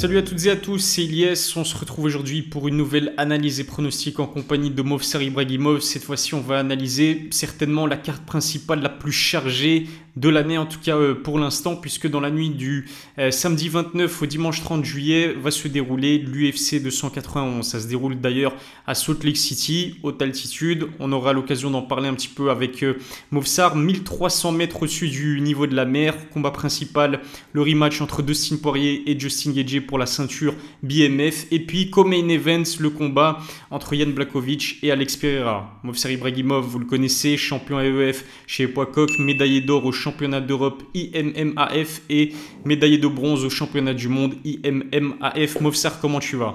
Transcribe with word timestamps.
Salut 0.00 0.16
à 0.16 0.22
toutes 0.22 0.46
et 0.46 0.50
à 0.50 0.56
tous, 0.56 0.78
c'est 0.78 1.04
Ilyes. 1.04 1.52
On 1.56 1.64
se 1.64 1.76
retrouve 1.76 2.06
aujourd'hui 2.06 2.40
pour 2.40 2.66
une 2.66 2.78
nouvelle 2.78 3.12
analyse 3.18 3.60
et 3.60 3.64
pronostic 3.64 4.18
en 4.18 4.26
compagnie 4.26 4.70
de 4.70 4.80
Movsar 4.80 5.20
Ibrahimov. 5.20 5.80
Cette 5.80 6.04
fois-ci, 6.04 6.32
on 6.32 6.40
va 6.40 6.58
analyser 6.58 7.28
certainement 7.32 7.86
la 7.86 7.98
carte 7.98 8.24
principale 8.24 8.80
la 8.80 8.88
plus 8.88 9.12
chargée 9.12 9.88
de 10.16 10.28
l'année, 10.28 10.58
en 10.58 10.66
tout 10.66 10.78
cas 10.80 10.96
euh, 10.96 11.14
pour 11.14 11.38
l'instant, 11.38 11.76
puisque 11.76 12.08
dans 12.08 12.20
la 12.20 12.30
nuit 12.30 12.50
du 12.50 12.88
euh, 13.18 13.30
samedi 13.30 13.68
29 13.68 14.22
au 14.22 14.26
dimanche 14.26 14.60
30 14.62 14.84
juillet 14.84 15.34
va 15.40 15.50
se 15.50 15.68
dérouler 15.68 16.18
l'UFC 16.18 16.82
291. 16.82 17.64
Ça 17.66 17.80
se 17.80 17.86
déroule 17.86 18.20
d'ailleurs 18.20 18.54
à 18.86 18.94
Salt 18.94 19.24
Lake 19.24 19.36
City, 19.36 19.98
haute 20.02 20.20
altitude. 20.20 20.88
On 20.98 21.12
aura 21.12 21.32
l'occasion 21.32 21.70
d'en 21.70 21.82
parler 21.82 22.08
un 22.08 22.14
petit 22.14 22.28
peu 22.28 22.50
avec 22.50 22.82
euh, 22.82 22.98
Movsar. 23.30 23.76
1300 23.76 24.52
mètres 24.52 24.82
au-dessus 24.82 25.08
du 25.08 25.40
niveau 25.40 25.66
de 25.66 25.76
la 25.76 25.84
mer. 25.84 26.14
Combat 26.30 26.50
principal, 26.50 27.20
le 27.52 27.62
rematch 27.62 28.00
entre 28.00 28.22
Dustin 28.22 28.56
Poirier 28.56 29.08
et 29.10 29.18
Justin 29.18 29.52
Gagey 29.52 29.80
pour 29.90 29.98
la 29.98 30.06
ceinture 30.06 30.54
BMF. 30.84 31.46
Et 31.50 31.58
puis, 31.58 31.90
comme 31.90 32.10
main 32.10 32.28
event, 32.28 32.62
le 32.78 32.90
combat 32.90 33.40
entre 33.70 33.94
Yann 33.94 34.12
Blakovic 34.12 34.78
et 34.82 34.92
Alex 34.92 35.16
Pereira. 35.16 35.80
Movsar 35.82 36.12
Ibrahimov, 36.12 36.64
vous 36.64 36.78
le 36.78 36.86
connaissez, 36.86 37.36
champion 37.36 37.80
AEF 37.80 38.24
chez 38.46 38.68
Poicoc, 38.68 39.18
médaillé 39.18 39.60
d'or 39.60 39.84
au 39.84 39.92
championnat 39.92 40.40
d'Europe 40.40 40.82
IMMAF 40.94 42.02
et 42.08 42.32
médaillé 42.64 42.98
de 42.98 43.08
bronze 43.08 43.44
au 43.44 43.50
championnat 43.50 43.92
du 43.92 44.08
monde 44.08 44.34
IMMAF. 44.44 45.60
Movsar, 45.60 46.00
comment 46.00 46.20
tu 46.20 46.36
vas? 46.36 46.54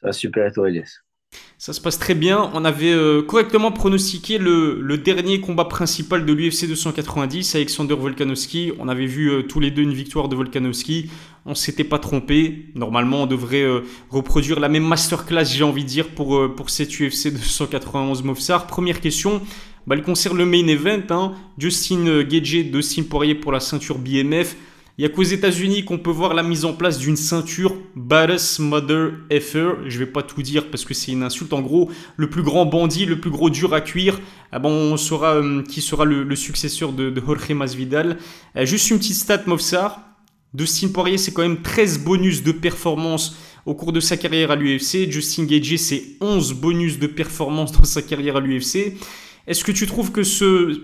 Ça 0.00 0.06
va 0.06 0.12
super, 0.12 0.46
et 0.46 0.52
toi, 0.52 0.68
Elias? 0.68 1.00
Ça 1.58 1.72
se 1.72 1.80
passe 1.80 1.98
très 1.98 2.14
bien. 2.14 2.50
On 2.52 2.64
avait 2.64 2.92
euh, 2.92 3.22
correctement 3.22 3.72
pronostiqué 3.72 4.36
le, 4.38 4.98
dernier 4.98 5.40
combat 5.40 5.64
principal 5.64 6.26
de 6.26 6.32
l'UFC 6.32 6.68
290, 6.68 7.54
Alexander 7.54 7.94
Volkanovski. 7.94 8.72
On 8.78 8.88
avait 8.88 9.06
vu 9.06 9.30
euh, 9.30 9.42
tous 9.42 9.60
les 9.60 9.70
deux 9.70 9.82
une 9.82 9.94
victoire 9.94 10.28
de 10.28 10.36
Volkanovski. 10.36 11.10
On 11.46 11.54
s'était 11.54 11.84
pas 11.84 11.98
trompé. 11.98 12.66
Normalement, 12.74 13.22
on 13.22 13.26
devrait 13.26 13.62
euh, 13.62 13.80
reproduire 14.10 14.60
la 14.60 14.68
même 14.68 14.84
masterclass, 14.84 15.44
j'ai 15.44 15.64
envie 15.64 15.84
de 15.84 15.88
dire, 15.88 16.08
pour, 16.08 16.54
pour 16.54 16.70
cette 16.70 16.90
UFC 16.90 17.28
291 17.32 18.22
Movsar. 18.24 18.66
Première 18.66 19.00
question. 19.00 19.40
Bah, 19.86 19.94
elle 19.96 20.02
concerne 20.02 20.36
le 20.36 20.44
main 20.44 20.66
event. 20.66 21.02
Hein. 21.10 21.32
Justin 21.56 22.22
Gage, 22.24 22.66
Dustin 22.70 23.04
Poirier 23.04 23.36
pour 23.36 23.52
la 23.52 23.60
ceinture 23.60 23.98
BMF. 23.98 24.56
Il 24.98 25.04
n'y 25.04 25.12
a 25.12 25.14
qu'aux 25.14 25.22
États-Unis 25.22 25.84
qu'on 25.84 25.98
peut 25.98 26.10
voir 26.10 26.32
la 26.32 26.42
mise 26.42 26.64
en 26.64 26.72
place 26.72 26.98
d'une 26.98 27.16
ceinture 27.16 27.74
Badass 27.94 28.58
Mother 28.58 29.10
Effer. 29.28 29.72
Je 29.86 29.98
vais 29.98 30.06
pas 30.06 30.22
tout 30.22 30.40
dire 30.40 30.70
parce 30.70 30.86
que 30.86 30.94
c'est 30.94 31.12
une 31.12 31.22
insulte. 31.22 31.52
En 31.52 31.60
gros, 31.60 31.90
le 32.16 32.30
plus 32.30 32.42
grand 32.42 32.64
bandit, 32.64 33.04
le 33.04 33.20
plus 33.20 33.30
gros 33.30 33.50
dur 33.50 33.74
à 33.74 33.82
cuire. 33.82 34.18
Ah 34.52 34.58
bon, 34.58 34.70
on 34.70 34.96
saura 34.96 35.34
euh, 35.34 35.62
qui 35.62 35.82
sera 35.82 36.06
le, 36.06 36.34
successeur 36.34 36.92
de, 36.92 37.12
Jorge 37.14 37.50
Masvidal. 37.50 38.16
Euh, 38.56 38.64
juste 38.64 38.88
une 38.88 38.96
petite 38.96 39.16
stat, 39.16 39.42
Movsar. 39.46 40.00
Dustin 40.54 40.88
Poirier, 40.88 41.18
c'est 41.18 41.32
quand 41.32 41.42
même 41.42 41.62
13 41.62 42.00
bonus 42.00 42.42
de 42.42 42.52
performance 42.52 43.36
au 43.66 43.74
cours 43.74 43.92
de 43.92 44.00
sa 44.00 44.16
carrière 44.16 44.50
à 44.50 44.56
l'UFC. 44.56 45.10
Justin 45.10 45.44
Gage, 45.44 45.76
c'est 45.76 46.02
11 46.20 46.54
bonus 46.54 46.98
de 46.98 47.06
performance 47.06 47.72
dans 47.72 47.84
sa 47.84 48.02
carrière 48.02 48.36
à 48.36 48.40
l'UFC. 48.40 48.96
Est-ce 49.46 49.64
que 49.64 49.72
tu 49.72 49.86
trouves 49.86 50.12
que 50.12 50.22
ce, 50.22 50.80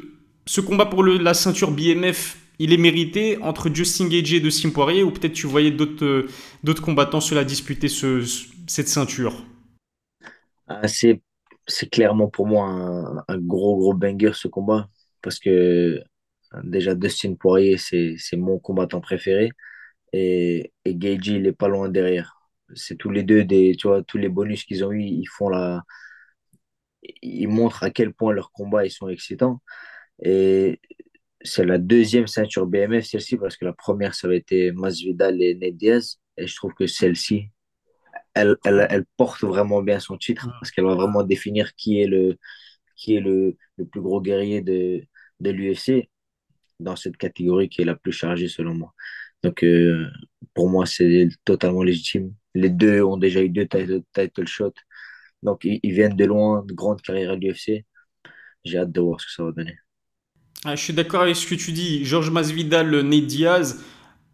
ce 0.47 0.61
combat 0.61 0.87
pour 0.87 1.05
la 1.05 1.35
ceinture 1.35 1.71
BMF 1.71 2.37
il 2.59 2.73
est 2.73 2.79
mérité 2.79 3.39
entre 3.43 3.75
Justin 3.75 4.09
Gage 4.09 4.35
et 4.35 4.41
de 4.41 4.71
Poirier 4.71 5.03
ou 5.03 5.11
peut-être 5.11 5.33
tu 5.33 5.49
voyais 5.49 5.73
d'autres 5.73 6.05
euh, 6.05 6.29
d'autres 6.63 6.83
combattants 6.83 7.21
se 7.21 7.35
la 7.35 7.45
disputer 7.45 7.89
ce, 7.89 8.23
cette 8.69 8.89
ceinture? 8.89 9.45
Ah, 10.69 10.87
c'est, 10.87 11.21
clairement 11.91 12.29
pour 12.29 12.47
moi 12.47 12.69
un, 13.27 13.39
gros 13.39 13.77
gros 13.79 13.95
banger 13.95 14.33
ce 14.35 14.47
combat 14.47 14.89
parce 15.23 15.41
que 15.41 16.01
déjà 16.65 16.95
Dustin 16.95 17.35
Poirier 17.35 17.79
c'est, 17.79 18.17
mon 18.37 18.59
combattant 18.59 19.01
préféré. 19.01 19.51
Et, 20.13 20.73
et 20.85 20.91
il 20.93 21.47
est 21.47 21.53
pas 21.53 21.69
loin 21.69 21.89
derrière. 21.89 22.37
C'est 22.75 22.97
tous 22.97 23.11
les 23.11 23.23
deux 23.23 23.45
des 23.45 23.77
tu 23.79 23.89
vois 23.89 24.03
tous 24.03 24.19
les 24.19 24.29
bonus 24.29 24.65
qu'ils 24.65 24.85
ont 24.85 24.93
eu 24.93 25.03
ils 25.03 25.27
font 25.27 25.49
la 25.49 25.83
ils 27.23 27.49
montrent 27.49 27.83
à 27.83 27.91
quel 27.91 28.13
point 28.13 28.33
leurs 28.33 28.53
combats 28.53 28.85
ils 28.87 28.91
sont 28.91 29.09
excitants. 29.09 29.63
Et 30.23 30.81
c'est 31.43 31.65
la 31.65 31.79
deuxième 31.79 32.27
ceinture 32.27 32.67
BMF, 32.67 33.07
celle-ci, 33.07 33.37
parce 33.37 33.57
que 33.57 33.65
la 33.65 33.73
première, 33.73 34.15
ça 34.15 34.27
avait 34.29 34.39
été 34.39 34.73
Masvidal 34.73 35.43
et 35.43 35.55
Ned 35.55 35.77
Diaz. 35.77 36.21
Et 36.37 36.47
je 36.47 36.57
trouve 36.57 36.75
que 36.75 36.87
celle-ci, 36.87 37.51
elle, 38.35 38.57
elle, 38.65 38.87
elle, 38.91 39.07
porte 39.17 39.43
vraiment 39.45 39.83
bien 39.83 40.01
son 40.01 40.19
titre, 40.19 40.49
parce 40.61 40.71
qu'elle 40.71 40.87
va 40.87 40.95
vraiment 40.95 41.25
définir 41.25 41.75
qui 41.77 42.01
est 42.01 42.07
le, 42.07 42.39
qui 42.97 43.17
est 43.17 43.21
le, 43.21 43.57
le 43.77 43.87
plus 43.87 44.01
gros 44.03 44.21
guerrier 44.23 44.63
de, 44.63 45.03
de 45.41 45.51
l'UFC 45.51 46.11
dans 46.83 46.97
cette 46.97 47.17
catégorie 47.17 47.69
qui 47.69 47.83
est 47.83 47.85
la 47.85 47.97
plus 47.97 48.13
chargée, 48.13 48.49
selon 48.49 48.75
moi. 48.75 48.93
Donc, 49.43 49.65
euh, 49.65 50.07
pour 50.55 50.69
moi, 50.69 50.87
c'est 50.87 51.29
totalement 51.45 51.83
légitime. 51.83 52.35
Les 52.55 52.71
deux 52.71 53.03
ont 53.03 53.17
déjà 53.17 53.43
eu 53.43 53.49
deux 53.49 53.67
title, 53.67 54.47
shots. 54.47 54.75
Donc, 55.43 55.65
ils, 55.65 55.81
viennent 55.93 56.17
de 56.17 56.25
loin, 56.25 56.65
de 56.65 56.73
grande 56.73 57.03
carrière 57.03 57.33
à 57.33 57.37
l'UFC. 57.37 57.85
J'ai 58.65 58.79
hâte 58.79 58.93
de 58.93 59.01
voir 59.01 59.21
ce 59.21 59.27
que 59.27 59.33
ça 59.33 59.45
va 59.45 59.53
donner. 59.53 59.77
Ah, 60.65 60.77
je 60.77 60.85
suis 60.85 60.93
d'accord 60.93 61.23
avec 61.23 61.35
ce 61.35 61.47
que 61.47 61.57
tu 61.57 61.73
dis. 61.73 62.05
Georges 62.05 62.31
Masvidal, 62.31 63.01
Ned 63.01 63.27
Diaz, 63.27 63.83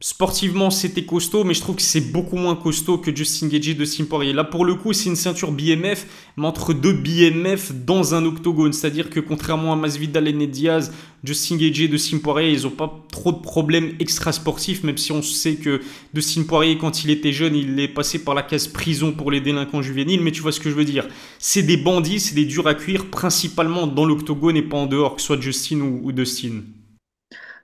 Sportivement, 0.01 0.71
c'était 0.71 1.05
costaud, 1.05 1.43
mais 1.43 1.55
je 1.55 1.61
trouve 1.61 1.75
que 1.75 1.83
c'est 1.83 2.13
beaucoup 2.13 2.37
moins 2.37 2.55
costaud 2.55 2.99
que 2.99 3.15
Justin 3.15 3.49
Gage 3.49 3.77
de 3.77 4.05
Poirier. 4.05 4.33
Là, 4.33 4.45
pour 4.45 4.65
le 4.65 4.77
coup, 4.77 4.93
c'est 4.93 5.09
une 5.09 5.17
ceinture 5.17 5.51
BMF, 5.51 6.07
mais 6.37 6.47
entre 6.47 6.73
deux 6.73 6.93
BMF 6.93 7.73
dans 7.85 8.15
un 8.15 8.25
octogone. 8.25 8.73
C'est-à-dire 8.73 9.11
que 9.11 9.19
contrairement 9.19 9.73
à 9.73 9.77
Masvidal 9.77 10.29
et 10.29 10.33
Ned 10.33 10.53
Diaz, 10.53 10.93
Justin 11.25 11.57
Gage 11.57 11.91
de 11.91 12.19
Poirier, 12.19 12.53
ils 12.53 12.63
n'ont 12.63 12.71
pas 12.71 13.05
trop 13.11 13.33
de 13.33 13.39
problèmes 13.39 13.97
extra-sportifs, 13.99 14.85
même 14.85 14.99
si 14.99 15.11
on 15.11 15.21
sait 15.21 15.57
que 15.57 15.81
de 16.15 16.43
Poirier, 16.45 16.79
quand 16.79 17.03
il 17.03 17.11
était 17.11 17.33
jeune, 17.33 17.57
il 17.57 17.81
est 17.81 17.89
passé 17.89 18.23
par 18.23 18.37
la 18.37 18.45
case 18.45 18.69
prison 18.69 19.11
pour 19.11 19.33
les 19.33 19.41
délinquants 19.41 19.83
juvéniles. 19.83 20.23
Mais 20.23 20.31
tu 20.31 20.43
vois 20.43 20.53
ce 20.53 20.61
que 20.61 20.71
je 20.71 20.77
veux 20.77 20.85
dire. 20.85 21.09
C'est 21.41 21.65
des 21.65 21.77
bandits, 21.77 22.21
c'est 22.21 22.37
des 22.37 22.45
durs 22.45 22.69
à 22.69 22.77
cuire, 22.77 23.11
principalement 23.11 23.89
dans 23.89 24.05
l'octogone 24.05 24.57
et 24.57 24.63
pas 24.63 24.77
en 24.77 24.87
dehors, 24.87 25.17
que 25.17 25.21
ce 25.21 25.27
soit 25.27 25.41
Justin 25.41 25.81
ou, 25.81 26.03
ou 26.05 26.13
Dustin. 26.13 26.63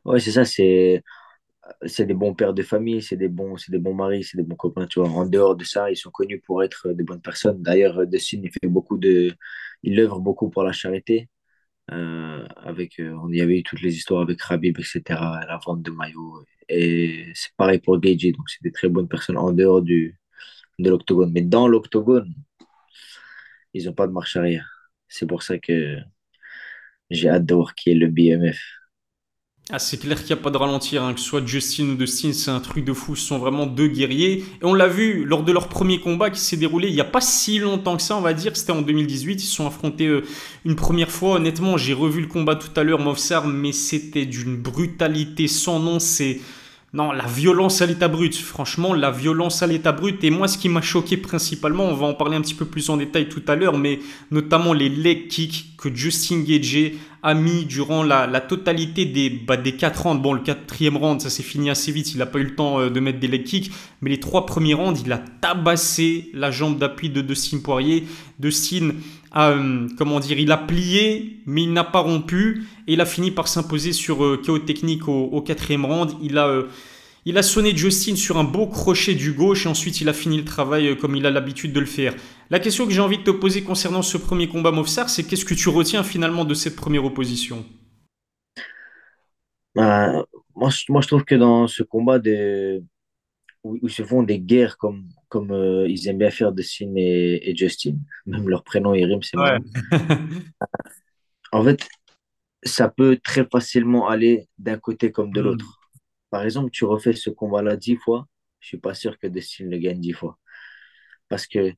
Ouais, 0.05 0.19
c'est 0.21 0.33
ça, 0.33 0.45
c'est 0.45 1.03
c'est 1.87 2.07
des 2.07 2.15
bons 2.15 2.35
pères 2.35 2.55
de 2.55 2.63
famille, 2.63 3.03
c'est 3.03 3.17
des 3.17 3.29
bons, 3.29 3.57
c'est 3.57 3.73
des 3.73 3.79
bons 3.79 3.95
maris, 3.95 4.25
c'est 4.25 4.37
des 4.37 4.43
bons 4.45 4.57
copains, 4.57 4.87
tu 4.87 5.01
vois. 5.01 5.09
En 5.11 5.27
dehors 5.27 5.57
de 5.57 5.65
ça, 5.65 5.91
ils 5.91 5.97
sont 5.97 6.11
connus 6.11 6.41
pour 6.41 6.63
être 6.63 6.93
des 6.93 7.05
bonnes 7.05 7.21
personnes. 7.23 7.63
D'ailleurs, 7.63 8.07
Dustin, 8.07 8.41
il 8.43 8.51
fait 8.51 8.69
beaucoup 8.69 8.99
de, 8.99 9.33
il 9.83 9.99
œuvre 10.01 10.21
beaucoup 10.21 10.51
pour 10.51 10.63
la 10.65 10.73
charité. 10.73 11.29
Euh, 11.93 12.47
avec, 12.57 12.99
euh, 13.01 13.15
on 13.23 13.31
y 13.31 13.41
avait 13.41 13.59
eu 13.59 13.63
toutes 13.63 13.83
les 13.83 13.97
histoires 13.97 14.23
avec 14.23 14.41
Rabib, 14.43 14.79
etc., 14.79 15.03
la 15.49 15.59
vente 15.65 15.83
de 15.83 15.91
maillots. 15.91 16.45
Et 16.69 17.27
c'est 17.35 17.53
pareil 17.57 17.79
pour 17.81 17.99
Gagey, 18.01 18.33
donc 18.33 18.49
c'est 18.51 18.63
des 18.63 18.73
très 18.73 18.89
bonnes 18.89 19.09
personnes 19.09 19.37
en 19.39 19.53
dehors 19.53 19.83
du, 19.83 20.19
de 20.79 20.91
l'octogone. 20.91 21.33
Mais 21.33 21.43
dans 21.43 21.69
l'octogone, 21.69 22.35
ils 23.75 23.85
n'ont 23.87 23.93
pas 23.95 24.07
de 24.07 24.13
marche 24.13 24.37
arrière. 24.37 24.91
C'est 25.09 25.27
pour 25.27 25.43
ça 25.43 25.59
que 25.59 25.99
j'ai 27.11 27.29
hâte 27.29 27.47
de 27.47 27.55
voir 27.55 27.75
qui 27.75 27.91
est 27.91 27.95
le 27.95 28.09
BMF. 28.09 28.59
Ah, 29.71 29.79
c'est 29.79 29.97
clair 29.97 30.19
qu'il 30.19 30.37
n'y 30.37 30.41
a 30.41 30.43
pas 30.43 30.51
de 30.51 30.59
ralentir, 30.59 31.03
hein. 31.03 31.15
que 31.15 31.21
ce 31.21 31.25
soit 31.25 31.47
Justin 31.47 31.85
ou 31.85 31.95
Dustin, 31.95 32.35
c'est 32.35 32.51
un 32.51 32.61
truc 32.61 32.85
de 32.85 32.93
fou. 32.93 33.17
Ce 33.17 33.27
sont 33.27 33.39
vraiment 33.39 33.65
deux 33.65 33.87
guerriers. 33.87 34.45
Et 34.61 34.65
on 34.65 34.75
l'a 34.75 34.89
vu 34.89 35.25
lors 35.25 35.43
de 35.43 35.53
leur 35.53 35.69
premier 35.69 36.01
combat 36.01 36.29
qui 36.29 36.39
s'est 36.39 36.59
déroulé 36.59 36.89
il 36.89 36.95
n'y 36.95 37.01
a 37.01 37.05
pas 37.05 37.23
si 37.23 37.59
longtemps 37.59 37.97
que 37.97 38.03
ça, 38.03 38.15
on 38.15 38.21
va 38.21 38.35
dire. 38.35 38.55
C'était 38.59 38.73
en 38.73 38.83
2018. 38.83 39.43
Ils 39.43 39.47
se 39.47 39.55
sont 39.55 39.67
affrontés 39.67 40.07
euh, 40.07 40.23
une 40.67 40.77
première 40.77 41.11
fois. 41.11 41.37
Honnêtement, 41.37 41.79
j'ai 41.79 41.95
revu 41.95 42.21
le 42.21 42.27
combat 42.27 42.57
tout 42.57 42.79
à 42.79 42.83
l'heure, 42.83 42.99
Mofsar, 42.99 43.47
mais 43.47 43.73
c'était 43.73 44.27
d'une 44.27 44.57
brutalité 44.57 45.49
sans 45.49 45.81
nom. 45.81 45.99
C'est. 45.99 46.41
Non, 46.95 47.11
la 47.11 47.27
violence 47.27 47.83
à 47.83 47.87
l'état 47.87 48.07
brut. 48.07 48.37
Franchement, 48.37 48.95
la 48.95 49.11
violence 49.11 49.65
à 49.65 49.67
l'état 49.67 49.91
brut. 49.91 50.23
Et 50.23 50.31
moi, 50.31 50.47
ce 50.47 50.57
qui 50.57 50.69
m'a 50.69 50.81
choqué 50.81 51.17
principalement, 51.17 51.87
on 51.87 51.95
va 51.95 52.07
en 52.07 52.15
parler 52.15 52.37
un 52.37 52.41
petit 52.41 52.55
peu 52.55 52.67
plus 52.67 52.89
en 52.89 52.97
détail 52.97 53.29
tout 53.29 53.43
à 53.49 53.57
l'heure, 53.57 53.77
mais 53.77 53.99
notamment 54.31 54.73
les 54.73 54.89
leg 54.89 55.27
kicks 55.27 55.77
que 55.77 55.93
Justin 55.93 56.43
Gage 56.43 56.93
a 57.25 57.35
mis 57.35 57.65
durant 57.65 58.05
la, 58.05 58.41
totalité 58.41 59.07
des, 59.07 59.29
bah, 59.29 59.57
des 59.57 59.73
4 59.73 60.03
rounds. 60.03 60.23
Bon, 60.23 60.35
le 60.35 60.41
quatrième 60.41 60.97
round, 60.97 61.21
ça 61.21 61.31
s'est 61.31 61.43
fini 61.43 61.69
assez 61.69 61.91
vite, 61.91 62.13
il 62.13 62.19
n'a 62.19 62.27
pas 62.27 62.39
eu 62.39 62.45
le 62.45 62.55
temps 62.55 62.79
euh, 62.79 62.91
de 62.91 63.01
mettre 63.01 63.19
des 63.19 63.27
leg 63.27 63.43
kicks, 63.43 63.73
mais 64.01 64.11
les 64.11 64.21
trois 64.21 64.47
premiers 64.47 64.75
rounds, 64.75 65.03
il 65.05 65.11
a 65.11 65.19
tabassé 65.19 66.31
la 66.33 66.53
jambe 66.53 66.79
d'appui 66.79 67.11
de 67.11 67.23
Dustin 67.23 67.59
Poirier. 67.59 68.07
Dustin 68.39 68.91
euh, 69.37 69.89
comment 69.99 70.21
dire, 70.21 70.39
il 70.39 70.53
a 70.53 70.57
plié, 70.57 71.41
mais 71.47 71.63
il 71.63 71.73
n'a 71.73 71.85
pas 71.85 72.01
rompu, 72.01 72.65
et 72.87 72.95
il 72.95 73.01
a 73.01 73.07
fini 73.07 73.31
par 73.31 73.49
s'imposer 73.49 73.93
sur 73.93 74.25
euh, 74.25 74.41
KO 74.45 74.59
technique 74.59 75.09
au, 75.09 75.41
quatrième 75.43 75.85
round. 75.85 76.13
Il 76.23 76.39
a... 76.39 76.65
Il 77.27 77.39
a 77.39 77.43
sonné 77.43 77.75
Justin 77.75 78.17
sur 78.17 78.37
un 78.37 78.45
beau 78.45 78.67
crochet 78.67 79.15
du 79.15 79.33
gauche 79.33 79.65
et 79.65 79.69
ensuite 79.71 80.03
il 80.03 80.11
a 80.11 80.13
fini 80.13 80.37
le 80.37 80.45
travail 80.45 80.89
euh, 80.89 80.95
comme 80.95 81.17
il 81.17 81.25
a 81.25 81.31
l'habitude 81.31 81.73
de 81.73 81.81
le 81.81 81.87
faire. 81.87 82.15
La 82.51 82.61
question 82.61 82.87
que 82.87 82.93
j'ai 82.93 83.01
envie 83.01 83.17
de 83.17 83.23
te 83.23 83.31
poser 83.31 83.65
concernant 83.65 84.03
ce 84.03 84.19
premier 84.19 84.47
combat 84.47 84.73
Mofsar, 84.73 85.09
c'est 85.09 85.25
qu'est-ce 85.25 85.47
que 85.47 85.55
tu 85.55 85.71
retiens 85.71 86.03
finalement 86.03 86.45
de 86.45 86.53
cette 86.53 86.77
première 86.77 87.03
opposition? 87.07 87.65
Bah, 89.75 90.27
moi, 90.55 90.71
je 90.71 91.07
trouve 91.07 91.25
que 91.25 91.35
dans 91.35 91.67
ce 91.67 91.83
combat 91.83 92.21
où, 93.65 93.89
se 93.89 94.03
font 94.03 94.23
des 94.23 94.39
guerres 94.39 94.77
comme, 94.77 95.09
comme 95.35 95.51
euh, 95.51 95.89
ils 95.89 96.07
aiment 96.09 96.19
bien 96.19 96.31
faire 96.31 96.53
Dustin 96.53 96.93
et, 96.97 97.51
et, 97.51 97.57
Justin, 97.57 97.97
même 98.27 98.49
leur 98.49 98.63
prénom 98.63 98.95
et 98.95 99.05
rime, 99.05 99.23
c'est 99.23 99.37
ouais. 99.37 99.59
en 101.53 101.65
fait, 101.65 101.89
ça 102.63 102.89
peut 102.89 103.19
très 103.23 103.45
facilement 103.51 104.09
aller 104.09 104.49
d'un 104.59 104.79
côté 104.79 105.11
comme 105.11 105.33
de 105.33 105.41
hmm. 105.41 105.45
l'autre 105.45 105.81
par 106.35 106.43
exemple, 106.43 106.71
tu 106.73 106.85
refais 106.85 107.13
ce 107.13 107.31
combat-là 107.31 107.77
dix 107.77 107.95
fois, 107.97 108.27
je 108.59 108.67
suis 108.67 108.79
pas 108.79 108.93
sûr 108.93 109.17
que 109.21 109.29
Dustin 109.29 109.67
le 109.67 109.79
gagne 109.79 110.01
dix 110.01 110.15
fois. 110.15 110.37
Parce 111.29 111.47
que 111.47 111.73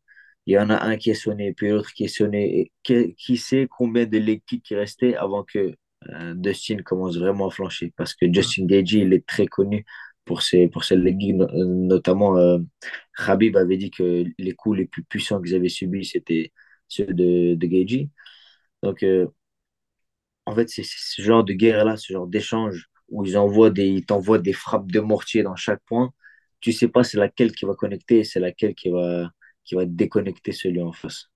il 0.46 0.54
y 0.54 0.58
en 0.58 0.70
a 0.70 0.82
un 0.82 0.96
qui 0.96 1.10
est 1.10 1.14
sonné, 1.14 1.52
puis 1.52 1.68
l'autre 1.68 1.92
qui 1.92 2.04
est 2.04 2.08
sonné. 2.08 2.70
Et 2.86 3.14
qui, 3.18 3.36
sait 3.36 3.68
combien 3.70 4.06
de 4.06 4.18
kicks 4.46 4.62
qui 4.62 4.74
restaient 4.74 5.14
avant 5.14 5.44
que 5.44 5.74
euh, 6.08 6.34
Dustin 6.34 6.78
commence 6.82 7.18
vraiment 7.18 7.48
à 7.48 7.50
flancher? 7.50 7.92
Parce 7.98 8.14
que 8.14 8.32
Justin 8.32 8.64
Gagey, 8.64 9.00
il 9.00 9.12
est 9.12 9.26
très 9.26 9.46
connu 9.46 9.84
pour 10.26 10.42
ses, 10.42 10.68
pour 10.68 10.84
ses 10.84 10.96
leg 10.96 11.18
kicks. 11.18 11.36
Notamment, 11.36 12.36
euh, 12.38 12.58
Khabib 13.16 13.56
avait 13.56 13.78
dit 13.78 13.90
que 13.90 14.24
les 14.38 14.52
coups 14.54 14.78
les 14.78 14.86
plus 14.86 15.04
puissants 15.04 15.40
qu'ils 15.40 15.54
avaient 15.54 15.70
subis, 15.70 16.04
c'était 16.04 16.52
ceux 16.88 17.06
de, 17.06 17.54
de 17.54 18.08
Donc, 18.82 19.02
euh, 19.02 19.26
en 20.46 20.54
fait, 20.54 20.68
c'est 20.68 20.84
ce 20.84 21.22
genre 21.22 21.44
de 21.44 21.52
guerre-là, 21.54 21.96
ce 21.96 22.12
genre 22.12 22.26
d'échange 22.26 22.88
où 23.08 23.24
ils 23.24 23.38
envoient 23.38 23.70
des, 23.70 23.86
ils 23.86 24.04
t'envoient 24.04 24.38
des 24.38 24.52
frappes 24.52 24.90
de 24.90 25.00
mortier 25.00 25.42
dans 25.42 25.56
chaque 25.56 25.82
point. 25.86 26.12
Tu 26.60 26.72
sais 26.72 26.88
pas 26.88 27.04
c'est 27.04 27.18
laquelle 27.18 27.52
qui 27.52 27.64
va 27.64 27.74
connecter 27.74 28.20
et 28.20 28.24
c'est 28.24 28.40
laquelle 28.40 28.74
qui 28.74 28.90
va, 28.90 29.30
qui 29.64 29.74
va 29.74 29.84
déconnecter 29.86 30.52
celui 30.52 30.82
en 30.82 30.92
face. 30.92 31.30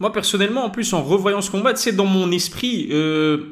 Moi, 0.00 0.12
personnellement, 0.12 0.64
en 0.64 0.70
plus, 0.70 0.92
en 0.92 1.02
revoyant 1.02 1.40
ce 1.40 1.50
combat, 1.50 1.74
c'est 1.74 1.92
dans 1.92 2.06
mon 2.06 2.30
esprit, 2.30 2.88
euh, 2.92 3.50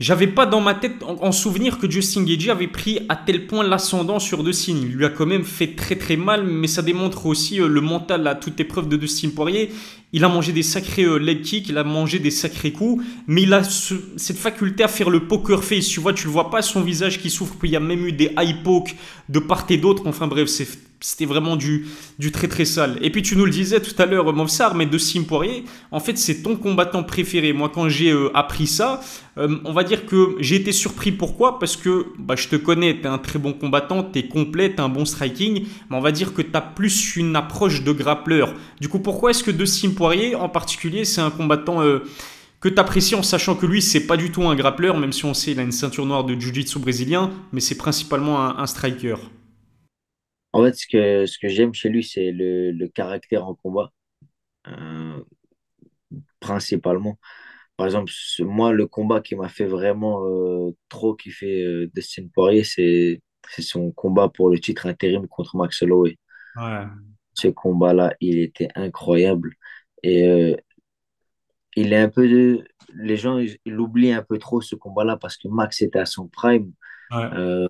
j'avais 0.00 0.26
pas 0.26 0.44
dans 0.44 0.60
ma 0.60 0.74
tête 0.74 1.04
en, 1.04 1.30
souvenir 1.30 1.78
que 1.78 1.88
Justin 1.88 2.24
Gagey 2.24 2.50
avait 2.50 2.66
pris 2.66 2.98
à 3.08 3.14
tel 3.14 3.46
point 3.46 3.62
l'ascendant 3.62 4.18
sur 4.18 4.42
Dustin. 4.42 4.74
Il 4.82 4.92
lui 4.94 5.04
a 5.04 5.08
quand 5.08 5.24
même 5.24 5.44
fait 5.44 5.76
très 5.76 5.94
très 5.94 6.16
mal, 6.16 6.44
mais 6.44 6.66
ça 6.66 6.82
démontre 6.82 7.26
aussi 7.26 7.60
euh, 7.60 7.68
le 7.68 7.80
mental 7.80 8.26
à 8.26 8.34
toute 8.34 8.58
épreuve 8.58 8.88
de 8.88 8.96
Dustin 8.96 9.30
Poirier. 9.30 9.70
Il 10.12 10.24
a 10.24 10.28
mangé 10.28 10.52
des 10.52 10.64
sacrés 10.64 11.04
euh, 11.04 11.18
leg 11.18 11.42
kicks, 11.42 11.68
il 11.68 11.78
a 11.78 11.84
mangé 11.84 12.18
des 12.18 12.32
sacrés 12.32 12.72
coups, 12.72 13.04
mais 13.28 13.42
il 13.42 13.52
a 13.52 13.62
cette 13.62 14.36
faculté 14.36 14.82
à 14.82 14.88
faire 14.88 15.10
le 15.10 15.28
poker 15.28 15.62
face. 15.62 15.86
Tu 15.86 16.00
vois, 16.00 16.12
tu 16.12 16.26
le 16.26 16.32
vois 16.32 16.50
pas 16.50 16.60
son 16.60 16.80
visage 16.80 17.20
qui 17.20 17.30
souffre. 17.30 17.54
Puis 17.56 17.68
il 17.68 17.72
y 17.72 17.76
a 17.76 17.80
même 17.80 18.04
eu 18.04 18.12
des 18.12 18.32
high 18.36 18.64
poke 18.64 18.96
de 19.28 19.38
part 19.38 19.64
et 19.70 19.76
d'autre. 19.76 20.02
Enfin 20.06 20.26
bref, 20.26 20.48
c'était 21.04 21.26
vraiment 21.26 21.56
du, 21.56 21.86
du 22.18 22.32
très 22.32 22.48
très 22.48 22.64
sale. 22.64 22.98
Et 23.02 23.10
puis 23.10 23.22
tu 23.22 23.36
nous 23.36 23.44
le 23.44 23.50
disais 23.50 23.80
tout 23.80 23.94
à 24.00 24.06
l'heure, 24.06 24.32
Movsar, 24.32 24.74
mais 24.74 24.86
de 24.86 24.96
Sim 24.96 25.24
Poirier, 25.24 25.64
en 25.90 26.00
fait 26.00 26.16
c'est 26.16 26.42
ton 26.42 26.56
combattant 26.56 27.02
préféré. 27.02 27.52
Moi 27.52 27.70
quand 27.72 27.88
j'ai 27.88 28.10
euh, 28.10 28.30
appris 28.34 28.66
ça, 28.66 29.00
euh, 29.36 29.58
on 29.64 29.72
va 29.72 29.84
dire 29.84 30.06
que 30.06 30.36
j'ai 30.40 30.56
été 30.56 30.72
surpris. 30.72 31.12
Pourquoi? 31.12 31.58
Parce 31.58 31.76
que 31.76 32.06
bah, 32.18 32.36
je 32.36 32.48
te 32.48 32.56
connais, 32.56 32.96
tu 32.96 33.02
es 33.02 33.06
un 33.06 33.18
très 33.18 33.38
bon 33.38 33.52
combattant, 33.52 34.02
tu 34.02 34.18
es 34.18 34.28
complet, 34.28 34.74
tu 34.74 34.80
un 34.80 34.88
bon 34.88 35.04
striking, 35.04 35.66
mais 35.90 35.96
on 35.96 36.00
va 36.00 36.10
dire 36.10 36.32
que 36.32 36.40
tu 36.40 36.54
as 36.54 36.62
plus 36.62 37.16
une 37.16 37.36
approche 37.36 37.82
de 37.82 37.92
grappleur. 37.92 38.54
Du 38.80 38.88
coup, 38.88 38.98
pourquoi 38.98 39.30
est-ce 39.30 39.44
que 39.44 39.50
de 39.50 39.64
Sim 39.66 39.90
Poirier 39.90 40.34
en 40.34 40.48
particulier, 40.48 41.04
c'est 41.04 41.20
un 41.20 41.30
combattant 41.30 41.82
euh, 41.82 41.98
que 42.60 42.70
tu 42.70 42.80
apprécies 42.80 43.14
en 43.14 43.22
sachant 43.22 43.56
que 43.56 43.66
lui, 43.66 43.82
c'est 43.82 44.06
pas 44.06 44.16
du 44.16 44.32
tout 44.32 44.44
un 44.44 44.54
grappleur, 44.54 44.96
même 44.96 45.12
si 45.12 45.26
on 45.26 45.34
sait 45.34 45.50
qu'il 45.50 45.60
a 45.60 45.64
une 45.64 45.70
ceinture 45.70 46.06
noire 46.06 46.24
de 46.24 46.32
jiu-jitsu 46.32 46.78
brésilien, 46.78 47.30
mais 47.52 47.60
c'est 47.60 47.76
principalement 47.76 48.58
un, 48.58 48.66
striker? 48.66 49.16
En 50.54 50.62
fait, 50.64 50.74
ce 50.74 50.86
que, 50.86 51.26
ce 51.26 51.36
que 51.38 51.48
j'aime 51.48 51.74
chez 51.74 51.88
lui, 51.88 52.04
c'est 52.04 52.30
le, 52.32 52.86
caractère 52.88 53.44
en 53.46 53.54
combat, 53.56 53.92
euh, 54.68 55.20
principalement. 56.38 57.18
Par 57.76 57.86
exemple, 57.86 58.12
moi, 58.40 58.72
le 58.72 58.86
combat 58.86 59.20
qui 59.20 59.34
m'a 59.34 59.48
fait 59.48 59.66
vraiment 59.66 60.24
euh, 60.24 60.70
trop 60.88 61.14
kiffer 61.14 61.64
euh, 61.64 61.90
Dustin 61.92 62.28
Poirier, 62.32 62.62
c'est 62.62 63.20
son 63.58 63.90
combat 63.90 64.28
pour 64.28 64.48
le 64.48 64.60
titre 64.60 64.86
intérim 64.86 65.26
contre 65.26 65.56
Max 65.56 65.82
Holloway. 65.82 66.18
Ce 67.34 67.48
combat-là, 67.48 68.14
il 68.20 68.38
était 68.38 68.68
incroyable. 68.76 69.54
Et 70.04 70.28
euh, 70.28 70.56
il 71.74 71.92
est 71.92 71.98
un 71.98 72.08
peu. 72.10 72.62
Les 72.94 73.16
gens, 73.16 73.38
ils, 73.38 73.58
oublient 73.80 74.12
un 74.12 74.22
peu 74.22 74.38
trop 74.38 74.60
ce 74.60 74.76
combat-là 74.76 75.16
parce 75.16 75.36
que 75.36 75.48
Max 75.48 75.82
était 75.82 75.98
à 75.98 76.06
son 76.06 76.28
prime. 76.28 76.72
Euh, 77.12 77.68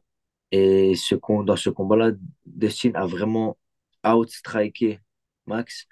et 0.56 0.94
ce, 0.94 1.16
dans 1.42 1.56
ce 1.56 1.68
combat-là, 1.68 2.12
Dustin 2.46 2.92
a 2.94 3.06
vraiment 3.06 3.58
outstriké 4.06 5.00
Max 5.46 5.88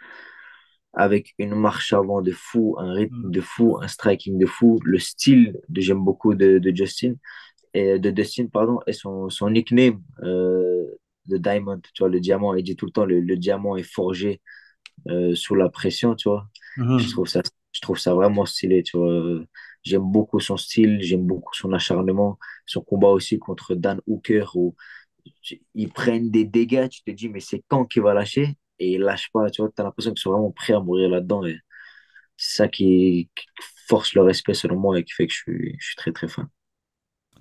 avec 0.95 1.35
une 1.39 1.57
marche 1.57 1.93
avant 1.93 2.23
de 2.23 2.31
fou, 2.31 2.77
un 2.79 2.93
rythme 2.93 3.29
mm. 3.29 3.31
de 3.33 3.41
fou, 3.41 3.79
un 3.81 3.89
striking 3.89 4.39
de 4.39 4.47
fou, 4.47 4.79
le 4.85 5.01
style 5.01 5.59
de 5.69 5.81
j'aime 5.81 6.05
beaucoup 6.05 6.35
de, 6.35 6.59
de, 6.59 6.71
Justin 6.77 7.15
et 7.75 7.99
de 7.99 8.11
Dustin 8.11 8.47
pardon 8.47 8.79
et 8.87 8.93
son, 8.93 9.31
son 9.31 9.51
nickname 9.51 10.01
euh, 10.23 10.85
de 11.27 11.39
Diamond, 11.39 11.81
tu 11.93 12.03
vois 12.05 12.09
le 12.09 12.21
diamant, 12.21 12.55
il 12.55 12.63
dit 12.63 12.77
tout 12.77 12.87
le 12.87 12.93
temps 12.93 13.05
le, 13.05 13.19
le 13.19 13.37
diamant 13.37 13.77
est 13.77 13.83
forgé 13.83 14.41
euh, 15.09 15.35
sous 15.35 15.57
la 15.57 15.71
pression, 15.71 16.15
tu 16.15 16.29
vois. 16.29 16.47
Mhm. 16.77 17.01
Je, 17.01 17.11
trouve 17.11 17.27
ça, 17.27 17.43
je 17.73 17.81
trouve 17.81 17.99
ça 17.99 18.15
vraiment 18.15 18.47
stylé, 18.47 18.85
tu 18.85 18.97
vois. 18.97 19.41
J'aime 19.83 20.03
beaucoup 20.03 20.41
son 20.41 20.57
style, 20.57 20.99
j'aime 21.03 21.27
beaucoup 21.27 21.55
son 21.55 21.73
acharnement, 21.73 22.39
son 22.67 22.83
combat 22.83 23.09
aussi 23.09 23.39
contre 23.39 23.75
Dan 23.75 24.01
Hooker 24.07 24.47
où 24.55 24.77
ils 25.75 25.91
prennent 25.93 26.31
des 26.31 26.45
dégâts, 26.45 26.89
tu 26.89 27.03
te 27.03 27.11
dis, 27.11 27.29
mais 27.29 27.41
c'est 27.41 27.63
quand 27.69 27.85
qu'il 27.87 28.03
va 28.03 28.15
lâcher? 28.15 28.57
Et 28.79 28.93
il 28.95 29.01
lâche 29.03 29.31
pas, 29.33 29.51
tu 29.51 29.63
vois. 29.63 29.71
Tu 29.71 29.81
as 29.81 29.85
l'impression 29.85 30.13
qu'ils 30.13 30.23
sont 30.23 30.33
vraiment 30.33 30.51
prêts 30.51 30.73
à 30.73 30.81
mourir 30.81 31.09
là-dedans. 31.11 31.43
C'est 32.37 32.57
ça 32.57 32.69
qui, 32.69 33.31
force 33.89 34.15
le 34.15 34.23
respect, 34.23 34.55
selon 34.55 34.79
moi, 34.79 34.99
et 34.99 35.05
qui 35.05 35.13
fait 35.13 35.27
que 35.27 35.33
je 35.33 35.39
suis, 35.39 35.77
je 35.79 35.87
suis 35.87 35.97
très, 35.97 36.13
très 36.13 36.29
fan 36.29 36.49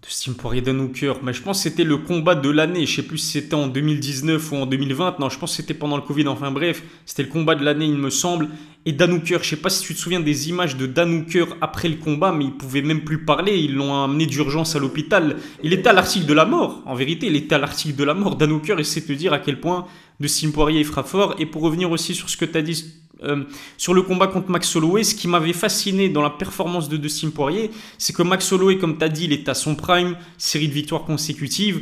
de 0.02 0.60
Dan 0.60 0.80
Hooker. 0.80 1.14
Mais 1.24 1.34
je 1.34 1.42
pense 1.42 1.58
que 1.58 1.70
c'était 1.70 1.84
le 1.84 1.98
combat 1.98 2.36
de 2.36 2.50
l'année. 2.50 2.86
Je 2.86 2.96
sais 2.96 3.04
plus 3.04 3.20
si 3.20 3.32
c'était 3.32 3.54
en 3.54 3.68
2019 3.68 4.52
ou 4.52 4.56
en 4.56 4.66
2020. 4.66 5.20
Non, 5.20 5.30
je 5.30 5.38
pense 5.38 5.52
que 5.52 5.58
c'était 5.58 5.74
pendant 5.74 5.96
le 5.96 6.02
Covid. 6.02 6.28
Enfin 6.28 6.52
bref, 6.52 6.84
c'était 7.06 7.24
le 7.24 7.30
combat 7.30 7.56
de 7.56 7.64
l'année, 7.64 7.86
il 7.86 7.98
me 7.98 8.10
semble. 8.10 8.50
Et 8.86 8.94
Dan 8.94 9.14
Hooker, 9.14 9.44
je 9.44 9.50
sais 9.50 9.58
pas 9.58 9.70
si 9.70 9.86
tu 9.86 9.94
te 9.94 10.00
souviens 10.00 10.20
des 10.20 10.50
images 10.50 10.76
de 10.76 10.88
Dan 10.88 11.26
après 11.62 11.88
le 11.88 11.98
combat, 11.98 12.32
mais 12.32 12.46
il 12.46 12.54
pouvait 12.54 12.82
même 12.82 13.04
plus 13.04 13.24
parler. 13.24 13.56
Ils 13.58 13.76
l'ont 13.76 14.04
amené 14.04 14.26
d'urgence 14.26 14.76
à 14.76 14.80
l'hôpital. 14.80 15.38
Il 15.64 15.72
était 15.72 15.90
à 15.90 15.94
l'article 15.94 16.26
de 16.26 16.34
la 16.34 16.46
mort. 16.46 16.82
En 16.86 16.96
vérité, 16.96 17.28
il 17.28 17.36
était 17.36 17.56
à 17.56 17.60
l'article 17.60 17.96
de 17.96 18.04
la 18.04 18.16
mort. 18.16 18.38
Dan 18.38 18.52
Hooker 18.52 18.80
essaie 18.80 19.02
de 19.02 19.06
te 19.06 19.14
dire 19.14 19.34
à 19.34 19.40
quel 19.40 19.60
point 19.60 19.86
de 20.20 20.28
Steam 20.28 20.52
Poirier 20.52 20.84
frappe 20.84 21.08
fort. 21.08 21.36
Et 21.38 21.46
pour 21.46 21.62
revenir 21.62 21.92
aussi 21.92 22.16
sur 22.16 22.30
ce 22.30 22.38
que 22.38 22.46
tu 22.46 22.58
as 22.58 22.64
dit 22.64 23.01
euh, 23.24 23.44
sur 23.78 23.94
le 23.94 24.02
combat 24.02 24.28
contre 24.28 24.50
Max 24.50 24.76
Holloway, 24.76 25.04
ce 25.04 25.16
qui 25.16 25.28
m'avait 25.28 25.54
fasciné 25.54 26.10
dans 26.10 26.22
la 26.22 26.30
performance 26.30 26.90
de 26.90 26.98
Dustin 26.98 27.30
Poirier, 27.30 27.72
c'est 27.98 28.14
que 28.14 28.24
Max 28.24 28.52
Holloway, 28.52 28.78
comme 28.78 28.98
tu 28.98 29.04
as 29.04 29.10
dit, 29.10 29.26
il 29.26 29.34
est 29.34 29.48
à 29.50 29.54
son 29.54 29.76
prime, 29.76 30.16
série 30.38 30.68
de 30.68 30.74
victoires 30.74 31.04
consécutives, 31.04 31.82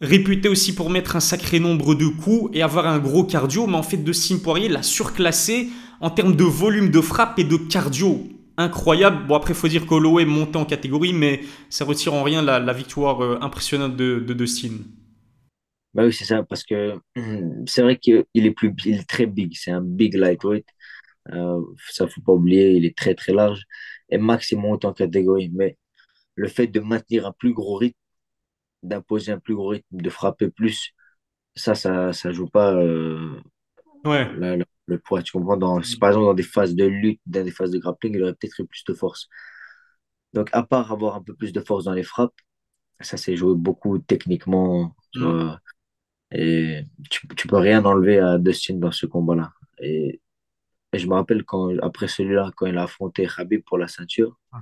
réputé 0.00 0.48
aussi 0.48 0.74
pour 0.74 0.90
mettre 0.90 1.16
un 1.16 1.20
sacré 1.20 1.60
nombre 1.60 1.94
de 1.94 2.06
coups 2.06 2.50
et 2.56 2.62
avoir 2.62 2.86
un 2.86 2.98
gros 2.98 3.24
cardio, 3.24 3.66
mais 3.66 3.76
en 3.76 3.82
fait 3.82 3.98
Dustin 3.98 4.38
Poirier 4.38 4.68
l'a 4.68 4.82
surclassé 4.82 5.68
en 6.00 6.10
termes 6.10 6.34
de 6.34 6.44
volume 6.44 6.90
de 6.90 7.00
frappe 7.00 7.38
et 7.38 7.44
de 7.44 7.56
cardio. 7.56 8.26
Incroyable. 8.56 9.26
Bon, 9.26 9.36
après, 9.36 9.54
il 9.54 9.56
faut 9.56 9.68
dire 9.68 9.86
qu'Holloway 9.86 10.26
montait 10.26 10.58
en 10.58 10.66
catégorie, 10.66 11.14
mais 11.14 11.40
ça 11.70 11.84
retire 11.84 12.12
en 12.12 12.22
rien 12.22 12.42
la, 12.42 12.72
victoire 12.72 13.22
euh, 13.22 13.38
impressionnante 13.40 13.96
de, 13.96 14.18
de 14.18 14.34
Dustin. 14.34 14.78
Bah 15.94 16.04
oui, 16.04 16.12
c'est 16.12 16.24
ça, 16.24 16.42
parce 16.42 16.62
que 16.64 16.94
c'est 17.66 17.82
vrai 17.82 17.96
qu'il 17.96 18.24
est, 18.34 18.54
est 18.86 19.08
très 19.08 19.26
big, 19.26 19.52
c'est 19.54 19.70
un 19.70 19.80
big 19.80 20.14
lightweight. 20.14 20.66
Euh, 21.32 21.62
ça, 21.88 22.08
faut 22.08 22.20
pas 22.20 22.32
oublier, 22.32 22.72
il 22.72 22.84
est 22.84 22.96
très 22.96 23.14
très 23.14 23.32
large. 23.32 23.62
Et 24.08 24.18
Max, 24.18 24.50
il 24.52 24.58
monte 24.58 24.84
en 24.84 24.92
catégorie. 24.92 25.50
Mais 25.52 25.76
le 26.34 26.48
fait 26.48 26.66
de 26.66 26.80
maintenir 26.80 27.26
un 27.26 27.32
plus 27.32 27.52
gros 27.52 27.76
rythme, 27.76 27.98
d'imposer 28.82 29.32
un 29.32 29.38
plus 29.38 29.54
gros 29.54 29.68
rythme, 29.68 29.86
de 29.92 30.10
frapper 30.10 30.50
plus, 30.50 30.92
ça, 31.54 31.74
ça, 31.74 32.12
ça 32.12 32.32
joue 32.32 32.48
pas 32.48 32.74
euh, 32.74 33.40
ouais. 34.04 34.28
le 34.86 34.98
poids. 34.98 35.22
Tu 35.22 35.32
comprends? 35.32 35.56
Dans, 35.56 35.80
par 36.00 36.10
exemple, 36.10 36.26
dans 36.26 36.34
des 36.34 36.42
phases 36.42 36.74
de 36.74 36.84
lutte, 36.84 37.20
dans 37.26 37.44
des 37.44 37.50
phases 37.50 37.70
de 37.70 37.78
grappling, 37.78 38.14
il 38.14 38.22
aurait 38.22 38.34
peut-être 38.34 38.60
eu 38.60 38.66
plus 38.66 38.84
de 38.84 38.94
force. 38.94 39.28
Donc, 40.32 40.48
à 40.52 40.62
part 40.62 40.92
avoir 40.92 41.16
un 41.16 41.22
peu 41.22 41.34
plus 41.34 41.52
de 41.52 41.60
force 41.60 41.84
dans 41.84 41.92
les 41.92 42.04
frappes, 42.04 42.34
ça 43.00 43.16
s'est 43.16 43.36
joué 43.36 43.54
beaucoup 43.54 43.98
techniquement. 43.98 44.94
Mm. 45.14 45.54
et 46.32 46.84
tu, 47.10 47.26
tu 47.36 47.48
peux 47.48 47.56
rien 47.56 47.84
enlever 47.84 48.18
à 48.18 48.38
Dustin 48.38 48.74
dans 48.74 48.92
ce 48.92 49.06
combat-là. 49.06 49.52
Et 49.80 50.20
et 50.92 50.98
je 50.98 51.06
me 51.06 51.14
rappelle 51.14 51.44
quand, 51.44 51.76
après 51.82 52.08
celui-là, 52.08 52.50
quand 52.56 52.66
il 52.66 52.76
a 52.76 52.84
affronté 52.84 53.26
Khabib 53.26 53.62
pour 53.64 53.78
la 53.78 53.88
ceinture, 53.88 54.38
uh-huh. 54.52 54.58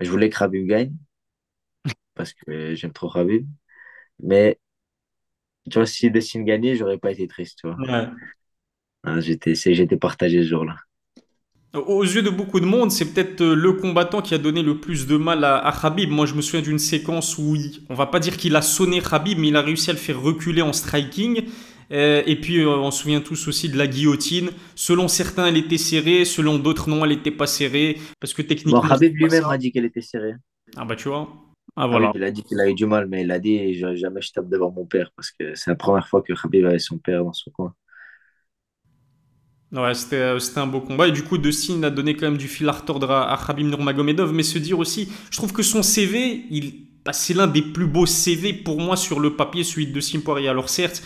je 0.00 0.10
voulais 0.10 0.30
que 0.30 0.38
Khabib 0.38 0.66
gagne 0.66 0.94
parce 2.14 2.32
que 2.32 2.74
j'aime 2.74 2.92
trop 2.92 3.10
Khabib. 3.10 3.46
Mais 4.22 4.58
tu 5.70 5.78
vois, 5.78 5.86
si 5.86 6.10
Dustin 6.10 6.42
gagnait, 6.42 6.76
j'aurais 6.76 6.98
pas 6.98 7.12
été 7.12 7.28
triste, 7.28 7.58
tu 7.60 7.68
vois. 7.68 7.76
Ah, 9.04 9.20
j'étais, 9.20 9.54
j'étais 9.54 9.96
partagé 9.96 10.42
ce 10.42 10.48
jour-là. 10.48 10.76
Aux 11.74 12.02
yeux 12.02 12.22
de 12.22 12.30
beaucoup 12.30 12.60
de 12.60 12.64
monde, 12.64 12.90
c'est 12.90 13.12
peut-être 13.12 13.42
euh, 13.42 13.54
le 13.54 13.74
combattant 13.74 14.22
qui 14.22 14.34
a 14.34 14.38
donné 14.38 14.62
le 14.62 14.80
plus 14.80 15.06
de 15.06 15.16
mal 15.16 15.44
à, 15.44 15.58
à 15.58 15.72
Khabib. 15.78 16.10
Moi, 16.10 16.24
je 16.24 16.34
me 16.34 16.40
souviens 16.40 16.62
d'une 16.62 16.78
séquence 16.78 17.36
où, 17.36 17.54
il, 17.54 17.82
on 17.90 17.94
va 17.94 18.06
pas 18.06 18.20
dire 18.20 18.38
qu'il 18.38 18.56
a 18.56 18.62
sonné 18.62 19.00
Khabib, 19.00 19.38
mais 19.38 19.48
il 19.48 19.56
a 19.56 19.60
réussi 19.60 19.90
à 19.90 19.92
le 19.92 19.98
faire 19.98 20.20
reculer 20.20 20.62
en 20.62 20.72
striking. 20.72 21.46
Euh, 21.90 22.22
et 22.26 22.36
puis, 22.36 22.60
euh, 22.60 22.68
on 22.68 22.90
se 22.90 23.02
souvient 23.02 23.20
tous 23.20 23.48
aussi 23.48 23.68
de 23.68 23.78
la 23.78 23.86
guillotine. 23.86 24.50
Selon 24.74 25.08
certains, 25.08 25.46
elle 25.46 25.56
était 25.56 25.78
serrée. 25.78 26.24
Selon 26.24 26.58
d'autres, 26.58 26.88
non, 26.88 27.04
elle 27.04 27.12
n'était 27.12 27.30
pas 27.30 27.46
serrée. 27.46 27.98
Parce 28.20 28.34
que 28.34 28.42
techniquement. 28.42 28.82
Bon, 28.82 28.96
lui-même 29.00 29.44
a 29.44 29.58
dit 29.58 29.72
qu'elle 29.72 29.86
était 29.86 30.02
serrée. 30.02 30.34
Ah, 30.76 30.84
bah, 30.84 30.96
tu 30.96 31.08
vois. 31.08 31.28
Ah, 31.76 31.86
voilà. 31.86 32.12
il 32.14 32.24
a 32.24 32.30
dit 32.30 32.42
qu'il 32.42 32.60
a 32.60 32.68
eu 32.68 32.74
du 32.74 32.86
mal, 32.86 33.06
mais 33.08 33.22
il 33.22 33.30
a 33.30 33.38
dit 33.38 33.74
jamais 33.74 34.20
je 34.20 34.32
tape 34.32 34.48
devant 34.48 34.70
mon 34.70 34.84
père. 34.84 35.10
Parce 35.14 35.30
que 35.30 35.54
c'est 35.54 35.70
la 35.70 35.76
première 35.76 36.08
fois 36.08 36.22
que 36.22 36.32
Khabib 36.32 36.66
avait 36.66 36.78
son 36.78 36.98
père 36.98 37.24
dans 37.24 37.32
son 37.32 37.50
coin. 37.50 37.74
Ouais, 39.70 39.92
euh, 40.14 40.38
c'était 40.38 40.60
un 40.60 40.66
beau 40.66 40.80
combat. 40.80 41.08
Et 41.08 41.12
du 41.12 41.22
coup, 41.22 41.36
Dustin 41.36 41.82
a 41.82 41.90
donné 41.90 42.16
quand 42.16 42.26
même 42.26 42.38
du 42.38 42.48
fil 42.48 42.68
à 42.68 42.72
retordre 42.72 43.10
à, 43.10 43.38
Khabib 43.46 43.66
Nurmagomedov. 43.66 44.32
Mais 44.32 44.42
se 44.42 44.58
dire 44.58 44.78
aussi, 44.78 45.12
je 45.30 45.36
trouve 45.36 45.52
que 45.52 45.62
son 45.62 45.82
CV, 45.82 46.46
il, 46.50 46.86
bah, 47.04 47.12
c'est 47.12 47.34
l'un 47.34 47.46
des 47.46 47.62
plus 47.62 47.86
beaux 47.86 48.06
CV 48.06 48.54
pour 48.54 48.80
moi 48.80 48.96
sur 48.96 49.20
le 49.20 49.36
papier, 49.36 49.64
celui 49.64 49.86
de 49.86 49.92
Dustin 49.92 50.20
Poirier. 50.20 50.48
Alors 50.48 50.70
certes, 50.70 51.02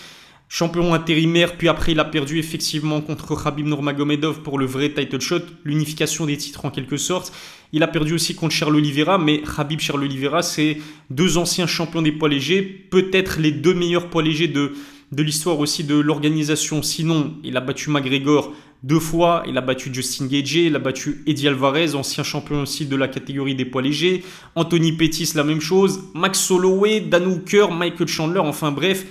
champion 0.55 0.93
intérimaire, 0.93 1.57
puis 1.57 1.69
après 1.69 1.93
il 1.93 1.99
a 1.99 2.05
perdu 2.05 2.39
effectivement 2.39 3.01
contre 3.01 3.43
Khabib 3.43 3.67
Nurmagomedov 3.67 4.43
pour 4.43 4.59
le 4.59 4.67
vrai 4.67 4.91
title 4.91 5.19
shot, 5.19 5.41
l'unification 5.65 6.27
des 6.27 6.37
titres 6.37 6.67
en 6.67 6.71
quelque 6.71 6.99
sorte. 6.99 7.33
Il 7.73 7.83
a 7.83 7.89
perdu 7.89 8.13
aussi 8.13 8.35
contre 8.35 8.55
Charles 8.55 8.77
Oliveira, 8.77 9.17
mais 9.17 9.41
Khabib 9.41 9.81
Charles 9.81 10.03
Oliveira, 10.03 10.43
c'est 10.43 10.77
deux 11.09 11.39
anciens 11.39 11.67
champions 11.67 12.03
des 12.03 12.13
poids 12.13 12.29
légers, 12.29 12.61
peut-être 12.61 13.41
les 13.41 13.51
deux 13.51 13.73
meilleurs 13.73 14.11
poids 14.11 14.23
légers 14.23 14.47
de, 14.47 14.75
de 15.11 15.23
l'histoire 15.23 15.59
aussi 15.59 15.85
de 15.85 15.99
l'organisation. 15.99 16.83
Sinon, 16.83 17.33
il 17.43 17.57
a 17.57 17.63
battu 17.63 17.89
McGregor 17.89 18.53
deux 18.83 19.01
fois, 19.01 19.45
il 19.49 19.57
a 19.57 19.63
battu 19.63 19.89
Justin 19.91 20.27
Gagey, 20.27 20.67
il 20.67 20.77
a 20.77 20.81
battu 20.81 21.23
Eddie 21.27 21.49
Alvarez, 21.49 21.95
ancien 21.95 22.25
champion 22.25 22.61
aussi 22.61 22.85
de 22.85 22.97
la 22.97 23.09
catégorie 23.09 23.55
des 23.55 23.65
poids 23.65 23.81
légers, 23.81 24.23
Anthony 24.55 24.93
Pettis, 24.93 25.31
la 25.35 25.45
même 25.45 25.63
chose, 25.63 26.01
Max 26.13 26.51
Holloway, 26.51 27.01
Dan 27.01 27.27
Hooker, 27.27 27.69
Michael 27.71 28.09
Chandler, 28.09 28.41
enfin 28.41 28.71
bref, 28.71 29.07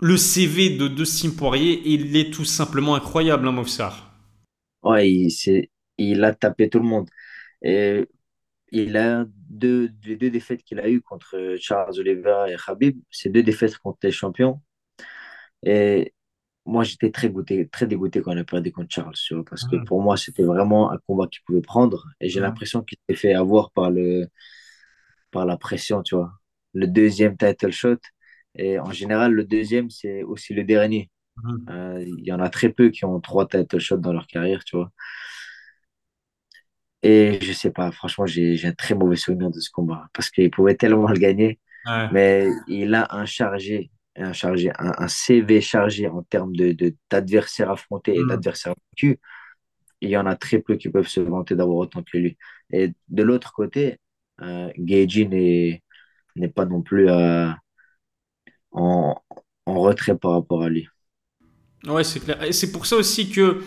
le 0.00 0.16
CV 0.16 0.70
de 0.70 0.88
Dustin 0.88 1.30
Poirier, 1.30 1.82
il 1.84 2.16
est 2.16 2.32
tout 2.32 2.44
simplement 2.44 2.94
incroyable, 2.94 3.46
hein, 3.46 3.52
Mofsar. 3.52 4.10
Ouais, 4.82 5.10
il, 5.10 5.68
il 5.98 6.24
a 6.24 6.34
tapé 6.34 6.68
tout 6.70 6.78
le 6.78 6.86
monde. 6.86 7.08
Et 7.62 8.06
il 8.72 8.96
a 8.96 9.26
deux, 9.48 9.88
deux 9.88 10.30
défaites 10.30 10.62
qu'il 10.64 10.80
a 10.80 10.88
eues 10.88 11.02
contre 11.02 11.56
Charles 11.60 11.98
Oliveira 11.98 12.50
et 12.50 12.56
Khabib, 12.56 13.00
c'est 13.10 13.30
deux 13.30 13.42
défaites 13.42 13.78
contre 13.78 13.98
les 14.04 14.12
champions. 14.12 14.62
Et 15.64 16.14
moi, 16.66 16.84
j'étais 16.84 17.10
très, 17.10 17.30
goûté, 17.30 17.68
très 17.68 17.86
dégoûté 17.86 18.22
quand 18.22 18.32
on 18.34 18.38
a 18.38 18.44
perdu 18.44 18.72
contre 18.72 18.90
Charles, 18.90 19.14
parce 19.48 19.64
que 19.64 19.76
pour 19.84 20.02
moi, 20.02 20.16
c'était 20.16 20.44
vraiment 20.44 20.92
un 20.92 20.98
combat 21.06 21.26
qu'il 21.28 21.42
pouvait 21.46 21.62
prendre. 21.62 22.06
Et 22.20 22.28
j'ai 22.28 22.40
l'impression 22.40 22.82
qu'il 22.82 22.98
s'est 23.08 23.16
fait 23.16 23.34
avoir 23.34 23.70
par, 23.72 23.90
le, 23.90 24.28
par 25.30 25.46
la 25.46 25.56
pression, 25.56 26.02
tu 26.02 26.14
vois. 26.16 26.32
Le 26.74 26.86
deuxième 26.86 27.36
title 27.36 27.72
shot, 27.72 27.98
et 28.54 28.78
en 28.78 28.90
général, 28.92 29.32
le 29.32 29.44
deuxième, 29.44 29.90
c'est 29.90 30.22
aussi 30.22 30.54
le 30.54 30.64
dernier. 30.64 31.10
Mhm. 31.42 31.66
Euh, 31.70 32.04
il 32.06 32.24
y 32.24 32.32
en 32.32 32.40
a 32.40 32.48
très 32.50 32.70
peu 32.70 32.90
qui 32.90 33.04
ont 33.04 33.20
trois 33.20 33.46
title 33.48 33.78
shots 33.78 33.98
dans 33.98 34.12
leur 34.12 34.26
carrière, 34.26 34.64
tu 34.64 34.76
vois. 34.76 34.90
Et 37.02 37.38
je 37.42 37.52
sais 37.52 37.70
pas, 37.70 37.90
franchement, 37.92 38.26
j'ai 38.26 38.60
un 38.66 38.72
très 38.72 38.94
mauvais 38.94 39.16
souvenir 39.16 39.50
de 39.50 39.58
ce 39.58 39.70
combat 39.70 40.08
parce 40.12 40.28
qu'il 40.30 40.50
pouvait 40.50 40.74
tellement 40.74 41.08
le 41.08 41.18
gagner, 41.18 41.58
mais 42.12 42.46
il 42.68 42.94
a 42.94 43.06
un 43.14 43.24
chargé, 43.24 43.90
un 44.16 44.34
chargé, 44.34 44.70
un, 44.78 45.08
CV 45.08 45.62
chargé 45.62 46.08
en 46.08 46.22
termes 46.22 46.54
de 46.54 46.94
d'adversaires 47.10 47.70
affrontés 47.70 48.14
et 48.16 48.20
mhm. 48.20 48.28
d'adversaires 48.28 48.74
vaincus. 48.92 49.16
Il 50.02 50.10
y 50.10 50.16
en 50.16 50.26
a 50.26 50.36
très 50.36 50.58
peu 50.60 50.76
qui 50.76 50.90
peuvent 50.90 51.08
se 51.08 51.20
vanter 51.20 51.54
d'avoir 51.54 51.78
autant 51.78 52.02
que 52.02 52.18
lui. 52.18 52.36
Et 52.70 52.92
de 53.08 53.22
l'autre 53.22 53.52
côté, 53.52 53.98
euh, 54.42 54.70
n'est 56.36 56.48
pas 56.48 56.64
non 56.66 56.82
plus 56.82 57.08
à 57.08 57.58
en, 58.72 59.14
retrait 59.66 60.16
par 60.16 60.32
rapport 60.32 60.62
à 60.62 60.68
lui. 60.68 60.88
Ouais, 61.86 62.04
c'est 62.04 62.20
clair. 62.20 62.42
Et 62.42 62.52
c'est 62.52 62.72
pour 62.72 62.86
ça 62.86 62.96
aussi 62.96 63.30
que 63.30 63.62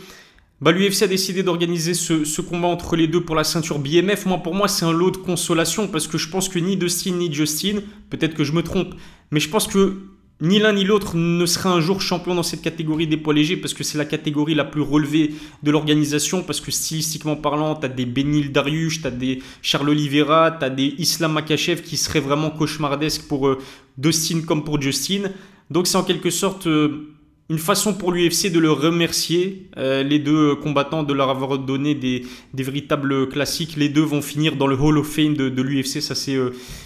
bah, 0.62 0.72
l'UFC 0.72 1.04
a 1.04 1.08
décidé 1.08 1.44
d'organiser 1.44 1.94
ce, 1.94 2.42
combat 2.42 2.68
entre 2.68 2.96
les 2.96 3.08
deux 3.08 3.24
pour 3.24 3.36
la 3.36 3.44
ceinture 3.44 3.80
BMF. 3.80 4.26
Moi, 4.26 4.38
pour 4.38 4.54
moi, 4.54 4.68
c'est 4.68 4.86
un 4.86 4.92
lot 4.92 5.12
de 5.12 5.18
consolation 5.18 5.88
parce 5.88 6.08
que 6.08 6.18
je 6.18 6.30
pense 6.30 6.50
que 6.50 6.60
ni 6.60 6.78
Dustin 6.78 7.12
ni 7.12 7.34
Justin, 7.34 7.82
peut-être 8.10 8.36
que 8.36 8.44
je 8.44 8.52
me 8.52 8.64
trompe, 8.64 8.94
mais 9.32 9.40
je 9.40 9.50
pense 9.50 9.68
que 9.68 9.98
ni 10.42 10.60
l'un 10.60 10.74
ni 10.74 10.84
l'autre 10.84 11.16
ne 11.16 11.46
sera 11.46 11.70
un 11.70 11.80
jour 11.80 12.02
champion 12.02 12.36
dans 12.36 12.44
cette 12.44 12.62
catégorie 12.62 13.08
des 13.08 13.18
poids 13.18 13.34
légers 13.34 13.56
parce 13.56 13.74
que 13.74 13.84
c'est 13.84 13.98
la 13.98 14.06
catégorie 14.06 14.56
la 14.56 14.66
plus 14.66 14.82
relevée 14.82 15.34
de 15.62 15.72
l'organisation 15.72 16.44
parce 16.44 16.60
que 16.60 16.72
stylistiquement 16.72 17.36
parlant, 17.36 17.76
tu 17.76 17.86
as 17.86 17.90
des 17.90 18.06
Benil 18.06 18.52
Dariush, 18.52 19.02
tu 19.02 19.08
as 19.08 19.12
des 19.12 19.40
Charles 19.62 19.90
Oliveira, 19.90 20.52
tu 20.52 20.66
as 20.66 20.70
des 20.70 20.96
Islam 20.98 21.34
Makachev 21.34 21.82
qui 21.82 21.98
seraient 21.98 22.20
vraiment 22.20 22.50
cauchemardesques 22.50 23.28
pour 23.28 23.48
euh, 23.48 23.60
Dustin 23.98 24.42
comme 24.42 24.64
pour 24.64 24.82
Justin. 24.82 25.32
Donc 25.70 25.88
c'est 25.88 25.98
en 25.98 26.04
quelque 26.04 26.30
sorte 26.30 26.68
euh, 26.68 27.14
une 27.50 27.60
façon 27.60 27.94
pour 27.94 28.12
l'UFC 28.12 28.52
de 28.52 28.60
le 28.60 28.72
remercier, 28.72 29.70
euh, 29.78 30.02
les 30.02 30.20
deux 30.20 30.56
combattants, 30.56 31.04
de 31.04 31.14
leur 31.14 31.30
avoir 31.30 31.60
donné 31.60 31.94
des, 31.94 32.26
véritables 32.54 33.30
classiques. 33.30 33.76
Les 33.78 33.90
deux 33.90 34.02
vont 34.02 34.22
finir 34.22 34.56
dans 34.56 34.68
le 34.68 34.76
Hall 34.76 34.98
of 34.98 35.08
Fame 35.08 35.36
de, 35.36 35.62
l'UFC, 35.62 36.02
ça 36.02 36.16
c'est 36.16 36.38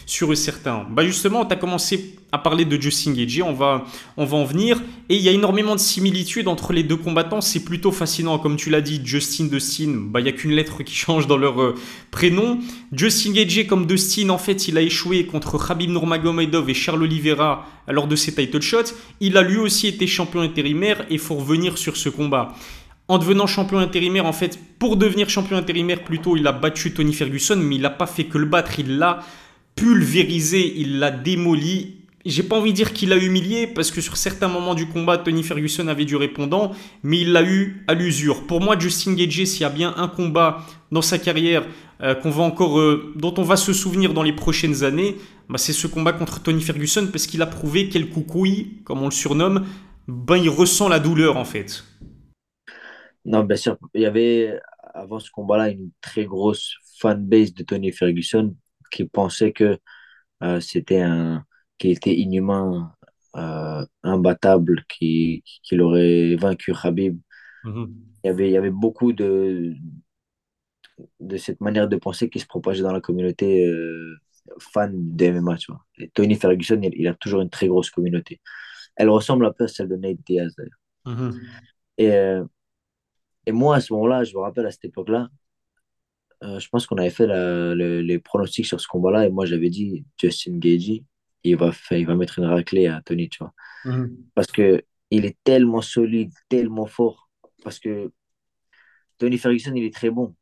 sûr 0.06 0.32
et 0.32 0.36
certain. 0.36 0.86
Bah 0.92 1.06
justement, 1.06 1.46
tu 1.46 1.54
as 1.54 1.58
commencé 1.58 2.18
à 2.32 2.38
parler 2.38 2.66
de 2.66 2.80
Justin 2.82 3.14
Gagey, 3.14 3.42
on 3.42 3.54
va, 3.54 3.86
on 4.18 4.26
va 4.26 4.38
en 4.38 4.44
venir. 4.44 4.82
Et 5.08 5.16
il 5.16 5.22
y 5.22 5.30
a 5.30 5.32
énormément 5.32 5.76
de 5.76 5.80
similitudes 5.80 6.48
entre 6.48 6.74
les 6.74 6.84
deux 6.84 6.98
combattants, 6.98 7.40
c'est 7.40 7.64
plutôt 7.64 7.92
fascinant. 7.92 8.38
Comme 8.38 8.58
tu 8.58 8.70
l'as 8.70 8.82
dit, 8.82 9.00
Justin, 9.04 9.46
Dustin, 9.46 9.94
bah, 9.98 10.20
il 10.20 10.24
n'y 10.24 10.30
a 10.30 10.34
qu'une 10.34 10.52
lettre 10.52 10.84
qui 10.84 10.94
change 10.96 11.28
dans 11.28 11.38
leur 11.38 11.62
euh, 11.62 11.76
prénom. 12.12 12.60
Justin 12.92 13.32
Gagey, 13.32 13.66
comme 13.66 13.86
Dustin, 13.86 14.30
en 14.30 14.38
fait, 14.38 14.68
il 14.68 14.78
a 14.78 14.82
échoué 14.82 15.26
contre 15.26 15.58
Khabib 15.58 15.90
Nurmagomedov 15.90 16.70
et 16.70 16.74
Charles 16.74 17.04
Oliveira 17.04 17.66
lors 17.88 18.08
de 18.08 18.16
ses 18.16 18.36
title 18.36 18.62
shots. 18.62 18.94
Il 19.22 19.38
a 19.38 19.42
lui 19.42 19.58
aussi 19.58 19.88
été 19.88 20.06
champion 20.06 20.42
intérimaire 20.42 21.06
et 21.10 21.18
faut 21.18 21.36
revenir 21.36 21.78
sur 21.78 21.96
ce 21.96 22.10
combat. 22.10 22.56
En 23.08 23.20
devenant 23.20 23.48
champion 23.48 23.78
intérimaire, 23.78 24.26
en 24.26 24.34
fait, 24.34 24.60
pour 24.80 24.98
devenir 24.98 25.30
champion 25.30 25.56
intérimaire, 25.56 26.04
plutôt, 26.04 26.36
il 26.36 26.46
a 26.46 26.52
battu 26.52 26.92
Tony 26.92 27.14
Ferguson, 27.14 27.56
mais 27.56 27.76
il 27.76 27.82
n'a 27.82 27.90
pas 27.90 28.06
fait 28.06 28.26
que 28.26 28.38
le 28.38 28.46
battre, 28.46 28.80
il 28.80 28.98
l'a 28.98 29.22
pulvérisé, 29.76 30.74
il 30.76 31.00
l'a 31.00 31.12
démoli. 31.12 31.97
J'ai 32.28 32.44
pas 32.44 32.58
envie 32.58 32.72
de 32.72 32.76
dire 32.76 32.92
qu'il 32.92 33.08
l'a 33.08 33.16
humilié, 33.16 33.68
parce 33.68 33.90
que 33.90 34.02
sur 34.02 34.18
certains 34.18 34.50
moments 34.50 34.76
du 34.76 34.86
combat, 34.90 35.18
Tony 35.18 35.44
Ferguson 35.44 35.88
avait 35.88 36.04
du 36.04 36.18
répondant, 36.18 36.74
mais 37.02 37.22
il 37.22 37.32
l'a 37.32 37.42
eu 37.42 37.86
à 37.88 37.94
l'usure. 37.94 38.46
Pour 38.46 38.60
moi, 38.60 38.78
Justin 38.78 39.14
Gagey, 39.14 39.46
s'il 39.46 39.62
y 39.62 39.64
a 39.64 39.70
bien 39.70 39.94
un 39.96 40.10
combat 40.10 40.66
dans 40.92 41.02
sa 41.02 41.20
carrière 41.20 41.66
euh, 42.02 42.16
qu'on 42.16 42.30
va 42.30 42.44
encore, 42.44 42.80
euh, 42.80 43.14
dont 43.16 43.34
on 43.38 43.44
va 43.44 43.56
se 43.56 43.72
souvenir 43.72 44.14
dans 44.14 44.24
les 44.24 44.34
prochaines 44.34 44.84
années, 44.84 45.16
bah, 45.48 45.58
c'est 45.58 45.72
ce 45.72 45.88
combat 45.88 46.12
contre 46.12 46.44
Tony 46.44 46.62
Ferguson, 46.62 47.08
parce 47.10 47.28
qu'il 47.28 47.42
a 47.42 47.46
prouvé 47.46 47.88
quel 47.88 48.10
coucouille, 48.10 48.82
comme 48.84 49.02
on 49.02 49.06
le 49.06 49.12
surnomme, 49.12 49.66
ben, 50.10 50.36
il 50.36 50.50
ressent 50.50 50.90
la 50.90 51.00
douleur 51.00 51.38
en 51.38 51.46
fait. 51.46 51.86
Non, 53.24 53.46
bien 53.46 53.56
sûr. 53.56 53.78
Il 53.94 54.02
y 54.02 54.06
avait 54.06 54.60
avant 54.94 55.20
ce 55.20 55.32
combat-là 55.32 55.70
une 55.70 55.92
très 56.02 56.26
grosse 56.26 56.76
fanbase 57.00 57.54
de 57.54 57.64
Tony 57.64 57.94
Ferguson 57.94 58.54
qui 58.92 59.06
pensait 59.06 59.54
que 59.54 59.78
euh, 60.44 60.60
c'était 60.60 61.02
un 61.02 61.46
qui 61.78 61.92
était 61.92 62.16
inhumain, 62.16 62.94
euh, 63.36 63.86
imbattable, 64.04 64.84
qui, 64.90 65.44
qui 65.64 65.80
aurait 65.80 66.36
vaincu 66.36 66.74
Khabib. 66.74 67.20
Mhm. 67.64 67.96
Il, 68.24 68.28
y 68.28 68.30
avait, 68.30 68.50
il 68.50 68.54
y 68.54 68.58
avait 68.58 68.72
beaucoup 68.72 69.14
de, 69.14 69.74
de 71.20 71.38
cette 71.38 71.62
manière 71.62 71.88
de 71.88 71.96
penser 71.98 72.30
qui 72.30 72.40
se 72.40 72.48
propageait 72.48 72.84
dans 72.84 72.94
la 72.94 73.02
communauté 73.02 73.66
euh, 73.66 74.16
fan 74.60 74.92
de 75.16 75.32
MMA. 75.32 75.58
Tu 75.58 75.72
vois. 75.72 75.86
Et 75.98 76.10
Tony 76.10 76.36
Ferguson, 76.36 76.80
il, 76.82 76.94
il, 76.96 77.08
a 77.08 77.14
toujours 77.14 77.42
une 77.42 77.50
très 77.50 77.68
grosse 77.68 77.90
communauté. 77.90 78.42
Elle 78.96 79.10
ressemble 79.10 79.46
un 79.46 79.52
peu 79.52 79.66
à 79.66 79.68
celle 79.68 79.90
de 79.90 79.96
Nate 79.96 80.18
Diaz 80.26 80.54
d'ailleurs. 80.58 80.80
Mhm. 81.06 81.40
Et, 81.98 82.12
euh, 82.12 82.44
et 83.46 83.52
moi, 83.52 83.78
à 83.78 83.82
ce 83.82 83.94
moment-là, 83.94 84.24
je 84.24 84.36
me 84.36 84.42
rappelle 84.42 84.66
à 84.66 84.72
cette 84.72 84.86
époque-là, 84.86 85.30
euh, 86.44 86.60
je 86.60 86.70
pense 86.70 86.86
qu'on 86.86 86.98
avait 86.98 87.10
fait 87.10 87.28
les 87.76 88.20
pronostics 88.20 88.66
sur 88.66 88.80
ce 88.80 88.88
combat-là 88.88 89.26
et 89.26 89.30
moi 89.32 89.46
j'avais 89.46 89.70
dit 89.72 90.06
Justin 90.22 90.58
Gagey, 90.60 91.04
il 91.50 91.58
va, 91.58 91.72
faire, 91.72 91.98
il 91.98 92.06
va 92.08 92.16
mettre 92.16 92.40
une 92.40 92.46
raclée 92.46 92.88
à 92.88 93.02
Tony, 93.02 93.30
tu 93.30 93.40
vois. 93.40 93.54
Mhm. 93.86 94.18
Parce 94.36 94.52
que 94.52 94.84
il 95.12 95.26
est 95.26 95.38
tellement 95.44 95.82
solide, 95.82 96.34
tellement 96.50 96.86
fort. 96.86 97.30
Parce 97.64 97.80
que 97.80 98.12
Tony 99.18 99.38
Ferguson, 99.38 99.74
il 99.76 99.86
est 99.86 99.94
très 99.94 100.10
bon, 100.10 100.36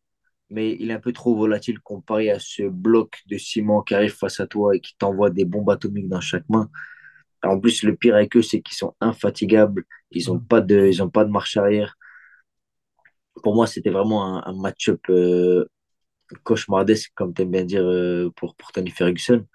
mais 0.49 0.75
il 0.79 0.91
est 0.91 0.93
un 0.93 0.99
peu 0.99 1.13
trop 1.13 1.35
volatile 1.35 1.79
comparé 1.79 2.29
à 2.29 2.39
ce 2.39 2.63
bloc 2.63 3.21
de 3.27 3.37
ciment 3.37 3.81
qui 3.81 3.95
arrive 3.95 4.13
face 4.15 4.39
à 4.39 4.47
toi 4.47 4.75
et 4.75 4.81
qui 4.81 4.95
t'envoie 4.97 5.29
des 5.29 5.45
bombes 5.45 5.69
atomiques 5.69 6.09
dans 6.09 6.21
chaque 6.21 6.47
main. 6.49 6.69
En 7.43 7.59
plus, 7.59 7.83
le 7.83 7.95
pire 7.95 8.15
avec 8.15 8.35
eux, 8.35 8.41
c'est 8.41 8.61
qu'ils 8.61 8.77
sont 8.77 8.95
infatigables. 9.01 9.85
Ils 10.11 10.27
n'ont 10.27 10.35
mm. 10.35 10.47
pas, 10.47 10.61
de, 10.61 10.87
ils 10.87 11.03
ont 11.03 11.09
pas 11.09 11.25
de 11.25 11.29
marche 11.29 11.57
arrière. 11.57 11.95
Pour 13.43 13.55
moi, 13.55 13.67
c'était 13.67 13.89
vraiment 13.91 14.45
un, 14.45 14.53
match-up 14.53 15.01
euh, 15.09 15.65
cauchemardesque, 16.43 17.11
comme 17.15 17.33
tu 17.33 17.43
aimes 17.43 17.51
bien 17.51 17.65
dire, 17.65 17.83
euh, 17.83 18.31
pour, 18.35 18.55
pour 18.55 18.71
Tony 18.71 18.89
Ferguson. 18.91 19.45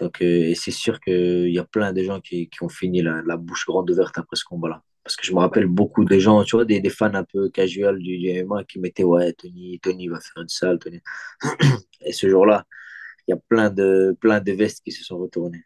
Donc, 0.00 0.22
euh, 0.22 0.50
et 0.50 0.54
c'est 0.54 0.70
sûr 0.72 1.00
qu'il 1.00 1.50
y 1.50 1.58
a 1.58 1.64
plein 1.64 1.92
de 1.92 2.02
gens 2.02 2.20
qui, 2.20 2.48
qui 2.48 2.62
ont 2.62 2.68
fini 2.68 3.02
la, 3.02 3.22
la, 3.26 3.36
bouche 3.36 3.66
grande 3.66 3.90
ouverte 3.90 4.18
après 4.18 4.36
ce 4.36 4.44
combat-là. 4.44 4.82
Parce 5.04 5.16
que 5.16 5.26
je 5.26 5.32
me 5.32 5.38
rappelle 5.38 5.66
beaucoup 5.66 6.04
de 6.04 6.18
gens, 6.18 6.42
tu 6.44 6.56
vois, 6.56 6.64
des, 6.64 6.80
des 6.80 6.90
fans 6.90 7.14
un 7.14 7.24
peu 7.24 7.48
casual 7.50 7.98
du, 7.98 8.18
MMA 8.44 8.64
qui 8.64 8.80
mettaient 8.80 9.04
Ouais, 9.04 9.32
Tony, 9.34 9.78
Tony 9.80 10.08
va 10.08 10.20
faire 10.20 10.42
une 10.42 10.48
salle. 10.48 10.78
Tony. 10.78 11.00
Et 12.00 12.12
ce 12.12 12.28
jour-là, 12.28 12.64
il 13.28 13.32
y 13.32 13.34
a 13.34 13.40
plein 13.48 13.70
de, 13.70 14.16
plein 14.20 14.40
de 14.40 14.52
vestes 14.52 14.82
qui 14.84 14.92
se 14.92 15.04
sont 15.04 15.18
retournées. 15.18 15.64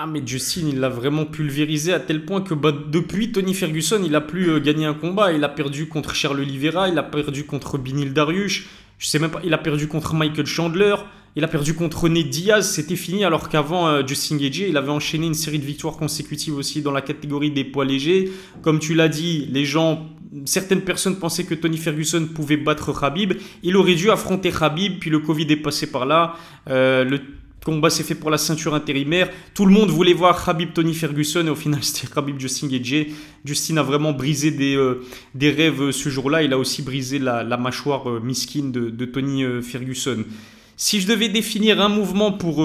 Ah 0.00 0.06
mais 0.06 0.24
Justin, 0.24 0.68
il 0.68 0.78
l'a 0.78 0.88
vraiment 0.88 1.26
pulvérisé 1.26 1.92
à 1.92 1.98
tel 1.98 2.24
point 2.24 2.40
que 2.40 2.54
bah, 2.54 2.70
depuis 2.70 3.32
Tony 3.32 3.52
Ferguson, 3.52 4.00
il 4.04 4.14
a 4.14 4.20
plus 4.20 4.48
euh, 4.48 4.60
gagné 4.60 4.86
un 4.86 4.94
combat. 4.94 5.32
Il 5.32 5.42
a 5.42 5.48
perdu 5.48 5.88
contre 5.88 6.14
Charles 6.14 6.38
Oliveira, 6.38 6.88
il 6.88 6.96
a 6.98 7.02
perdu 7.02 7.44
contre 7.44 7.78
Binil 7.78 8.12
Dariush, 8.12 8.68
je 8.98 9.06
sais 9.06 9.18
même 9.18 9.30
pas, 9.30 9.40
il 9.44 9.54
a 9.54 9.58
perdu 9.58 9.88
contre 9.88 10.14
Michael 10.14 10.46
Chandler, 10.46 10.94
il 11.36 11.44
a 11.44 11.48
perdu 11.48 11.74
contre 11.74 12.04
René 12.04 12.24
Diaz, 12.24 12.68
c'était 12.68 12.96
fini 12.96 13.24
alors 13.24 13.48
qu'avant 13.48 13.86
euh, 13.86 14.02
Justin 14.06 14.36
Gagey, 14.36 14.68
il 14.68 14.76
avait 14.76 14.90
enchaîné 14.90 15.26
une 15.26 15.34
série 15.34 15.58
de 15.58 15.64
victoires 15.64 15.96
consécutives 15.96 16.56
aussi 16.56 16.82
dans 16.82 16.90
la 16.90 17.00
catégorie 17.00 17.50
des 17.50 17.64
poids 17.64 17.84
légers. 17.84 18.30
Comme 18.62 18.80
tu 18.80 18.94
l'as 18.94 19.08
dit, 19.08 19.46
les 19.50 19.64
gens 19.64 20.06
certaines 20.44 20.82
personnes 20.82 21.16
pensaient 21.16 21.44
que 21.44 21.54
Tony 21.54 21.78
Ferguson 21.78 22.28
pouvait 22.34 22.56
battre 22.56 22.98
Khabib. 22.98 23.34
Il 23.62 23.76
aurait 23.76 23.94
dû 23.94 24.10
affronter 24.10 24.50
Khabib, 24.50 24.98
puis 24.98 25.10
le 25.10 25.20
Covid 25.20 25.46
est 25.50 25.56
passé 25.56 25.90
par 25.90 26.06
là. 26.06 26.34
Euh, 26.68 27.18
combat 27.68 27.90
s'est 27.90 28.02
fait 28.02 28.14
pour 28.14 28.30
la 28.30 28.38
ceinture 28.38 28.74
intérimaire. 28.74 29.28
Tout 29.54 29.66
le 29.66 29.72
monde 29.72 29.90
voulait 29.90 30.14
voir 30.14 30.48
Habib 30.48 30.72
Tony 30.72 30.94
Ferguson 30.94 31.46
et 31.46 31.50
au 31.50 31.54
final 31.54 31.82
c'était 31.84 32.08
Habib 32.16 32.40
Justin 32.40 32.68
Gage. 32.68 33.08
Justin 33.44 33.76
a 33.76 33.82
vraiment 33.82 34.12
brisé 34.12 34.50
des, 34.50 34.74
euh, 34.74 35.04
des 35.34 35.50
rêves 35.50 35.90
ce 35.90 36.08
jour-là. 36.08 36.42
Il 36.42 36.52
a 36.52 36.58
aussi 36.58 36.82
brisé 36.82 37.18
la, 37.18 37.56
mâchoire 37.56 38.08
euh, 38.08 38.20
misquine 38.20 38.72
de, 38.72 39.04
Tony 39.04 39.44
Ferguson. 39.62 40.24
Si 40.76 41.00
je 41.00 41.06
devais 41.06 41.28
définir 41.28 41.80
un 41.80 41.88
mouvement 41.88 42.32
pour 42.32 42.62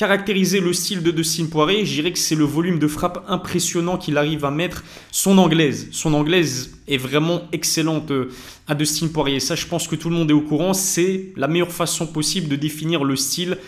caractériser 0.00 0.60
le 0.60 0.72
style 0.72 1.02
de 1.02 1.10
Dustin 1.10 1.44
Poirier, 1.44 1.84
je 1.84 1.92
dirais 1.92 2.10
que 2.10 2.18
c'est 2.18 2.34
le 2.34 2.44
volume 2.44 2.78
de 2.78 2.86
frappe 2.86 3.22
impressionnant 3.28 3.98
qu'il 3.98 4.16
arrive 4.16 4.46
à 4.46 4.50
mettre. 4.50 4.82
Son 5.12 5.36
anglaise, 5.36 5.88
son 5.92 6.14
anglaise 6.14 6.70
est 6.88 6.96
vraiment 6.96 7.42
excellente 7.52 8.10
euh, 8.10 8.30
à 8.66 8.74
Dustin 8.74 9.08
Poirier. 9.08 9.40
Ça, 9.40 9.56
je 9.56 9.66
pense 9.66 9.86
que 9.86 9.96
tout 9.96 10.08
le 10.08 10.16
monde 10.16 10.30
est 10.30 10.34
au 10.34 10.40
courant. 10.40 10.72
C'est 10.72 11.26
la 11.36 11.48
meilleure 11.48 11.70
façon 11.70 12.06
possible 12.06 12.48
de 12.48 12.56
définir 12.56 13.04
le 13.04 13.14
style 13.14 13.58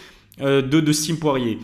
euh, 0.40 0.62
de 0.62 0.80
Dustin 0.80 1.16
Poirier. 1.16 1.58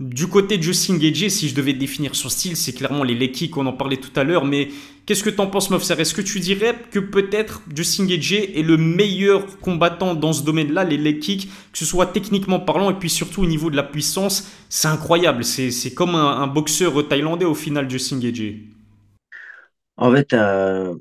Du 0.00 0.28
côté 0.28 0.58
de 0.58 0.62
Justin 0.62 0.96
Gage, 0.96 1.28
si 1.28 1.48
je 1.48 1.56
devais 1.56 1.72
définir 1.72 2.14
son 2.14 2.28
style, 2.28 2.56
c'est 2.56 2.72
clairement 2.72 3.02
les 3.02 3.16
leg 3.16 3.50
qu'on 3.50 3.66
en 3.66 3.72
parlait 3.72 3.96
tout 3.96 4.12
à 4.14 4.22
l'heure. 4.22 4.44
Mais 4.44 4.68
qu'est-ce 5.04 5.24
que 5.24 5.30
t'en 5.30 5.48
penses, 5.48 5.70
Mofsar 5.70 5.98
Est-ce 5.98 6.14
que 6.14 6.22
tu 6.22 6.38
dirais 6.38 6.76
que 6.92 7.00
peut-être 7.00 7.62
Justin 7.74 8.06
Gage 8.06 8.32
est 8.32 8.62
le 8.62 8.76
meilleur 8.76 9.58
combattant 9.58 10.14
dans 10.14 10.32
ce 10.32 10.44
domaine-là, 10.44 10.84
les 10.84 10.98
leg 10.98 11.18
que 11.18 11.78
ce 11.78 11.84
soit 11.84 12.06
techniquement 12.06 12.60
parlant 12.60 12.92
et 12.92 12.94
puis 12.94 13.10
surtout 13.10 13.42
au 13.42 13.46
niveau 13.46 13.70
de 13.70 13.76
la 13.76 13.82
puissance? 13.82 14.48
C'est 14.68 14.86
incroyable. 14.86 15.42
C'est 15.42 15.94
comme 15.94 16.14
un, 16.14 16.46
boxeur 16.46 17.08
thaïlandais 17.08 17.44
au 17.44 17.54
final, 17.54 17.90
Justin 17.90 18.20
Gage. 18.20 18.54
En 19.96 20.12
fait, 20.12 20.32
euh, 20.32 20.94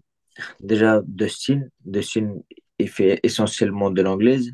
déjà, 0.59 1.03
Dustin, 1.05 1.65
Dustin, 1.85 2.33
il 2.79 2.89
fait 2.89 3.19
essentiellement 3.21 3.91
de 3.91 4.01
l'anglaise 4.01 4.51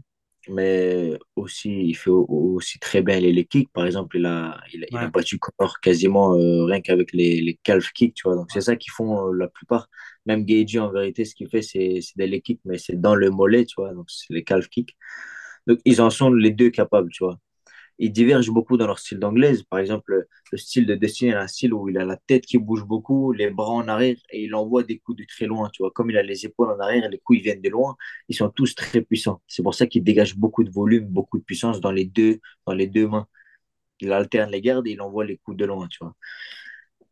mais 0.50 1.17
aussi 1.35 1.69
il 1.88 1.95
fait 1.95 2.09
aussi 2.12 2.79
très 2.79 3.01
bien 3.01 3.19
les, 3.19 3.31
les 3.31 3.45
kicks. 3.45 3.71
Par 3.73 3.85
exemple, 3.85 4.17
il 4.17 4.25
a, 4.25 4.59
il, 4.73 4.85
a 4.97 5.07
battu 5.07 5.39
Connor 5.39 5.79
quasiment 5.81 6.35
euh, 6.35 6.65
rien 6.65 6.81
qu'avec 6.81 7.13
les, 7.13 7.41
les 7.41 7.59
calf 7.63 7.91
kicks, 7.93 8.15
tu 8.15 8.23
vois. 8.27 8.35
Donc 8.35 8.47
c'est 8.51 8.62
ça 8.62 8.75
qu'ils 8.75 8.91
font 8.91 9.29
euh, 9.29 9.33
la 9.33 9.47
plupart. 9.47 9.89
Même 10.25 10.45
Gagey, 10.45 10.79
en 10.79 10.91
vérité, 10.91 11.25
ce 11.25 11.35
qu'il 11.35 11.50
fait, 11.50 11.62
c'est 11.62 12.00
des 12.15 12.27
leg 12.27 12.41
kicks, 12.43 12.62
mais 12.65 12.77
c'est 12.77 13.00
dans 13.00 13.15
le 13.15 13.29
mollet, 13.29 13.65
tu 13.65 13.75
vois. 13.77 13.93
Donc 13.93 14.09
c'est 14.09 14.33
les 14.33 14.43
calf 14.43 14.67
kicks. 14.69 14.95
Donc 15.67 15.79
ils 15.85 16.01
en 16.01 16.09
sont 16.09 16.31
les 16.31 16.51
deux 16.51 16.69
capables, 16.69 17.09
tu 17.12 17.23
vois 17.23 17.39
ils 18.03 18.12
divergent 18.12 18.51
beaucoup 18.51 18.75
dans 18.77 18.86
leur 18.88 19.00
style 19.00 19.19
d'anglaise. 19.19 19.63
Par 19.63 19.79
exemple, 19.79 20.27
le 20.51 20.57
style 20.57 20.86
de 20.86 20.95
Destiny 20.95 21.31
est 21.31 21.36
un 21.36 21.48
style 21.48 21.74
où 21.74 21.88
il 21.89 21.98
a 21.98 22.05
la 22.05 22.17
tête 22.17 22.45
qui 22.45 22.57
bouge 22.57 22.83
beaucoup, 22.86 23.31
les 23.31 23.50
bras 23.50 23.72
en 23.72 23.88
arrière 23.88 24.17
et 24.29 24.43
il 24.43 24.53
envoie 24.55 24.83
des 24.83 25.00
coups 25.00 25.19
de 25.19 25.25
très 25.25 25.45
loin. 25.45 25.69
Tu 25.72 25.81
vois, 25.83 25.91
comme 25.91 26.10
il 26.10 26.17
a 26.17 26.24
les 26.24 26.45
épaules 26.45 26.69
en 26.72 26.79
arrière 26.79 27.10
les 27.10 27.19
coups 27.19 27.39
ils 27.39 27.43
viennent 27.43 27.62
de 27.62 27.69
loin, 27.69 27.95
ils 28.27 28.36
sont 28.36 28.50
tous 28.50 28.75
très 28.75 29.01
puissants. 29.01 29.41
C'est 29.48 29.63
pour 29.63 29.74
ça 29.75 29.88
qu'il 29.88 30.03
dégage 30.03 30.36
beaucoup 30.36 30.63
de 30.65 30.69
volume, 30.72 31.05
beaucoup 31.05 31.38
de 31.39 31.43
puissance 31.43 31.79
dans 31.79 31.91
les 31.91 32.05
deux, 32.05 32.39
dans 32.67 32.74
les 32.74 32.88
deux 32.88 33.07
mains. 33.07 33.27
Il 34.01 34.12
alterne 34.12 34.51
les 34.51 34.62
gardes 34.62 34.88
et 34.88 34.91
il 34.91 35.01
envoie 35.01 35.25
les 35.25 35.38
coups 35.38 35.57
de 35.57 35.65
loin. 35.65 35.88
Tu 35.88 36.00
vois. 36.01 36.15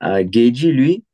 Euh, 0.03 0.23
lui, 0.23 1.05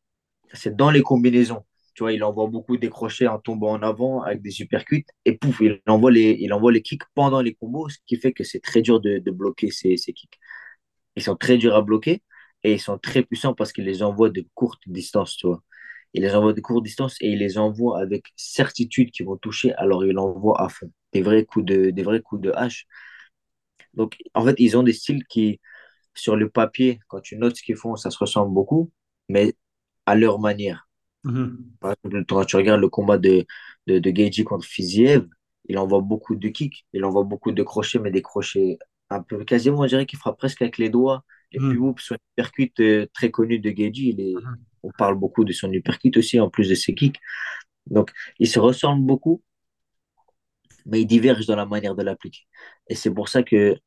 c'est 0.54 0.76
dans 0.76 0.92
les 0.92 1.02
combinaisons. 1.02 1.64
Tu 1.98 2.04
vois, 2.04 2.14
il 2.14 2.24
envoie 2.24 2.48
beaucoup 2.48 2.78
des 2.78 2.90
crochets 2.92 3.28
en 3.28 3.40
tombant 3.40 3.72
en 3.74 3.82
avant 3.84 4.22
avec 4.24 4.44
des 4.44 4.52
supercuts 4.52 5.08
et 5.26 5.38
pouf, 5.38 5.62
il 5.62 5.82
envoie 5.88 6.12
les, 6.12 6.38
il 6.40 6.54
envoie 6.54 6.72
les 6.72 6.84
kicks 6.84 7.04
pendant 7.16 7.42
les 7.42 7.56
combos, 7.56 7.90
ce 7.90 7.98
qui 8.06 8.18
fait 8.18 8.34
que 8.34 8.46
c'est 8.46 8.62
très 8.62 8.84
dur 8.84 9.02
de, 9.02 9.18
de 9.20 9.32
bloquer 9.32 9.72
ces, 9.72 9.98
ces, 9.98 10.14
kicks. 10.14 10.40
Ils 11.16 11.24
sont 11.24 11.36
très 11.36 11.58
durs 11.58 11.76
à 11.76 11.82
bloquer 11.82 12.24
et 12.64 12.74
ils 12.74 12.80
sont 12.82 12.98
très 13.00 13.24
puissants 13.24 13.54
parce 13.56 13.74
qu'il 13.74 13.86
les 13.86 14.04
envoie 14.04 14.30
de 14.30 14.46
courte 14.56 14.82
distance, 14.88 15.38
tu 15.38 15.48
vois. 15.48 15.64
Il 16.14 16.24
les 16.24 16.36
envoie 16.36 16.54
de 16.54 16.62
courte 16.62 16.84
distance 16.86 17.18
et 17.22 17.30
il 17.32 17.40
les 17.40 17.58
envoie 17.58 18.00
avec 18.02 18.26
certitude 18.36 19.12
qu'ils 19.12 19.26
vont 19.28 19.38
toucher, 19.38 19.74
alors 19.76 20.06
il 20.06 20.18
envoie 20.20 20.62
à 20.62 20.70
fond. 20.70 20.92
Des 21.14 21.22
vrais 21.24 21.46
coups 21.46 21.66
de, 21.66 21.92
des 21.92 22.04
vrais 22.04 22.22
coups 22.22 22.42
de 22.42 22.52
hache. 22.56 22.88
Donc, 23.94 24.18
en 24.34 24.46
fait, 24.46 24.56
ils 24.60 24.78
ont 24.78 24.84
des 24.84 24.94
styles 24.94 25.26
qui, 25.28 25.60
sur 26.16 26.36
le 26.38 26.50
papier, 26.50 27.00
quand 27.10 27.22
tu 27.22 27.38
notes 27.38 27.58
ce 27.58 27.64
qu'ils 27.64 27.78
font, 27.78 27.96
ça 27.98 28.12
se 28.12 28.18
ressemble 28.20 28.54
beaucoup, 28.54 28.92
mais 29.30 29.56
à 30.06 30.16
leur 30.16 30.40
manière. 30.40 30.87
Mhm. 31.24 31.72
Par 31.80 31.92
exemple, 32.04 32.26
quand 32.28 32.46
tu 32.46 32.56
regardes 32.56 32.82
le 32.82 32.90
combat 32.90 33.18
de, 33.18 33.46
de, 33.88 34.00
de 34.00 34.44
contre 34.44 34.66
Fiziev, 34.66 35.28
il 35.66 35.78
envoie 35.78 36.02
beaucoup 36.02 36.36
de 36.36 36.48
kicks, 36.48 36.86
il 36.94 37.04
envoie 37.04 37.24
beaucoup 37.24 37.52
de 37.52 37.64
crochets, 37.64 38.00
mais 38.00 38.12
des 38.12 38.22
crochets 38.22 38.78
un 39.10 39.22
peu 39.22 39.44
quasiment, 39.44 39.80
on 39.80 39.86
dirait 39.86 40.06
qu'il 40.06 40.20
frappe 40.20 40.38
presque 40.38 40.62
avec 40.62 40.78
les 40.78 40.90
doigts. 40.90 41.24
Et 41.52 41.60
puis, 41.60 41.78
oups, 41.78 42.04
son 42.04 42.16
uppercut 42.34 42.74
euh, 42.82 43.08
très 43.14 43.32
connu 43.32 43.60
de 43.60 43.70
il 43.70 44.20
est, 44.20 44.34
mhm. 44.36 44.58
on 44.84 44.92
parle 44.92 45.16
beaucoup 45.16 45.46
de 45.46 45.54
son 45.54 45.72
uppercut 45.72 46.12
aussi, 46.18 46.40
en 46.40 46.50
plus 46.50 46.70
de 46.70 46.76
ses 46.76 46.94
kicks. 46.94 47.20
Donc, 47.88 48.12
il 48.40 48.48
se 48.48 48.60
ressemble 48.60 49.06
beaucoup, 49.06 49.42
mais 50.86 51.02
il 51.02 51.06
diverge 51.08 51.46
dans 51.46 51.56
la 51.56 51.66
manière 51.66 51.96
de 51.96 52.04
l'appliquer. 52.04 52.42
Et 52.88 52.96
c'est 52.96 53.12
pour 53.14 53.30
ça 53.30 53.44
que, 53.44 53.78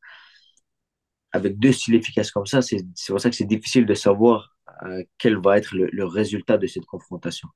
avec 1.33 1.59
deux 1.59 1.73
styles 1.73 1.95
efficaces 1.95 2.31
comme 2.31 2.47
ça, 2.47 2.63
c'est 2.63 2.85
pour 3.09 3.21
ça 3.21 3.31
que 3.31 3.37
c'est 3.37 3.45
difficile 3.45 3.87
de 3.87 3.95
savoir 3.95 4.57
quel 5.19 5.37
va 5.37 5.59
être 5.59 5.75
le, 5.75 6.05
résultat 6.05 6.59
de 6.59 6.67
cette 6.67 6.87
confrontation. 6.87 7.49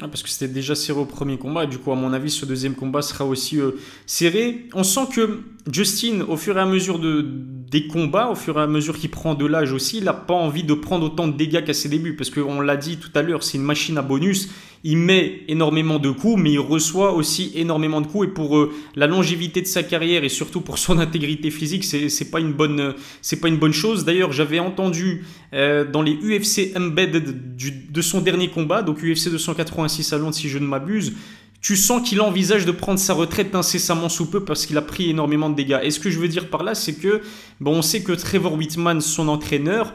Ah, 0.00 0.06
parce 0.06 0.22
que 0.22 0.28
c'était 0.28 0.52
déjà 0.52 0.76
serré 0.76 1.00
au 1.00 1.04
premier 1.04 1.38
combat, 1.38 1.64
et 1.64 1.66
du 1.66 1.78
coup, 1.78 1.90
à 1.90 1.96
mon 1.96 2.12
avis, 2.12 2.30
ce 2.30 2.46
deuxième 2.46 2.76
combat 2.76 3.02
sera 3.02 3.24
aussi 3.24 3.58
euh, 3.58 3.72
serré. 4.06 4.68
On 4.72 4.84
sent 4.84 5.08
que 5.12 5.40
Justin, 5.72 6.20
au 6.28 6.36
fur 6.36 6.56
et 6.56 6.60
à 6.60 6.66
mesure 6.66 7.00
de, 7.00 7.22
des 7.22 7.88
combats, 7.88 8.28
au 8.28 8.36
fur 8.36 8.58
et 8.60 8.62
à 8.62 8.68
mesure 8.68 8.96
qu'il 8.96 9.10
prend 9.10 9.34
de 9.34 9.44
l'âge 9.44 9.72
aussi, 9.72 9.98
il 9.98 10.04
n'a 10.04 10.14
pas 10.14 10.34
envie 10.34 10.62
de 10.62 10.74
prendre 10.74 11.06
autant 11.06 11.26
de 11.26 11.36
dégâts 11.36 11.64
qu'à 11.64 11.74
ses 11.74 11.88
débuts, 11.88 12.14
parce 12.14 12.30
qu'on 12.30 12.60
l'a 12.60 12.76
dit 12.76 12.98
tout 12.98 13.10
à 13.16 13.22
l'heure, 13.22 13.42
c'est 13.42 13.58
une 13.58 13.64
machine 13.64 13.98
à 13.98 14.02
bonus, 14.02 14.50
il 14.84 14.96
met 14.96 15.40
énormément 15.48 15.98
de 15.98 16.10
coups, 16.10 16.40
mais 16.40 16.52
il 16.52 16.58
reçoit 16.58 17.12
aussi 17.12 17.52
énormément 17.54 18.00
de 18.00 18.06
coups. 18.06 18.28
Et 18.28 18.30
pour 18.30 18.56
euh, 18.56 18.72
la 18.94 19.06
longévité 19.06 19.60
de 19.60 19.66
sa 19.66 19.82
carrière 19.82 20.24
et 20.24 20.28
surtout 20.28 20.60
pour 20.60 20.78
son 20.78 20.98
intégrité 21.00 21.50
physique, 21.50 21.84
c'est, 21.84 22.08
c'est 22.08 22.30
pas 22.30 22.40
une 22.40 22.52
bonne, 22.52 22.94
pas 23.40 23.48
une 23.48 23.56
bonne 23.56 23.72
chose. 23.72 24.04
D'ailleurs, 24.04 24.32
j'avais 24.32 24.58
entendu 24.58 25.24
euh, 25.52 25.84
dans 25.84 26.02
les 26.02 26.14
UFC 26.14 26.76
Embedded 26.76 27.56
de 27.90 28.02
son 28.02 28.20
dernier 28.20 28.48
combat, 28.48 28.82
donc 28.82 29.02
UFC 29.02 29.28
286 29.30 30.12
à 30.12 30.18
Londres, 30.18 30.34
si 30.34 30.48
je 30.48 30.58
ne 30.58 30.66
m'abuse. 30.66 31.14
Tu 31.60 31.76
sens 31.76 32.08
qu'il 32.08 32.20
envisage 32.20 32.66
de 32.66 32.70
prendre 32.70 33.00
sa 33.00 33.14
retraite 33.14 33.54
incessamment 33.56 34.08
sous 34.08 34.26
peu 34.26 34.44
parce 34.44 34.64
qu'il 34.64 34.76
a 34.78 34.82
pris 34.82 35.10
énormément 35.10 35.50
de 35.50 35.56
dégâts. 35.56 35.80
Et 35.82 35.90
ce 35.90 35.98
que 35.98 36.08
je 36.08 36.20
veux 36.20 36.28
dire 36.28 36.50
par 36.50 36.62
là, 36.62 36.76
c'est 36.76 36.94
que 36.94 37.20
bon, 37.60 37.78
on 37.78 37.82
sait 37.82 38.02
que 38.02 38.12
Trevor 38.12 38.54
Whitman, 38.54 39.00
son 39.00 39.26
entraîneur, 39.26 39.92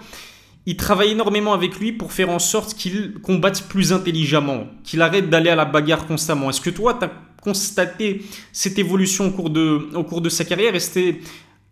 il 0.65 0.77
travaille 0.77 1.11
énormément 1.11 1.53
avec 1.53 1.79
lui 1.79 1.91
pour 1.91 2.13
faire 2.13 2.29
en 2.29 2.39
sorte 2.39 2.73
qu'il 2.75 3.15
combatte 3.21 3.67
plus 3.67 3.91
intelligemment, 3.93 4.67
qu'il 4.83 5.01
arrête 5.01 5.29
d'aller 5.29 5.49
à 5.49 5.55
la 5.55 5.65
bagarre 5.65 6.07
constamment. 6.07 6.49
Est-ce 6.49 6.61
que 6.61 6.69
toi, 6.69 6.93
tu 6.95 7.05
as 7.05 7.11
constaté 7.41 8.21
cette 8.53 8.79
évolution 8.79 9.27
au 9.27 9.31
cours 9.31 9.49
de, 9.49 9.89
au 9.95 10.03
cours 10.03 10.21
de 10.21 10.29
sa 10.29 10.45
carrière? 10.45 10.75
Et 10.75 10.79
c'était 10.79 11.19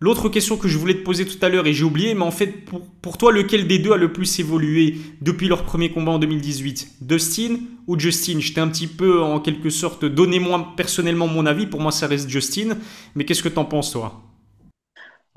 l'autre 0.01 0.27
question 0.27 0.57
que 0.57 0.67
je 0.67 0.77
voulais 0.77 0.95
te 0.95 1.03
poser 1.03 1.25
tout 1.25 1.37
à 1.41 1.47
l'heure 1.49 1.67
et 1.67 1.73
j'ai 1.73 1.85
oublié, 1.85 2.13
mais 2.15 2.23
en 2.23 2.31
fait, 2.31 2.65
pour, 2.65 2.81
pour, 3.01 3.17
toi, 3.17 3.31
lequel 3.31 3.67
des 3.67 3.79
deux 3.79 3.93
a 3.93 3.97
le 3.97 4.11
plus 4.11 4.39
évolué 4.39 4.97
depuis 5.21 5.47
leur 5.47 5.63
premier 5.63 5.89
combat 5.91 6.11
en 6.11 6.19
2018 6.19 6.97
Dustin 7.01 7.57
ou 7.87 7.97
Justin? 7.97 8.39
J'étais 8.41 8.61
un 8.61 8.67
petit 8.67 8.87
peu, 8.87 9.21
en 9.21 9.39
quelque 9.39 9.69
sorte, 9.69 10.03
donnez-moi 10.03 10.73
personnellement 10.75 11.27
mon 11.27 11.45
avis. 11.45 11.65
Pour 11.67 11.79
moi, 11.79 11.91
ça 11.93 12.07
reste 12.07 12.29
Justin. 12.29 12.77
Mais 13.15 13.23
qu'est-ce 13.23 13.43
que 13.43 13.49
tu 13.49 13.59
en 13.59 13.65
penses, 13.65 13.91
toi? 13.91 14.21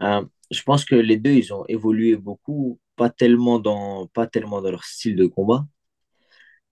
Euh, 0.02 0.24
Je 0.50 0.62
pense 0.62 0.84
que 0.84 0.94
les 0.94 1.16
deux, 1.16 1.32
ils 1.32 1.52
ont 1.52 1.64
évolué 1.68 2.16
beaucoup 2.16 2.78
pas 2.96 3.10
tellement 3.10 3.58
dans, 3.58 4.06
pas 4.08 4.26
tellement 4.26 4.62
dans 4.62 4.70
leur 4.70 4.84
style 4.84 5.16
de 5.16 5.26
combat, 5.26 5.66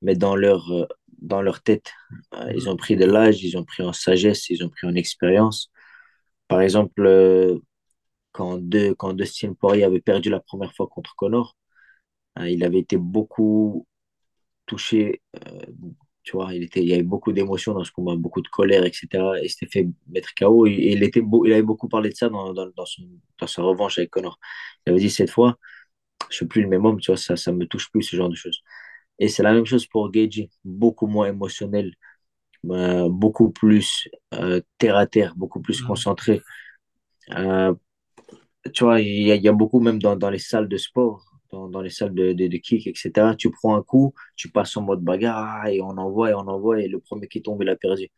mais 0.02 0.16
dans 0.16 0.37
leur, 0.37 0.70
euh, 0.72 0.87
dans 1.20 1.42
leur 1.42 1.62
tête. 1.62 1.92
Euh, 2.35 2.52
ils 2.54 2.68
ont 2.68 2.76
pris 2.76 2.96
de 2.96 3.04
l'âge, 3.04 3.42
ils 3.44 3.56
ont 3.58 3.64
pris 3.64 3.82
en 3.82 3.92
sagesse, 3.92 4.50
ils 4.50 4.64
ont 4.64 4.68
pris 4.70 4.87
en 4.87 4.94
expérience. 4.94 5.70
Par 6.48 6.61
exemple, 6.62 7.06
euh, 7.06 7.58
quand, 8.32 8.58
deux, 8.58 8.94
quand 8.94 9.14
Dustin 9.14 9.54
Poirier 9.54 9.85
avait 9.85 10.00
perdu 10.00 10.30
la 10.30 10.40
première 10.40 10.74
fois 10.74 10.88
contre 10.88 11.14
Connor, 11.16 11.56
il 12.40 12.64
avait 12.64 12.78
été 12.80 12.96
beaucoup 12.96 13.87
touché, 14.66 15.22
tu 16.22 16.37
vois, 16.37 16.54
il, 16.54 16.62
était, 16.62 16.80
il 16.82 16.88
y 16.88 16.94
avait 16.94 17.02
beaucoup 17.02 17.32
d'émotions 17.32 17.74
dans 17.74 17.85
ce 17.85 17.90
combat, 17.90 18.14
beaucoup 18.16 18.42
de 18.42 18.48
colère, 18.48 18.85
etc. 18.85 19.08
Et 19.40 19.46
il 19.46 19.50
s'était 19.50 19.66
fait 19.66 19.88
mettre 20.08 20.35
KO. 20.35 20.66
Et, 20.66 20.72
il, 20.92 21.02
était 21.02 21.20
il 21.44 21.52
avait 21.52 21.62
beaucoup 21.62 21.88
parlé 21.88 22.11
de 22.11 22.14
ça 22.14 22.28
dans, 22.28 22.52
dans, 22.52 22.68
dans, 22.76 22.87
son, 22.87 23.02
dans 23.40 23.46
sa 23.46 23.62
revanche 23.62 23.98
avec 23.98 24.11
Connor. 24.11 24.38
Il 24.87 24.90
avait 24.90 25.00
dit 25.00 25.11
cette 25.11 25.30
fois, 25.30 25.58
je 26.30 26.37
suis 26.37 26.46
plus 26.46 26.62
le 26.62 26.68
même 26.68 26.85
homme, 26.85 27.00
tu 27.00 27.11
vois, 27.11 27.16
ça, 27.18 27.37
ça 27.37 27.52
me 27.52 27.66
touche 27.66 27.90
plus, 27.90 28.02
ce 28.02 28.16
genre 28.16 28.28
de 28.28 28.35
choses. 28.35 28.62
Et 29.18 29.28
c'est 29.28 29.42
la 29.42 29.52
même 29.52 29.66
chose 29.66 29.87
pour 29.87 30.11
Gagey, 30.11 30.50
beaucoup 30.64 31.06
moins 31.06 31.26
émotionnel, 31.28 31.94
euh, 32.70 33.08
beaucoup 33.08 33.50
plus 33.50 34.08
euh, 34.35 34.61
terre 34.78 34.96
à 34.96 35.06
terre, 35.06 35.35
beaucoup 35.37 35.61
plus 35.61 35.82
mm. 35.82 35.87
concentré. 35.87 36.42
Euh, 37.30 37.74
tu 38.72 38.85
vois, 38.85 39.00
il 39.00 39.26
y, 39.26 39.48
a 39.48 39.52
beaucoup, 39.52 39.80
même 39.80 40.00
dans, 40.00 40.16
dans 40.16 40.30
les 40.30 40.38
salles 40.38 40.68
de 40.68 40.76
sport, 40.76 41.24
dans, 41.52 41.68
dans 41.68 41.80
les 41.82 41.90
salles 41.90 42.14
de, 42.14 42.32
de, 42.32 42.46
de, 42.48 42.56
kick, 42.58 42.87
etc. 42.87 43.35
Tu 43.38 43.50
prends 43.50 43.76
un 43.76 43.82
coup, 43.82 44.14
tu 44.37 44.50
passes 44.50 44.76
en 44.76 44.82
mode 44.82 45.02
bagarre 45.02 45.66
et 45.66 45.80
on 45.82 45.90
envoie 45.98 46.30
et 46.30 46.35
on 46.35 46.48
envoie 46.48 46.80
et 46.80 46.88
le 46.88 47.00
premier 47.00 47.28
qui 47.28 47.42
tombe, 47.42 47.62
il 47.62 47.68
a 47.68 47.76
perdu. 47.76 48.08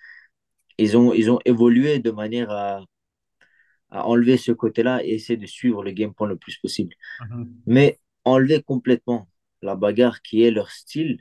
Ils 0.78 0.96
ont, 0.96 1.12
ils 1.12 1.30
ont 1.30 1.38
évolué 1.44 1.98
de 2.00 2.10
manière 2.10 2.50
à, 2.50 2.80
à 3.94 4.06
enlever 4.06 4.36
ce 4.38 4.52
côté-là 4.52 5.04
et 5.04 5.14
essayer 5.14 5.38
de 5.38 5.46
suivre 5.46 5.82
le 5.84 5.92
game 5.92 6.14
plan 6.14 6.26
le 6.26 6.36
plus 6.36 6.58
possible. 6.58 6.94
Mm-hmm. 7.20 7.48
Mais 7.66 8.00
enlever 8.24 8.62
complètement 8.62 9.28
la 9.62 9.76
bagarre 9.76 10.22
qui 10.22 10.44
est 10.44 10.50
leur 10.52 10.70
style, 10.70 11.20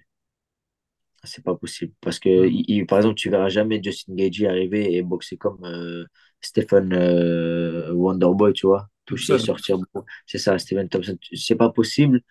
C'est 1.26 1.44
pas 1.44 1.56
possible. 1.56 1.94
Parce 2.02 2.20
que, 2.20 2.50
il- 2.50 2.86
par 2.86 2.98
exemple, 3.00 3.16
tu 3.16 3.30
verras 3.30 3.48
jamais 3.50 3.82
Justin 3.82 4.16
Gaethje 4.16 4.44
arriver 4.44 4.94
et 4.96 5.02
boxer 5.02 5.38
comme 5.38 5.64
euh, 5.64 6.06
Stephen 6.42 6.94
euh, 6.94 7.94
Wonderboy, 7.94 8.54
tu 8.54 8.68
vois. 8.68 8.90
Toucher, 9.06 9.38
sortir 9.40 9.78
beaucoup. 9.78 10.06
C'est 10.26 10.38
ça, 10.38 10.58
Stephen 10.60 10.90
Thompson. 10.90 11.18
C'est 11.34 11.56
pas 11.56 11.70
possible 11.70 12.22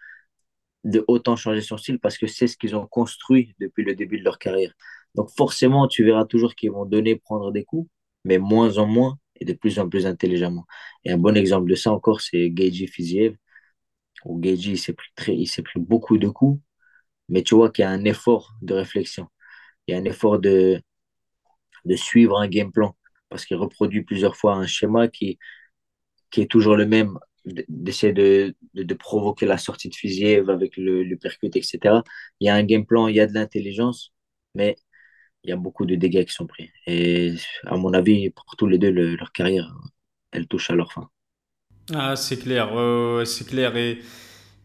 de 0.84 1.04
autant 1.08 1.36
changer 1.36 1.60
son 1.62 1.76
style 1.78 1.98
parce 2.00 2.18
que 2.18 2.26
c'est 2.26 2.46
ce 2.48 2.56
qu'ils 2.56 2.76
ont 2.76 2.86
construit 2.86 3.54
depuis 3.60 3.84
le 3.84 3.94
début 3.94 4.18
de 4.18 4.24
leur 4.24 4.38
carrière. 4.38 4.72
Donc, 5.14 5.30
forcément, 5.36 5.88
tu 5.88 6.04
verras 6.04 6.24
toujours 6.26 6.54
qu'ils 6.54 6.72
vont 6.72 6.86
donner, 6.86 7.16
prendre 7.16 7.52
des 7.52 7.64
coups, 7.64 7.88
mais 8.24 8.38
moins 8.38 8.78
en 8.78 8.86
moins 8.86 9.18
de 9.44 9.52
plus 9.54 9.78
en 9.78 9.88
plus 9.88 10.06
intelligemment. 10.06 10.66
Et 11.04 11.12
un 11.12 11.18
bon 11.18 11.36
exemple 11.36 11.70
de 11.70 11.74
ça 11.74 11.92
encore, 11.92 12.20
c'est 12.20 12.50
Gaethje 12.50 12.86
Fiziev, 12.90 13.36
où 14.24 14.40
il 14.44 14.78
s'est 14.78 14.92
pris 14.94 15.10
très, 15.16 15.36
il 15.36 15.48
pris 15.64 15.80
beaucoup 15.80 16.18
de 16.18 16.28
coups, 16.28 16.60
mais 17.28 17.42
tu 17.42 17.54
vois 17.56 17.70
qu'il 17.70 17.84
y 17.84 17.86
a 17.86 17.90
un 17.90 18.04
effort 18.06 18.54
de 18.62 18.74
réflexion. 18.74 19.28
Il 19.88 19.94
y 19.94 19.98
a 19.98 20.00
un 20.00 20.04
effort 20.06 20.40
de, 20.40 20.82
de 21.84 21.96
suivre 21.96 22.38
un 22.38 22.48
game 22.48 22.72
plan 22.72 22.96
parce 23.28 23.44
qu'il 23.46 23.56
reproduit 23.56 24.02
plusieurs 24.02 24.36
fois 24.36 24.54
un 24.54 24.66
schéma 24.66 25.08
qui, 25.08 25.38
qui 26.30 26.42
est 26.42 26.50
toujours 26.50 26.76
le 26.76 26.86
même, 26.86 27.18
d'essayer 27.68 28.12
de, 28.12 28.54
de, 28.74 28.82
de, 28.84 28.94
provoquer 28.94 29.46
la 29.46 29.58
sortie 29.58 29.88
de 29.88 29.94
Fiziev 29.94 30.50
avec 30.50 30.76
le, 30.76 31.02
le 31.04 31.16
percute, 31.16 31.56
etc. 31.56 32.04
Il 32.40 32.46
y 32.46 32.50
a 32.50 32.54
un 32.54 32.64
game 32.64 32.86
plan, 32.86 33.08
il 33.08 33.16
y 33.16 33.20
a 33.20 33.26
de 33.26 33.34
l'intelligence, 33.34 34.12
mais 34.54 34.76
il 35.44 35.50
y 35.50 35.52
a 35.52 35.56
beaucoup 35.56 35.86
de 35.86 35.94
dégâts 35.96 36.24
qui 36.24 36.32
sont 36.32 36.46
pris. 36.46 36.70
Et 36.86 37.34
à 37.66 37.76
mon 37.76 37.92
avis, 37.92 38.30
pour 38.30 38.56
tous 38.56 38.66
les 38.66 38.78
deux, 38.78 38.90
le, 38.90 39.16
leur 39.16 39.32
carrière, 39.32 39.74
elle 40.30 40.46
touche 40.46 40.70
à 40.70 40.74
leur 40.74 40.92
fin. 40.92 41.10
Ah, 41.94 42.16
c'est 42.16 42.38
clair, 42.38 42.70
c'est 43.26 43.46
clair. 43.46 43.76
Et 43.76 44.00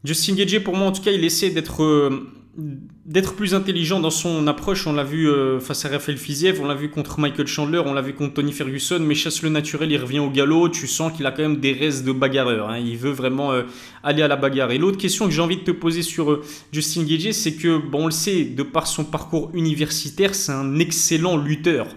Justin 0.03 0.35
Gagey, 0.35 0.59
pour 0.59 0.75
moi, 0.75 0.87
en 0.87 0.91
tout 0.91 1.01
cas, 1.01 1.11
il 1.11 1.23
essaie 1.23 1.49
d'être 1.49 1.83
euh, 1.83 2.31
d'être 2.57 3.35
plus 3.35 3.53
intelligent 3.53 3.99
dans 3.99 4.09
son 4.09 4.47
approche. 4.47 4.87
On 4.87 4.93
l'a 4.93 5.03
vu 5.03 5.29
euh, 5.29 5.59
face 5.59 5.85
à 5.85 5.89
Raphaël 5.89 6.17
Fiziev, 6.17 6.59
on 6.59 6.65
l'a 6.65 6.73
vu 6.73 6.89
contre 6.89 7.19
Michael 7.19 7.45
Chandler, 7.45 7.81
on 7.85 7.93
l'a 7.93 8.01
vu 8.01 8.13
contre 8.13 8.33
Tony 8.33 8.51
Ferguson, 8.51 8.99
mais 8.99 9.13
chasse 9.13 9.43
le 9.43 9.49
naturel, 9.49 9.91
il 9.91 9.97
revient 9.97 10.19
au 10.19 10.31
galop. 10.31 10.69
Tu 10.69 10.87
sens 10.87 11.13
qu'il 11.13 11.25
a 11.27 11.31
quand 11.31 11.43
même 11.43 11.57
des 11.57 11.73
restes 11.73 12.03
de 12.03 12.11
bagarreur. 12.11 12.69
Hein. 12.69 12.79
Il 12.79 12.97
veut 12.97 13.11
vraiment 13.11 13.51
euh, 13.51 13.63
aller 14.03 14.23
à 14.23 14.27
la 14.27 14.35
bagarre. 14.35 14.71
Et 14.71 14.79
l'autre 14.79 14.97
question 14.97 15.25
que 15.25 15.31
j'ai 15.31 15.41
envie 15.41 15.57
de 15.57 15.63
te 15.63 15.71
poser 15.71 16.01
sur 16.01 16.31
euh, 16.31 16.43
Justin 16.71 17.03
Gagey, 17.03 17.31
c'est 17.31 17.53
que, 17.53 17.77
bon, 17.77 18.03
on 18.03 18.05
le 18.07 18.11
sait, 18.11 18.43
de 18.43 18.63
par 18.63 18.87
son 18.87 19.03
parcours 19.03 19.51
universitaire, 19.53 20.33
c'est 20.33 20.51
un 20.51 20.79
excellent 20.79 21.37
lutteur. 21.37 21.87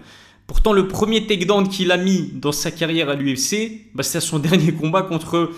Pourtant, 0.45 0.73
le 0.73 0.87
premier 0.87 1.25
takedown 1.25 1.67
qu'il 1.69 1.91
a 1.91 1.97
mis 1.97 2.29
dans 2.35 2.51
sa 2.51 2.69
carrière 2.69 3.09
à 3.09 3.15
l'UFC, 3.15 3.87
bah, 3.95 4.03
c'était 4.03 4.19
son 4.19 4.37
dernier 4.39 4.73
combat 4.73 5.01
contre 5.01 5.49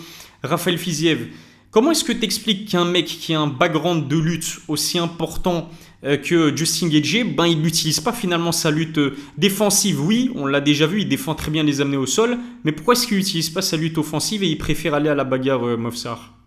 Raphaël 0.44 0.78
Fiziev. 0.78 1.28
Comment 1.74 1.90
est-ce 1.90 2.04
que 2.04 2.12
tu 2.12 2.24
expliques 2.24 2.70
qu'un 2.70 2.86
mec 2.86 3.08
qui 3.08 3.34
a 3.34 3.40
un 3.40 3.48
background 3.48 4.08
de 4.08 4.16
lutte 4.16 4.60
aussi 4.68 5.00
important 5.00 5.70
euh, 6.04 6.18
que 6.18 6.56
Justin 6.56 6.88
Gagey, 6.88 7.24
ben 7.24 7.48
il 7.48 7.64
n'utilise 7.64 8.00
pas 8.00 8.14
finalement 8.14 8.52
sa 8.52 8.70
lutte 8.70 9.00
euh, 9.00 9.18
défensive? 9.40 10.00
Oui, 10.00 10.32
on 10.36 10.46
l'a 10.46 10.62
déjà 10.62 10.86
vu, 10.86 11.02
il 11.02 11.10
défend 11.10 11.34
très 11.34 11.50
bien 11.50 11.64
les 11.64 11.82
amener 11.82 11.98
au 11.98 12.06
sol, 12.06 12.38
mais 12.64 12.74
pourquoi 12.74 12.94
est-ce 12.94 13.08
qu'il 13.08 13.18
n'utilise 13.18 13.50
pas 13.50 13.64
sa 13.64 13.76
lutte 13.76 13.98
offensive 13.98 14.44
et 14.44 14.48
il 14.48 14.60
préfère 14.60 14.94
aller 14.94 15.10
à 15.10 15.16
la 15.16 15.24
bagarre, 15.24 15.66
euh, 15.66 15.76
Mofsar? 15.76 16.38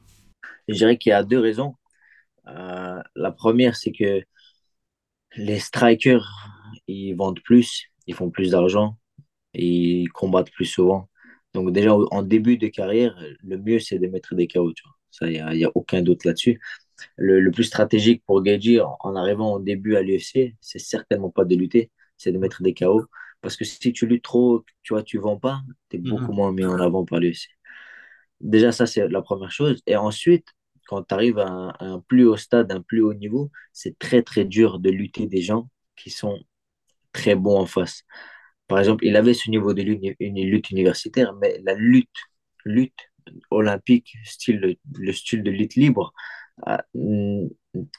Je 0.68 0.74
dirais 0.74 0.96
qu'il 0.96 1.10
y 1.10 1.12
a 1.12 1.24
deux 1.24 1.40
raisons. 1.40 1.74
Euh, 2.46 3.02
la 3.16 3.32
première, 3.32 3.74
c'est 3.74 3.90
que 3.90 4.22
les 5.36 5.58
strikers, 5.58 6.24
ils 6.86 7.14
vendent 7.14 7.40
plus, 7.40 7.86
ils 8.06 8.14
font 8.14 8.30
plus 8.30 8.50
d'argent 8.52 8.96
ils 9.54 10.08
combattent 10.10 10.50
plus 10.52 10.66
souvent. 10.66 11.08
Donc 11.54 11.72
déjà, 11.72 11.94
en 11.94 12.22
début 12.22 12.58
de 12.58 12.68
carrière, 12.68 13.18
le 13.42 13.58
mieux, 13.58 13.78
c'est 13.80 13.98
de 13.98 14.06
mettre 14.06 14.34
des 14.34 14.46
KO. 14.48 14.72
Tu 14.72 14.82
vois. 14.84 14.95
Ça, 15.18 15.26
il 15.26 15.32
n'y 15.32 15.40
a, 15.40 15.54
y 15.54 15.64
a, 15.64 15.70
aucun 15.74 16.02
doute 16.02 16.24
là-dessus. 16.24 16.60
Le, 17.16 17.40
le, 17.40 17.50
plus 17.50 17.64
stratégique 17.64 18.22
pour 18.26 18.42
Gaethje 18.42 18.80
en, 18.80 18.96
en, 19.00 19.16
arrivant 19.16 19.54
au 19.54 19.60
début 19.60 19.96
à 19.96 20.02
l'UFC, 20.02 20.54
c'est 20.60 20.78
certainement 20.78 21.30
pas 21.30 21.44
de 21.44 21.54
lutter, 21.56 21.90
c'est 22.16 22.32
de 22.32 22.38
mettre 22.38 22.62
des 22.62 22.74
KO. 22.74 23.04
Parce 23.40 23.56
que 23.56 23.64
si 23.64 23.92
tu 23.92 24.06
luttes 24.06 24.24
trop, 24.24 24.64
tu 24.82 24.94
vois, 24.94 25.02
tu 25.02 25.18
vends 25.18 25.38
pas, 25.38 25.62
tu 25.90 25.96
es 25.96 26.00
beaucoup 26.00 26.32
moins 26.32 26.52
mis 26.52 26.64
en 26.64 26.78
avant 26.80 27.04
par 27.04 27.20
l'UFC. 27.20 27.48
Déjà, 28.40 28.72
ça, 28.72 28.86
c'est 28.86 29.08
la 29.08 29.22
première 29.22 29.50
chose. 29.50 29.82
Et 29.86 29.96
ensuite, 29.96 30.46
quand 30.86 31.02
tu 31.02 31.14
arrives 31.14 31.38
à 31.38 31.48
un, 31.48 31.68
à 31.70 31.84
un, 31.84 32.00
plus 32.00 32.26
haut 32.26 32.36
stade, 32.36 32.70
un 32.72 32.82
plus 32.82 33.02
haut 33.02 33.14
niveau, 33.14 33.50
c'est 33.72 33.98
très, 33.98 34.22
très 34.22 34.44
dur 34.44 34.78
de 34.78 34.90
lutter 34.90 35.26
des 35.26 35.42
gens 35.42 35.68
qui 35.96 36.10
sont 36.10 36.38
très 37.12 37.34
bons 37.34 37.58
en 37.60 37.66
face. 37.66 38.04
Par 38.68 38.78
exemple, 38.78 39.04
il 39.06 39.16
avait 39.16 39.34
ce 39.34 39.50
niveau 39.50 39.74
de 39.74 39.82
lutte, 39.82 40.16
une 40.20 40.40
lutte 40.42 40.70
universitaire, 40.70 41.34
mais 41.34 41.60
la 41.64 41.74
lutte, 41.74 42.08
lutte 42.64 43.05
olympique, 43.50 44.16
style, 44.24 44.58
le, 44.58 44.74
le 44.98 45.12
style 45.12 45.42
de 45.42 45.50
lutte 45.50 45.76
libre, 45.76 46.12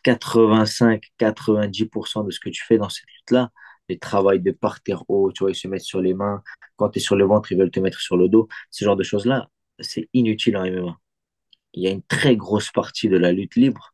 85-90% 0.03 2.23
de 2.23 2.31
ce 2.31 2.39
que 2.39 2.49
tu 2.49 2.63
fais 2.65 2.77
dans 2.77 2.89
cette 2.89 3.05
lutte-là, 3.07 3.51
les 3.89 3.99
travails 3.99 4.41
de 4.41 4.51
parterre 4.51 5.03
haut, 5.09 5.31
tu 5.31 5.43
vois, 5.43 5.51
ils 5.51 5.55
se 5.55 5.67
mettent 5.67 5.81
sur 5.83 6.01
les 6.01 6.13
mains, 6.13 6.41
quand 6.75 6.89
tu 6.89 6.99
es 6.99 7.01
sur 7.01 7.15
le 7.15 7.25
ventre, 7.25 7.51
ils 7.51 7.57
veulent 7.57 7.71
te 7.71 7.79
mettre 7.79 7.99
sur 7.99 8.17
le 8.17 8.27
dos, 8.29 8.47
ce 8.71 8.85
genre 8.85 8.95
de 8.95 9.03
choses-là, 9.03 9.49
c'est 9.79 10.09
inutile 10.13 10.57
en 10.57 10.65
MMA. 10.65 10.99
Il 11.73 11.83
y 11.83 11.87
a 11.87 11.91
une 11.91 12.03
très 12.03 12.35
grosse 12.35 12.71
partie 12.71 13.09
de 13.09 13.17
la 13.17 13.31
lutte 13.31 13.55
libre 13.55 13.91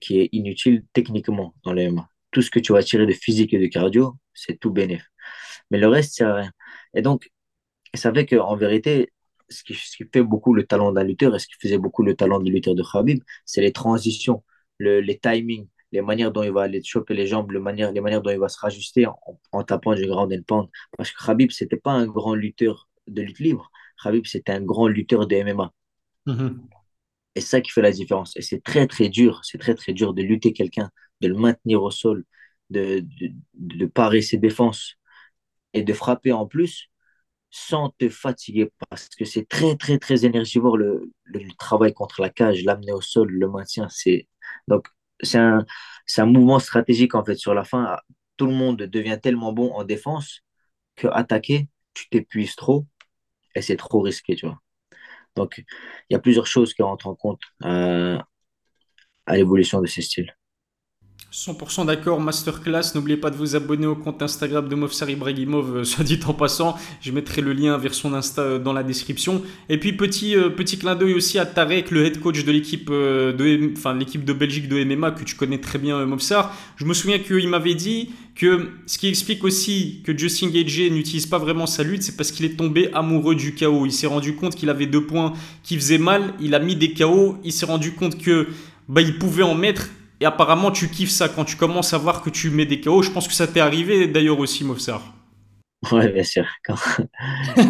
qui 0.00 0.20
est 0.20 0.28
inutile 0.32 0.84
techniquement 0.92 1.54
dans 1.64 1.72
le 1.72 1.90
MMA. 1.90 2.08
Tout 2.30 2.42
ce 2.42 2.50
que 2.50 2.58
tu 2.58 2.72
vas 2.72 2.82
tirer 2.82 3.06
de 3.06 3.12
physique 3.12 3.54
et 3.54 3.58
de 3.58 3.66
cardio, 3.66 4.16
c'est 4.34 4.58
tout 4.58 4.70
bénéf. 4.70 5.06
Mais 5.70 5.78
le 5.78 5.88
reste, 5.88 6.14
c'est 6.16 6.26
rien. 6.26 6.50
Et 6.94 7.02
donc, 7.02 7.30
ça 7.94 8.12
fait 8.12 8.26
qu'en 8.26 8.56
vérité, 8.56 9.12
ce 9.48 9.62
qui, 9.64 9.74
ce 9.74 9.96
qui, 9.96 10.04
fait 10.12 10.22
beaucoup 10.22 10.54
le 10.54 10.64
talent 10.64 10.92
d'un 10.92 11.04
lutteur 11.04 11.34
et 11.34 11.38
ce 11.38 11.46
qui 11.46 11.54
faisait 11.60 11.78
beaucoup 11.78 12.02
le 12.02 12.14
talent 12.14 12.40
du 12.40 12.52
lutteur 12.52 12.74
de 12.74 12.82
Khabib, 12.82 13.22
c'est 13.44 13.60
les 13.60 13.72
transitions, 13.72 14.42
le, 14.78 15.00
les 15.00 15.18
timings, 15.18 15.68
les 15.92 16.02
manières 16.02 16.32
dont 16.32 16.42
il 16.42 16.52
va 16.52 16.62
aller 16.62 16.82
choper 16.82 17.14
les 17.14 17.26
jambes, 17.26 17.52
le 17.52 17.60
manière, 17.60 17.92
les 17.92 18.00
manières 18.00 18.22
dont 18.22 18.30
il 18.30 18.38
va 18.38 18.48
se 18.48 18.58
rajuster 18.58 19.06
en, 19.06 19.18
en 19.52 19.62
tapant 19.62 19.94
du 19.94 20.06
ground 20.06 20.32
and 20.32 20.42
pound. 20.46 20.68
Parce 20.96 21.10
que 21.10 21.24
Khabib, 21.24 21.50
c'était 21.50 21.76
pas 21.76 21.92
un 21.92 22.06
grand 22.06 22.34
lutteur 22.34 22.88
de 23.06 23.22
lutte 23.22 23.38
libre. 23.38 23.70
Khabib, 24.02 24.26
c'était 24.26 24.52
un 24.52 24.62
grand 24.62 24.88
lutteur 24.88 25.26
de 25.26 25.36
MMA. 25.36 25.72
Mm 26.26 26.32
-hmm. 26.32 26.58
Et 27.36 27.40
ça 27.40 27.60
qui 27.60 27.70
fait 27.70 27.82
la 27.82 27.92
différence. 27.92 28.36
Et 28.36 28.42
c'est 28.42 28.62
très, 28.62 28.86
très 28.86 29.08
dur. 29.08 29.40
C'est 29.44 29.58
très, 29.58 29.74
très 29.74 29.92
dur 29.92 30.14
de 30.14 30.22
lutter 30.22 30.52
quelqu'un, 30.52 30.90
de 31.20 31.28
le 31.28 31.34
maintenir 31.34 31.82
au 31.82 31.90
sol, 31.90 32.24
de, 32.70 33.00
de, 33.20 33.26
de 33.54 33.86
parer 33.86 34.22
ses 34.22 34.38
défenses 34.38 34.96
et 35.74 35.82
de 35.82 35.92
frapper 35.92 36.32
en 36.32 36.46
plus 36.46 36.88
sans 37.50 37.90
te 37.98 38.08
fatiguer 38.08 38.70
parce 38.90 39.08
que 39.08 39.24
c'est 39.24 39.48
très 39.48 39.76
très 39.76 39.98
très 39.98 40.24
énergivore 40.24 40.76
le, 40.76 41.10
le, 41.24 41.40
travail 41.58 41.94
contre 41.94 42.20
la 42.22 42.30
cage, 42.30 42.64
l'amener 42.64 42.92
au 42.92 43.00
sol, 43.00 43.28
le 43.30 43.48
maintien. 43.48 43.88
C'est 43.90 44.28
donc 44.68 44.88
c'est 45.22 45.38
un 45.38 45.64
un 46.18 46.26
mouvement 46.26 46.58
stratégique 46.58 47.14
en 47.14 47.24
fait 47.24 47.36
sur 47.36 47.54
la 47.54 47.64
fin. 47.64 47.98
Tout 48.36 48.46
le 48.46 48.54
monde 48.54 48.78
devient 48.78 49.18
tellement 49.22 49.52
bon 49.52 49.72
en 49.72 49.84
défense 49.84 50.42
que 50.96 51.08
attaquer, 51.08 51.68
tu 51.94 52.08
t'épuises 52.10 52.56
trop 52.56 52.86
et 53.54 53.62
c'est 53.62 53.76
trop 53.76 54.00
risqué, 54.02 54.36
tu 54.36 54.46
vois. 54.46 54.60
Donc 55.36 55.64
il 56.10 56.14
y 56.14 56.16
a 56.16 56.20
plusieurs 56.20 56.46
choses 56.46 56.74
qui 56.74 56.82
rentrent 56.82 57.08
en 57.08 57.14
compte 57.16 57.40
euh, 57.64 58.18
à 59.26 59.36
l'évolution 59.36 59.80
de 59.80 59.86
ces 59.86 60.02
styles. 60.02 60.35
100% 61.32 61.86
d'accord, 61.86 62.20
masterclass. 62.20 62.92
N'oubliez 62.94 63.16
pas 63.16 63.30
de 63.30 63.36
vous 63.36 63.56
abonner 63.56 63.86
au 63.86 63.96
compte 63.96 64.22
Instagram 64.22 64.68
de 64.68 64.74
Mofsar 64.74 65.10
Ibrahimov, 65.10 65.76
euh, 65.76 65.84
soit 65.84 66.04
dit 66.04 66.20
en 66.26 66.32
passant. 66.32 66.76
Je 67.02 67.10
mettrai 67.10 67.42
le 67.42 67.52
lien 67.52 67.76
vers 67.76 67.94
son 67.94 68.14
Insta 68.14 68.42
euh, 68.42 68.58
dans 68.58 68.72
la 68.72 68.82
description. 68.82 69.42
Et 69.68 69.78
puis, 69.78 69.92
petit, 69.92 70.36
euh, 70.36 70.50
petit 70.50 70.78
clin 70.78 70.94
d'œil 70.94 71.14
aussi 71.14 71.38
à 71.38 71.44
Tarek, 71.44 71.90
le 71.90 72.06
head 72.06 72.20
coach 72.20 72.44
de 72.44 72.52
l'équipe 72.52 72.90
de, 72.90 73.72
enfin, 73.76 73.94
l'équipe 73.94 74.24
de 74.24 74.32
Belgique 74.32 74.68
de 74.68 74.82
MMA, 74.82 75.10
que 75.10 75.24
tu 75.24 75.34
connais 75.34 75.58
très 75.58 75.78
bien, 75.78 76.06
Mofsar. 76.06 76.56
Je 76.76 76.84
me 76.84 76.94
souviens 76.94 77.18
qu'il 77.18 77.48
m'avait 77.48 77.74
dit 77.74 78.10
que 78.36 78.70
ce 78.86 78.96
qui 78.98 79.08
explique 79.08 79.42
aussi 79.44 80.02
que 80.04 80.16
Justin 80.16 80.48
Gage 80.48 80.78
n'utilise 80.90 81.26
pas 81.26 81.38
vraiment 81.38 81.66
sa 81.66 81.82
lutte, 81.82 82.02
c'est 82.02 82.16
parce 82.16 82.30
qu'il 82.30 82.46
est 82.46 82.56
tombé 82.56 82.90
amoureux 82.92 83.34
du 83.34 83.54
chaos. 83.54 83.84
Il 83.84 83.92
s'est 83.92 84.06
rendu 84.06 84.36
compte 84.36 84.54
qu'il 84.54 84.70
avait 84.70 84.86
deux 84.86 85.04
points 85.04 85.32
qui 85.62 85.76
faisaient 85.76 85.98
mal. 85.98 86.34
Il 86.40 86.54
a 86.54 86.58
mis 86.60 86.76
des 86.76 86.92
chaos. 86.92 87.38
Il 87.44 87.52
s'est 87.52 87.66
rendu 87.66 87.92
compte 87.92 88.18
que 88.22 88.46
bah, 88.88 89.00
il 89.00 89.18
pouvait 89.18 89.42
en 89.42 89.54
mettre 89.54 89.88
et 90.20 90.24
apparemment, 90.24 90.70
tu 90.70 90.88
kiffes 90.88 91.10
ça 91.10 91.28
quand 91.28 91.44
tu 91.44 91.56
commences 91.56 91.92
à 91.92 91.98
voir 91.98 92.22
que 92.22 92.30
tu 92.30 92.50
mets 92.50 92.66
des 92.66 92.80
KO. 92.80 93.02
Je 93.02 93.10
pense 93.10 93.28
que 93.28 93.34
ça 93.34 93.46
t'est 93.46 93.60
arrivé 93.60 94.06
d'ailleurs 94.06 94.38
aussi, 94.38 94.64
Mofsar. 94.64 95.02
Ouais, 95.92 96.10
bien 96.10 96.24
sûr. 96.24 96.46
Quand, 96.64 96.76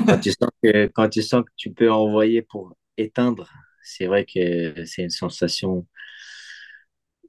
quand, 0.06 0.18
tu 0.18 0.30
sens 0.30 0.50
que, 0.62 0.86
quand 0.86 1.08
tu 1.08 1.22
sens 1.22 1.42
que 1.44 1.50
tu 1.56 1.70
peux 1.72 1.90
envoyer 1.90 2.40
pour 2.40 2.74
éteindre, 2.96 3.50
c'est 3.82 4.06
vrai 4.06 4.24
que 4.24 4.84
c'est 4.86 5.02
une 5.02 5.10
sensation. 5.10 5.86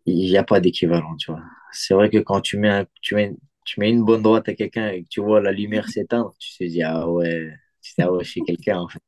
Il 0.06 0.30
n'y 0.30 0.38
a 0.38 0.44
pas 0.44 0.60
d'équivalent, 0.60 1.16
tu 1.18 1.32
vois. 1.32 1.42
C'est 1.74 1.94
vrai 1.94 2.10
que 2.10 2.20
quand 2.20 2.40
tu 2.42 2.58
mets, 2.58 2.70
un, 2.70 2.86
tu, 3.02 3.16
mets, 3.16 3.36
tu 3.66 3.80
mets 3.80 3.90
une 3.90 4.06
bonne 4.06 4.22
droite 4.22 4.48
à 4.48 4.54
quelqu'un 4.54 4.90
et 4.90 5.04
que 5.04 5.10
tu 5.10 5.20
vois 5.20 5.42
la 5.42 5.52
lumière 5.52 5.90
s'éteindre, 5.90 6.34
tu 6.40 6.56
te 6.58 6.64
dis, 6.64 6.84
ah 6.84 7.10
ouais, 7.10 7.52
ah 8.00 8.08
je 8.22 8.30
suis 8.30 8.42
quelqu'un, 8.44 8.80
en 8.80 8.88
fait. 8.88 9.02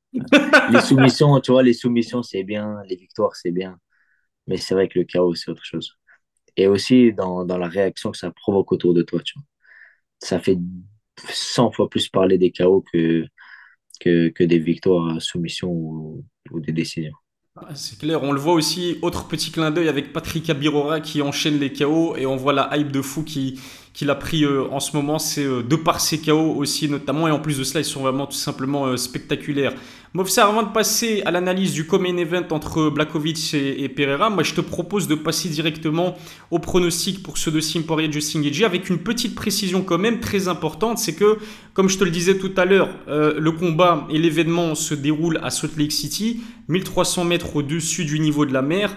Les 0.72 0.82
soumissions, 0.82 1.40
tu 1.40 1.52
vois, 1.52 1.64
les 1.64 1.74
soumissions, 1.74 2.24
c'est 2.24 2.44
bien. 2.44 2.82
Les 2.88 2.96
victoires, 2.96 3.36
c'est 3.36 3.52
bien. 3.52 3.80
Mais 4.50 4.58
c'est 4.58 4.74
vrai 4.76 4.90
que 4.90 5.00
le 5.00 5.06
chaos, 5.06 5.36
c'est 5.36 5.52
autre 5.52 5.64
chose 5.64 6.00
et 6.60 6.68
aussi 6.68 7.14
dans, 7.14 7.46
dans, 7.46 7.58
la 7.58 7.70
réaction 7.70 8.12
que 8.12 8.18
ça 8.18 8.32
provoque 8.32 8.72
autour 8.74 8.94
de 8.94 9.02
toi. 9.02 9.22
Tu 9.24 9.34
vois. 9.36 9.46
Ça 10.20 10.40
fait 10.40 10.58
100 11.30 11.72
fois 11.72 11.90
plus 11.90 12.10
parler 12.10 12.38
des 12.38 12.52
chaos 12.52 12.84
que, 12.92 13.26
que, 14.00 14.30
que 14.30 14.44
des 14.44 14.60
victoires 14.60 15.16
à 15.16 15.20
soumission 15.22 15.70
ou, 15.72 16.26
ou 16.52 16.60
des 16.60 16.74
décisions. 16.74 17.14
Ah, 17.56 17.76
c'est 17.76 18.00
clair, 18.00 18.24
on 18.24 18.32
le 18.32 18.40
voit 18.40 18.54
aussi, 18.54 18.98
autre 19.02 19.28
petit 19.28 19.52
clin 19.52 19.72
d'œil 19.72 19.90
avec 19.90 20.14
Patrick 20.14 20.50
Abirora 20.50 21.02
qui 21.02 21.22
enchaîne 21.22 21.60
les 21.60 21.74
KO 21.74 22.16
et 22.16 22.26
on 22.26 22.38
voit 22.38 22.54
la 22.54 22.70
hype 22.78 22.92
de 22.92 23.02
fou 23.02 23.24
qui, 23.24 23.60
qu'il 23.94 24.10
a 24.10 24.16
pris 24.16 24.46
euh, 24.46 24.70
en 24.70 24.80
ce 24.80 24.96
moment, 24.96 25.20
c'est 25.20 25.44
euh, 25.44 25.62
de 25.62 25.76
par 25.76 26.00
ses 26.00 26.22
KO 26.22 26.54
aussi 26.56 26.88
notamment, 26.88 27.28
et 27.28 27.32
en 27.32 27.40
plus 27.40 27.58
de 27.58 27.64
cela, 27.64 27.82
ils 27.82 27.86
sont 27.86 28.02
vraiment 28.02 28.28
tout 28.28 28.38
simplement 28.38 28.86
euh, 28.86 28.98
spectaculaires. 28.98 29.74
Movsar, 30.16 30.50
avant 30.50 30.64
de 30.64 30.70
passer 30.70 31.22
à 31.26 31.30
l'analyse 31.30 31.72
du 31.72 31.86
Common 31.86 32.18
Event 32.18 32.48
entre 32.50 32.90
Blakovic 32.90 33.54
et, 33.54 33.88
Pereira, 33.90 34.32
moi 34.32 34.42
je 34.42 34.56
te 34.56 34.62
propose 34.62 35.08
de 35.08 35.14
passer 35.14 35.50
directement 35.50 36.18
au 36.50 36.58
pronostic 36.58 37.22
pour 37.22 37.38
ceux 37.38 37.52
de 37.52 37.60
Simpori 37.60 38.06
et 38.06 38.12
Justin 38.12 38.42
Gagey, 38.42 38.66
avec 38.66 38.90
une 38.90 38.98
petite 38.98 39.36
précision 39.36 39.84
quand 39.84 40.00
même 40.00 40.20
très 40.20 40.48
importante, 40.48 40.98
c'est 40.98 41.14
que, 41.14 41.38
comme 41.76 41.90
je 41.90 42.00
te 42.00 42.04
le 42.04 42.10
disais 42.10 42.40
tout 42.40 42.52
à 42.58 42.66
l'heure, 42.66 42.90
le 43.08 43.52
combat 43.52 44.08
et 44.10 44.18
l'événement 44.18 44.74
se 44.74 44.96
déroulent 44.96 45.40
à 45.44 45.52
Salt 45.52 45.78
Lake 45.78 45.92
City, 45.92 46.42
1300 46.70 47.26
mètres 47.26 47.56
au-dessus 47.56 48.04
du 48.04 48.20
niveau 48.20 48.48
de 48.48 48.52
la 48.54 48.64
mer. 48.64 48.96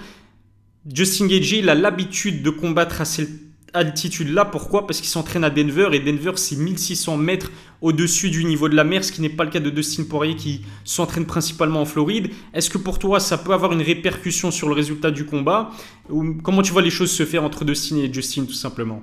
Justin 0.90 1.26
Gagey, 1.26 1.58
il 1.58 1.68
a 1.68 1.74
l'habitude 1.74 2.42
de 2.42 2.48
combattre 2.48 3.02
à 3.02 3.04
cette 3.04 3.51
altitude-là. 3.74 4.44
Pourquoi? 4.44 4.86
Parce 4.86 5.00
qu'il 5.00 5.08
s'entraîne 5.08 5.44
à 5.44 5.50
Denver 5.50 5.88
et 5.92 6.00
Denver, 6.00 6.32
c'est 6.36 6.56
1600 6.56 7.16
mètres 7.16 7.50
au-dessus 7.80 8.30
du 8.30 8.44
niveau 8.44 8.68
de 8.68 8.76
la 8.76 8.84
mer, 8.84 9.04
ce 9.04 9.12
qui 9.12 9.20
n'est 9.20 9.28
pas 9.28 9.44
le 9.44 9.50
cas 9.50 9.60
de 9.60 9.70
Dustin 9.70 10.04
Poirier 10.04 10.36
qui 10.36 10.62
s'entraîne 10.84 11.26
principalement 11.26 11.80
en 11.80 11.84
Floride. 11.84 12.30
Est-ce 12.54 12.70
que 12.70 12.78
pour 12.78 12.98
toi, 12.98 13.20
ça 13.20 13.38
peut 13.38 13.52
avoir 13.52 13.72
une 13.72 13.82
répercussion 13.82 14.50
sur 14.50 14.68
le 14.68 14.74
résultat 14.74 15.10
du 15.10 15.26
combat? 15.26 15.70
Ou 16.08 16.34
comment 16.42 16.62
tu 16.62 16.72
vois 16.72 16.82
les 16.82 16.90
choses 16.90 17.10
se 17.10 17.24
faire 17.24 17.44
entre 17.44 17.64
Dustin 17.64 17.96
et 17.96 18.12
Justin, 18.12 18.44
tout 18.44 18.52
simplement? 18.52 19.02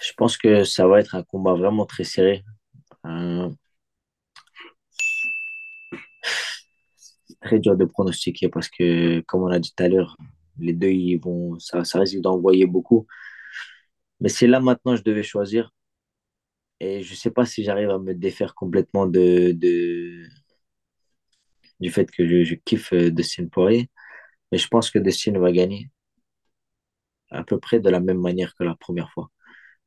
Je 0.00 0.12
pense 0.16 0.36
que 0.36 0.64
ça 0.64 0.86
va 0.86 1.00
être 1.00 1.14
un 1.14 1.22
combat 1.22 1.54
vraiment 1.54 1.86
très 1.86 2.04
serré. 2.04 2.44
Euh, 3.06 3.48
très 7.40 7.58
dur 7.58 7.76
de 7.76 7.84
pronostiquer 7.84 8.48
parce 8.48 8.68
que, 8.68 9.20
comme 9.20 9.42
on 9.42 9.48
a 9.48 9.58
dit 9.58 9.72
tout 9.74 9.82
à 9.82 9.88
l'heure, 9.88 10.16
les 10.58 10.72
deux, 10.74 10.90
ils 10.90 11.18
vont, 11.18 11.58
ça, 11.58 11.84
ça 11.84 12.00
risque 12.00 12.20
d'envoyer 12.20 12.66
beaucoup. 12.66 13.06
Mais 14.20 14.28
c'est 14.28 14.46
là 14.46 14.60
maintenant 14.60 14.94
je 14.96 15.02
devais 15.02 15.22
choisir. 15.24 15.72
Et 16.80 17.02
je 17.02 17.10
ne 17.12 17.16
sais 17.16 17.30
pas 17.30 17.44
si 17.46 17.64
j'arrive 17.64 17.90
à 17.90 17.98
me 17.98 18.14
défaire 18.14 18.54
complètement 18.54 19.06
du 19.06 19.58
fait 21.90 22.10
que 22.10 22.26
je, 22.26 22.44
je 22.44 22.54
kiffe 22.54 22.92
euh, 22.92 23.10
Dustin 23.10 23.46
Poirier. 23.48 23.90
Mais 24.52 24.58
je 24.58 24.68
pense 24.68 24.90
que 24.90 24.98
Dustin 25.00 25.38
va 25.40 25.52
gagner 25.52 25.90
à 27.30 27.44
peu 27.44 27.58
près 27.58 27.80
de 27.80 27.90
la 27.90 28.00
même 28.00 28.20
manière 28.20 28.54
que 28.54 28.64
la 28.64 28.74
première 28.74 29.10
fois. 29.12 29.30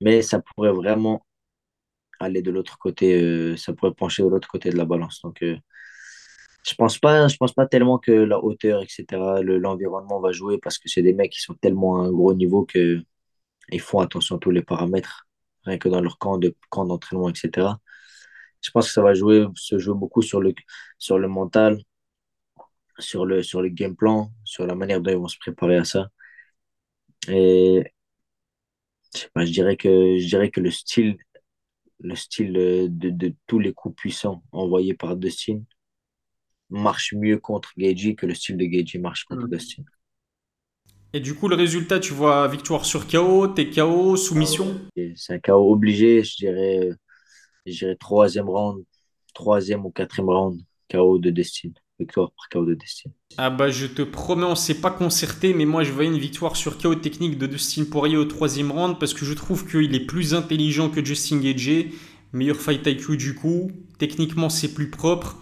Mais 0.01 0.21
ça 0.23 0.41
pourrait 0.41 0.73
vraiment 0.73 1.25
aller 2.19 2.41
de 2.41 2.51
l'autre 2.51 2.77
côté, 2.79 3.21
euh, 3.21 3.57
ça 3.57 3.73
pourrait 3.73 3.93
pencher 3.93 4.23
de 4.23 4.27
l'autre 4.29 4.47
côté 4.47 4.69
de 4.69 4.77
la 4.77 4.85
balance. 4.85 5.21
Donc, 5.23 5.41
euh, 5.43 5.57
je 6.63 6.75
pense 6.75 6.99
pas, 6.99 7.27
je 7.27 7.37
pense 7.37 7.53
pas 7.53 7.67
tellement 7.67 7.97
que 7.99 8.11
la 8.11 8.39
hauteur, 8.43 8.81
etc., 8.83 9.41
l'environnement 9.41 10.19
va 10.19 10.31
jouer 10.31 10.57
parce 10.59 10.77
que 10.77 10.89
c'est 10.89 11.01
des 11.01 11.13
mecs 11.13 11.31
qui 11.31 11.41
sont 11.41 11.55
tellement 11.55 12.01
à 12.01 12.07
un 12.07 12.11
gros 12.11 12.33
niveau 12.33 12.65
que 12.65 13.01
ils 13.71 13.81
font 13.81 13.99
attention 13.99 14.37
à 14.37 14.39
tous 14.39 14.51
les 14.51 14.63
paramètres, 14.63 15.27
rien 15.65 15.77
que 15.77 15.89
dans 15.89 16.01
leur 16.01 16.17
camp 16.19 16.37
de 16.37 16.55
camp 16.69 16.85
d'entraînement, 16.85 17.29
etc. 17.29 17.79
Je 18.61 18.71
pense 18.71 18.87
que 18.87 18.93
ça 18.93 19.01
va 19.03 19.13
jouer, 19.15 19.47
se 19.55 19.79
jouer 19.79 19.95
beaucoup 19.97 20.21
sur 20.21 20.41
le, 20.41 20.53
sur 20.99 21.19
le 21.19 21.27
mental, 21.27 21.79
sur 22.99 23.25
le, 23.25 23.43
sur 23.43 23.61
le 23.61 23.69
game 23.69 23.95
plan, 23.95 24.31
sur 24.45 24.65
la 24.65 24.75
manière 24.75 25.01
dont 25.01 25.11
ils 25.11 25.17
vont 25.17 25.27
se 25.27 25.37
préparer 25.39 25.77
à 25.77 25.83
ça. 25.85 26.09
Et 27.27 27.83
je, 29.13 29.19
sais 29.19 29.29
pas, 29.33 29.45
je 29.45 29.51
dirais 29.51 29.77
que, 29.77 30.17
je 30.17 30.27
dirais 30.27 30.49
que 30.51 30.59
le 30.61 30.71
style, 30.71 31.17
le 31.99 32.15
style 32.15 32.53
de, 32.53 32.87
de 32.89 33.35
tous 33.47 33.59
les 33.59 33.73
coups 33.73 33.95
puissants 33.95 34.43
envoyés 34.51 34.95
par 34.95 35.15
Dustin, 35.17 35.63
marche 36.71 37.13
mieux 37.13 37.37
contre 37.37 37.71
Gagey 37.77 38.15
que 38.15 38.25
le 38.25 38.33
style 38.33 38.57
de 38.57 38.65
Gagey 38.65 38.97
marche 38.97 39.25
contre 39.25 39.45
mm. 39.45 39.49
Dustin. 39.49 39.83
Et 41.13 41.19
du 41.19 41.35
coup, 41.35 41.49
le 41.49 41.55
résultat, 41.55 41.99
tu 41.99 42.13
vois 42.13 42.47
victoire 42.47 42.85
sur 42.85 43.05
KO, 43.05 43.47
t'es 43.47 43.69
KO, 43.69 44.15
soumission 44.15 44.79
C'est 45.15 45.33
un 45.33 45.39
KO 45.39 45.71
obligé, 45.71 46.23
je 46.23 46.37
dirais, 46.37 46.89
je 47.65 47.79
dirais 47.79 47.97
troisième 47.97 48.49
round, 48.49 48.83
troisième 49.33 49.85
ou 49.85 49.91
quatrième 49.91 50.29
round, 50.29 50.61
KO 50.89 51.19
de 51.19 51.29
Dustin. 51.29 51.71
Victoire 51.99 52.31
par 52.31 52.47
KO 52.49 52.65
de 52.65 52.75
Dustin. 52.75 53.11
Ah 53.37 53.49
bah 53.49 53.69
je 53.69 53.85
te 53.85 54.01
promets, 54.01 54.45
on 54.45 54.55
s'est 54.55 54.79
pas 54.79 54.89
concerté, 54.89 55.53
mais 55.53 55.65
moi 55.65 55.83
je 55.83 55.91
voyais 55.91 56.09
une 56.09 56.17
victoire 56.17 56.55
sur 56.55 56.77
KO 56.77 56.95
technique 56.95 57.37
de 57.37 57.45
Dustin 57.45 57.83
Poirier 57.83 58.17
au 58.17 58.25
troisième 58.25 58.71
round 58.71 58.97
parce 58.97 59.13
que 59.13 59.25
je 59.25 59.33
trouve 59.33 59.69
qu'il 59.69 59.93
est 59.93 60.05
plus 60.05 60.33
intelligent 60.33 60.89
que 60.89 61.03
Justin 61.03 61.39
Gagey. 61.39 61.91
Meilleur 62.31 62.55
fight 62.55 62.87
IQ 62.87 63.17
du 63.17 63.35
coup. 63.35 63.69
Techniquement, 63.99 64.49
c'est 64.49 64.73
plus 64.73 64.89
propre 64.89 65.37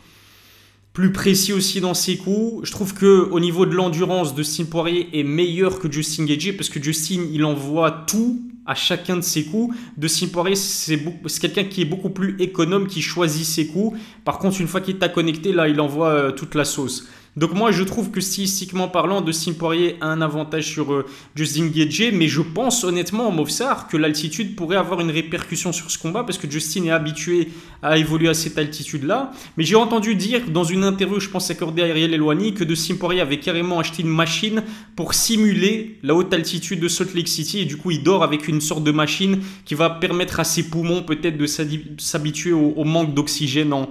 plus 0.99 1.13
précis 1.13 1.53
aussi 1.53 1.79
dans 1.79 1.93
ses 1.93 2.17
coups. 2.17 2.67
Je 2.67 2.73
trouve 2.73 2.93
que 2.93 3.29
au 3.31 3.39
niveau 3.39 3.65
de 3.65 3.73
l'endurance, 3.73 4.35
Dustin 4.35 4.65
Poirier 4.65 5.07
est 5.17 5.23
meilleur 5.23 5.79
que 5.79 5.89
Justin 5.89 6.25
Gagey 6.25 6.51
parce 6.51 6.67
que 6.67 6.83
Justin, 6.83 7.21
il 7.31 7.45
envoie 7.45 8.03
tout 8.05 8.41
à 8.65 8.75
chacun 8.75 9.15
de 9.15 9.21
ses 9.21 9.45
coups. 9.45 9.73
Dustin 9.95 10.27
Poirier, 10.27 10.57
c'est 10.57 10.99
quelqu'un 11.39 11.63
qui 11.63 11.83
est 11.83 11.85
beaucoup 11.85 12.09
plus 12.09 12.35
économe, 12.39 12.85
qui 12.85 13.01
choisit 13.01 13.45
ses 13.45 13.67
coups. 13.67 13.97
Par 14.25 14.39
contre, 14.39 14.59
une 14.59 14.67
fois 14.67 14.81
qu'il 14.81 14.97
t'a 14.97 15.07
connecté, 15.07 15.53
là, 15.53 15.69
il 15.69 15.79
envoie 15.79 16.09
euh, 16.09 16.31
toute 16.31 16.53
la 16.53 16.65
sauce. 16.65 17.07
Donc 17.39 17.54
moi, 17.54 17.71
je 17.71 17.84
trouve 17.84 18.12
que 18.12 18.19
stylistiquement 18.19 18.89
parlant, 18.89 19.21
Dustin 19.21 19.54
Poirier 19.54 19.95
a 20.02 20.08
un 20.08 20.19
avantage 20.19 20.65
sur 20.65 20.91
euh, 20.91 21.06
Justin 21.36 21.67
Gaethje, 21.67 22.12
mais 22.12 22.28
je 22.28 22.41
pense 22.41 22.84
honnêtement, 22.84 23.32
Movsar, 23.32 23.88
que 23.88 23.95
l'altitude 23.95 24.58
pourrait 24.58 24.75
avoir 24.75 24.99
une 24.99 25.10
répercussion 25.10 25.71
sur 25.71 25.89
ce 25.89 25.97
combat 25.97 26.25
parce 26.25 26.38
que 26.38 26.52
Justin 26.52 26.84
est 26.84 26.91
habitué 26.91 27.47
à 27.82 27.97
évoluer 27.97 28.28
à 28.28 28.34
cette 28.34 28.58
altitude-là. 28.58 29.32
Mais 29.56 29.63
j'ai 29.63 29.78
entendu 29.78 30.15
dire 30.15 30.41
dans 30.49 30.65
une 30.65 30.84
interview, 30.84 31.21
je 31.21 31.30
pense 31.30 31.49
accordée 31.49 31.82
à 31.82 31.86
Ariel 31.86 32.13
Eloigny, 32.13 32.54
que 32.54 32.65
Dustin 32.65 32.95
Poirier 32.95 33.21
avait 33.21 33.39
carrément 33.39 33.80
acheté 33.80 34.04
une 34.04 34.10
machine 34.10 34.62
pour 34.97 35.13
simuler 35.13 35.97
la 36.04 36.15
haute 36.15 36.34
altitude 36.34 36.82
de 36.82 36.89
Salt 36.89 37.15
Lake 37.15 37.30
City 37.30 37.60
et 37.60 37.65
du 37.65 37.78
coup, 37.78 37.91
il 37.91 38.04
dort 38.04 38.21
avec 38.21 38.49
une 38.49 38.60
sorte 38.60 38.84
de 38.84 38.91
machine 38.91 39.39
qui 39.63 39.75
va 39.75 39.89
permettre 39.89 40.41
à 40.41 40.43
ses 40.43 40.63
poumons 40.63 41.04
peut-être 41.04 41.38
de 41.38 41.45
s'habituer 41.45 42.52
au 42.52 42.84
manque 42.84 43.13
d'oxygène 43.13 43.71
en 43.71 43.89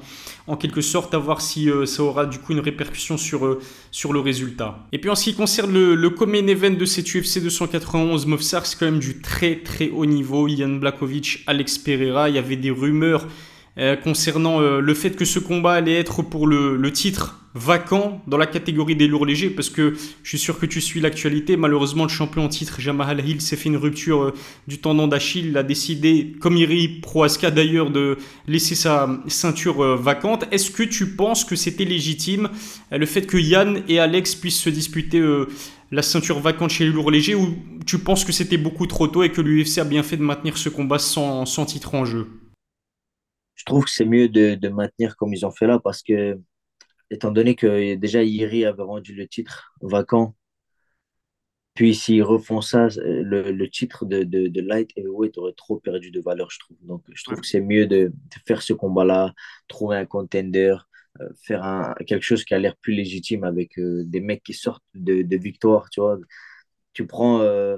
en 0.49 0.57
quelque 0.57 0.81
sorte 0.81 1.15
à 1.15 1.19
voir 1.19 1.41
si 1.41 1.71
euh, 1.71 1.87
ça 1.87 2.03
aura 2.03 2.27
du 2.27 2.39
coup 2.39 2.53
une 2.53 2.61
répercussion 2.61 3.17
sur, 3.17 3.47
euh, 3.47 3.61
sur 3.91 4.13
le 4.13 4.21
résultat. 4.21 4.87
Et 4.93 4.99
puis 4.99 5.11
en 5.11 5.15
ce 5.15 5.25
qui 5.25 5.35
concerne 5.35 5.73
le, 5.73 5.95
le 5.95 6.49
event 6.49 6.71
de 6.71 6.85
cette 6.85 7.15
UFC 7.15 7.41
291, 7.43 8.27
Movsar, 8.27 8.67
c'est 8.67 8.79
quand 8.79 8.87
même 8.87 8.99
du 8.99 9.21
très 9.21 9.57
très 9.57 9.91
haut 9.91 10.07
niveau. 10.07 10.49
Ian 10.49 10.71
Blakovic, 10.71 11.45
Alex 11.47 11.79
Pereira, 11.79 12.29
il 12.29 12.35
y 12.35 12.39
avait 12.39 12.57
des 12.57 12.71
rumeurs 12.71 13.27
euh, 13.79 13.97
concernant 13.97 14.61
le 14.61 14.95
fait 14.95 15.17
que 15.17 15.25
ce 15.25 15.39
combat 15.39 15.73
allait 15.73 15.99
être 15.99 16.23
pour 16.23 16.47
le, 16.47 16.91
titre 16.93 17.39
vacant 17.55 18.23
dans 18.27 18.37
la 18.37 18.47
catégorie 18.47 18.95
des 18.95 19.07
lourds 19.07 19.27
légers 19.27 19.51
parce 19.51 19.71
que 19.71 19.95
je 20.23 20.29
suis 20.29 20.39
sûr 20.39 20.59
que 20.59 20.67
tu 20.67 20.81
suis 20.81 21.01
l'actualité. 21.01 21.57
Malheureusement, 21.57 22.05
le 22.05 22.09
champion 22.09 22.45
en 22.45 22.49
titre, 22.49 22.81
Jamal 22.81 23.27
Hill, 23.27 23.41
s'est 23.41 23.57
fait 23.57 23.69
une 23.69 23.77
rupture 23.77 24.23
euh, 24.23 24.35
du 24.67 24.79
tendon 24.79 25.09
d'Achille. 25.09 25.49
Il 25.49 25.57
a 25.57 25.63
décidé, 25.63 26.37
comme 26.41 26.57
Iri 26.57 27.01
Proaska 27.01 27.51
d'ailleurs, 27.51 27.91
de 27.91 28.19
laisser 28.47 28.75
sa 28.75 29.09
ceinture 29.27 29.83
euh, 29.83 29.97
vacante. 29.97 30.45
Est-ce 30.51 30.71
que 30.71 30.83
tu 30.83 31.07
penses 31.15 31.45
que 31.45 31.57
c'était 31.57 31.85
légitime 31.85 32.51
euh, 32.93 32.99
le 32.99 33.07
fait 33.07 33.23
que 33.23 33.37
Yann 33.37 33.83
et 33.89 33.99
Alex 33.99 34.35
puissent 34.35 34.61
se 34.61 34.71
disputer 34.71 35.23
la 35.91 36.03
ceinture 36.03 36.41
vacante 36.41 36.71
chez 36.71 36.85
les 36.85 36.91
lourds 36.91 37.11
légers 37.11 37.35
ou 37.35 37.57
tu 37.87 37.99
penses 37.99 38.25
que 38.25 38.33
c'était 38.33 38.59
beaucoup 38.59 38.87
trop 38.87 39.09
tôt 39.09 39.23
et 39.23 39.31
que 39.31 39.41
l'UFC 39.41 39.79
a 39.79 39.85
bien 39.85 40.03
fait 40.03 40.17
de 40.17 40.23
maintenir 40.23 40.59
ce 40.59 40.69
combat 40.69 40.99
sans 40.99 41.45
titre 41.67 41.95
en 41.95 42.05
jeu? 42.05 42.27
Je 43.59 43.65
trouve 43.67 43.85
que 43.85 43.91
c'est 43.91 44.07
mieux 44.07 44.29
de, 44.31 44.55
de 44.55 44.69
maintenir 44.71 45.17
comme 45.17 45.35
ils 45.35 45.45
ont 45.47 45.51
fait 45.53 45.67
là 45.67 45.81
parce 45.81 46.03
que 46.03 46.41
étant 47.11 47.33
donné 47.33 47.55
que 47.57 47.95
déjà 47.97 48.23
Iri 48.25 48.65
avait 48.65 48.83
rendu 48.83 49.15
le 49.15 49.29
titre 49.29 49.75
vacant, 49.83 50.37
puis 51.75 51.95
s'ils 51.95 52.25
refont 52.25 52.61
ça, 52.61 52.89
le, 52.97 53.53
le 53.53 53.71
titre 53.71 54.05
de, 54.05 54.25
de, 54.25 54.49
de, 54.49 54.61
light 54.61 54.91
heavyweight 54.97 55.39
aurait 55.39 55.53
trop 55.53 55.79
perdu 55.79 56.11
de 56.11 56.21
valeur, 56.21 56.51
je 56.51 56.59
trouve. 56.59 56.77
Donc 56.83 57.05
je 57.13 57.23
trouve 57.25 57.41
que 57.41 57.47
c'est 57.47 57.61
mieux 57.61 57.87
de, 57.87 58.09
de, 58.09 58.41
faire 58.47 58.63
ce 58.63 58.73
combat-là, 58.73 59.33
trouver 59.69 59.97
un 59.97 60.05
contender, 60.07 60.77
euh, 61.21 61.29
faire 61.45 61.63
un, 61.65 61.95
quelque 62.07 62.25
chose 62.25 62.45
qui 62.45 62.55
a 62.55 62.59
l'air 62.59 62.77
plus 62.79 62.95
légitime 62.95 63.45
avec 63.45 63.79
euh, 63.79 64.03
des 64.07 64.21
mecs 64.21 64.43
qui 64.43 64.55
sortent 64.55 64.83
de, 64.95 65.23
de 65.23 65.37
victoire, 65.37 65.89
tu 65.91 66.01
vois. 66.01 66.19
Tu 66.95 67.07
prends 67.07 67.43
euh, 67.43 67.77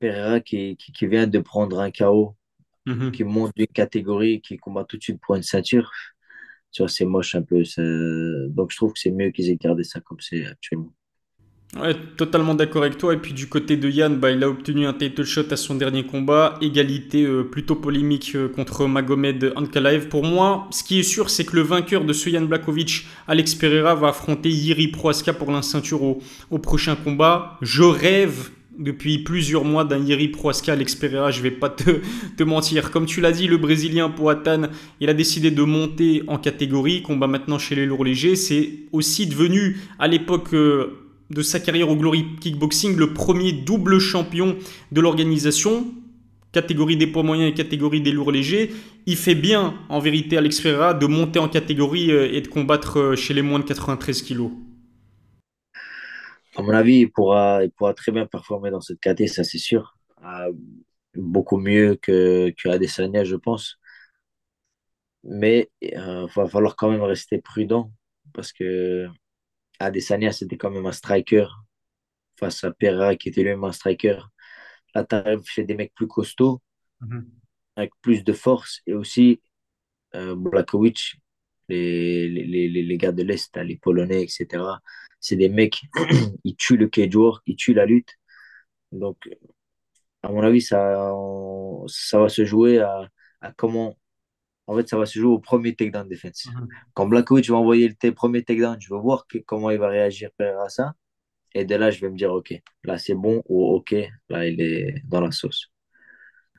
Pereira 0.00 0.40
qui, 0.40 0.76
qui, 0.76 0.92
qui, 0.92 1.06
vient 1.06 1.26
de 1.26 1.38
prendre 1.38 1.80
un 1.80 1.90
KO, 1.90 2.35
mm-hmm. 2.86 3.10
qui 3.10 3.24
monte 3.24 3.52
d'une 3.56 3.66
catégorie, 3.66 4.40
qui 4.40 4.56
combat 4.56 4.84
tout 4.84 4.96
de 4.96 5.02
suite 5.02 5.20
pour 5.20 5.34
une 5.34 5.42
ceinture 5.42 5.90
c'est 6.86 7.04
moche 7.04 7.34
un 7.34 7.42
peu. 7.42 7.62
Donc, 8.48 8.70
je 8.70 8.76
trouve 8.76 8.92
que 8.92 8.98
c'est 8.98 9.10
mieux 9.10 9.30
qu'ils 9.30 9.50
aient 9.50 9.56
gardé 9.56 9.84
ça 9.84 10.00
comme 10.00 10.18
c'est 10.20 10.44
actuellement. 10.46 10.92
Ouais, 11.76 11.94
totalement 12.16 12.54
d'accord 12.54 12.82
avec 12.84 12.96
toi. 12.96 13.12
Et 13.12 13.16
puis 13.16 13.32
du 13.32 13.48
côté 13.48 13.76
de 13.76 13.90
Yann, 13.90 14.16
bah, 14.16 14.30
il 14.30 14.42
a 14.44 14.48
obtenu 14.48 14.86
un 14.86 14.92
title 14.92 15.24
shot 15.24 15.50
à 15.50 15.56
son 15.56 15.74
dernier 15.74 16.06
combat. 16.06 16.54
Égalité 16.62 17.24
euh, 17.24 17.42
plutôt 17.42 17.74
polémique 17.74 18.32
euh, 18.36 18.48
contre 18.48 18.86
Magomed 18.86 19.52
Ankalaev. 19.56 20.08
Pour 20.08 20.22
moi, 20.22 20.68
ce 20.70 20.84
qui 20.84 21.00
est 21.00 21.02
sûr, 21.02 21.28
c'est 21.28 21.44
que 21.44 21.56
le 21.56 21.62
vainqueur 21.62 22.04
de 22.04 22.12
ce 22.12 22.30
Yann 22.30 22.46
Blakovic, 22.46 23.06
Alex 23.26 23.56
Pereira, 23.56 23.96
va 23.96 24.08
affronter 24.08 24.48
Yiri 24.48 24.88
Proaska 24.88 25.32
pour 25.32 25.50
la 25.50 25.60
ceinture 25.60 26.02
au, 26.04 26.22
au 26.50 26.58
prochain 26.58 26.94
combat. 26.94 27.58
Je 27.60 27.82
rêve 27.82 28.50
depuis 28.78 29.18
plusieurs 29.18 29.64
mois 29.64 29.84
d'un 29.84 29.98
Yeri 30.04 30.28
Proaska 30.28 30.72
à 30.72 30.76
l'Experia, 30.76 31.30
je 31.30 31.40
vais 31.40 31.50
pas 31.50 31.70
te, 31.70 32.42
mentir. 32.42 32.90
Comme 32.90 33.06
tu 33.06 33.20
l'as 33.20 33.32
dit, 33.32 33.46
le 33.46 33.56
Brésilien 33.56 34.10
Poatan, 34.10 34.62
il 35.00 35.08
a 35.08 35.14
décidé 35.14 35.50
de 35.50 35.62
monter 35.62 36.22
en 36.26 36.38
catégorie, 36.38 37.02
combat 37.02 37.26
maintenant 37.26 37.58
chez 37.58 37.74
les 37.74 37.86
lourds 37.86 38.04
légers. 38.04 38.36
C'est 38.36 38.70
aussi 38.92 39.26
devenu, 39.26 39.78
à 39.98 40.08
l'époque 40.08 40.54
euh, 40.54 41.06
de 41.30 41.42
sa 41.42 41.60
carrière 41.60 41.90
au 41.90 41.96
Glory 41.96 42.24
Kickboxing, 42.40 42.96
le 42.96 43.12
premier 43.12 43.52
double 43.52 43.98
champion 43.98 44.56
de 44.92 45.00
l'organisation, 45.00 45.86
catégorie 46.52 46.96
des 46.96 47.06
poids 47.06 47.22
moyens 47.22 47.50
et 47.50 47.54
catégorie 47.54 48.00
des 48.00 48.12
lourds 48.12 48.32
légers. 48.32 48.70
Il 49.06 49.16
fait 49.16 49.34
bien, 49.34 49.74
en 49.88 50.00
vérité, 50.00 50.36
Alex 50.36 50.60
Ferreira, 50.60 50.94
de 50.94 51.06
monter 51.06 51.38
en 51.38 51.48
catégorie 51.48 52.10
euh, 52.12 52.32
et 52.32 52.40
de 52.40 52.48
combattre 52.48 52.98
euh, 52.98 53.16
chez 53.16 53.34
les 53.34 53.42
moins 53.42 53.58
de 53.58 53.64
93 53.64 54.22
kilos. 54.22 54.50
À 56.56 56.62
mon 56.62 56.70
avis, 56.70 57.00
il 57.00 57.12
pourra, 57.12 57.64
il 57.64 57.70
pourra 57.70 57.94
très 57.94 58.12
bien 58.12 58.26
performer 58.26 58.70
dans 58.70 58.80
cette 58.80 59.00
catégorie, 59.00 59.32
ça 59.32 59.44
c'est 59.44 59.58
sûr. 59.58 59.96
Euh, 60.24 60.52
beaucoup 61.14 61.58
mieux 61.58 61.96
que, 61.96 62.52
que 62.56 62.68
Adesanya, 62.68 63.24
je 63.24 63.36
pense. 63.36 63.78
Mais 65.24 65.70
il 65.80 65.98
va 66.34 66.46
falloir 66.48 66.76
quand 66.76 66.90
même 66.90 67.02
rester 67.02 67.38
prudent 67.38 67.92
parce 68.32 68.52
que 68.52 69.06
Adesanya, 69.80 70.32
c'était 70.32 70.56
quand 70.56 70.70
même 70.70 70.86
un 70.86 70.92
striker 70.92 71.46
face 72.38 72.64
à 72.64 72.72
Pereira 72.72 73.16
qui 73.16 73.28
était 73.28 73.42
lui-même 73.42 73.64
un 73.64 73.72
striker. 73.72 74.18
Là, 74.94 75.04
tu 75.04 75.14
arrives 75.14 75.44
chez 75.44 75.64
des 75.64 75.74
mecs 75.74 75.94
plus 75.94 76.06
costauds, 76.06 76.62
mhm. 77.00 77.28
avec 77.76 77.92
plus 78.00 78.24
de 78.24 78.32
force, 78.32 78.80
et 78.86 78.94
aussi 78.94 79.40
euh, 80.14 80.34
Blakowicz, 80.34 81.16
les, 81.68 82.28
les, 82.28 82.68
les, 82.68 82.82
les, 82.82 82.98
gars 82.98 83.12
de 83.12 83.22
l'Est, 83.22 83.56
les 83.58 83.76
Polonais, 83.76 84.22
etc. 84.22 84.62
C'est 85.20 85.36
des 85.36 85.48
mecs, 85.48 85.82
ils 86.44 86.56
tuent 86.56 86.76
le 86.76 86.88
cage 86.88 87.14
work, 87.16 87.42
ils 87.46 87.56
tuent 87.56 87.74
la 87.74 87.86
lutte. 87.86 88.10
Donc, 88.92 89.16
à 90.22 90.30
mon 90.30 90.42
avis, 90.42 90.62
ça, 90.62 91.12
ça 91.88 92.20
va 92.20 92.28
se 92.28 92.44
jouer 92.44 92.80
à, 92.80 93.08
à 93.40 93.52
comment 93.52 93.96
en 94.66 94.76
fait, 94.76 94.88
ça 94.88 94.96
va 94.98 95.06
se 95.06 95.18
jouer 95.18 95.32
au 95.32 95.38
premier 95.38 95.74
takedown 95.74 96.08
defense. 96.08 96.46
Mhm. 96.46 96.68
Quand 96.94 97.06
Blackovic 97.06 97.48
va 97.48 97.56
envoyer 97.56 97.88
le 98.02 98.12
premier 98.12 98.42
takedown, 98.42 98.76
je 98.80 98.92
vais 98.92 99.00
voir 99.00 99.26
comment 99.46 99.70
il 99.70 99.78
va 99.78 99.88
réagir 99.88 100.30
à 100.40 100.68
ça. 100.68 100.94
Et 101.54 101.64
de 101.64 101.74
là, 101.76 101.90
je 101.90 102.00
vais 102.00 102.10
me 102.10 102.16
dire, 102.16 102.32
OK, 102.32 102.54
là 102.84 102.98
c'est 102.98 103.14
bon 103.14 103.42
ou 103.46 103.64
OK, 103.74 103.94
là 104.28 104.46
il 104.46 104.60
est 104.60 105.02
dans 105.06 105.20
la 105.20 105.30
sauce. 105.30 105.70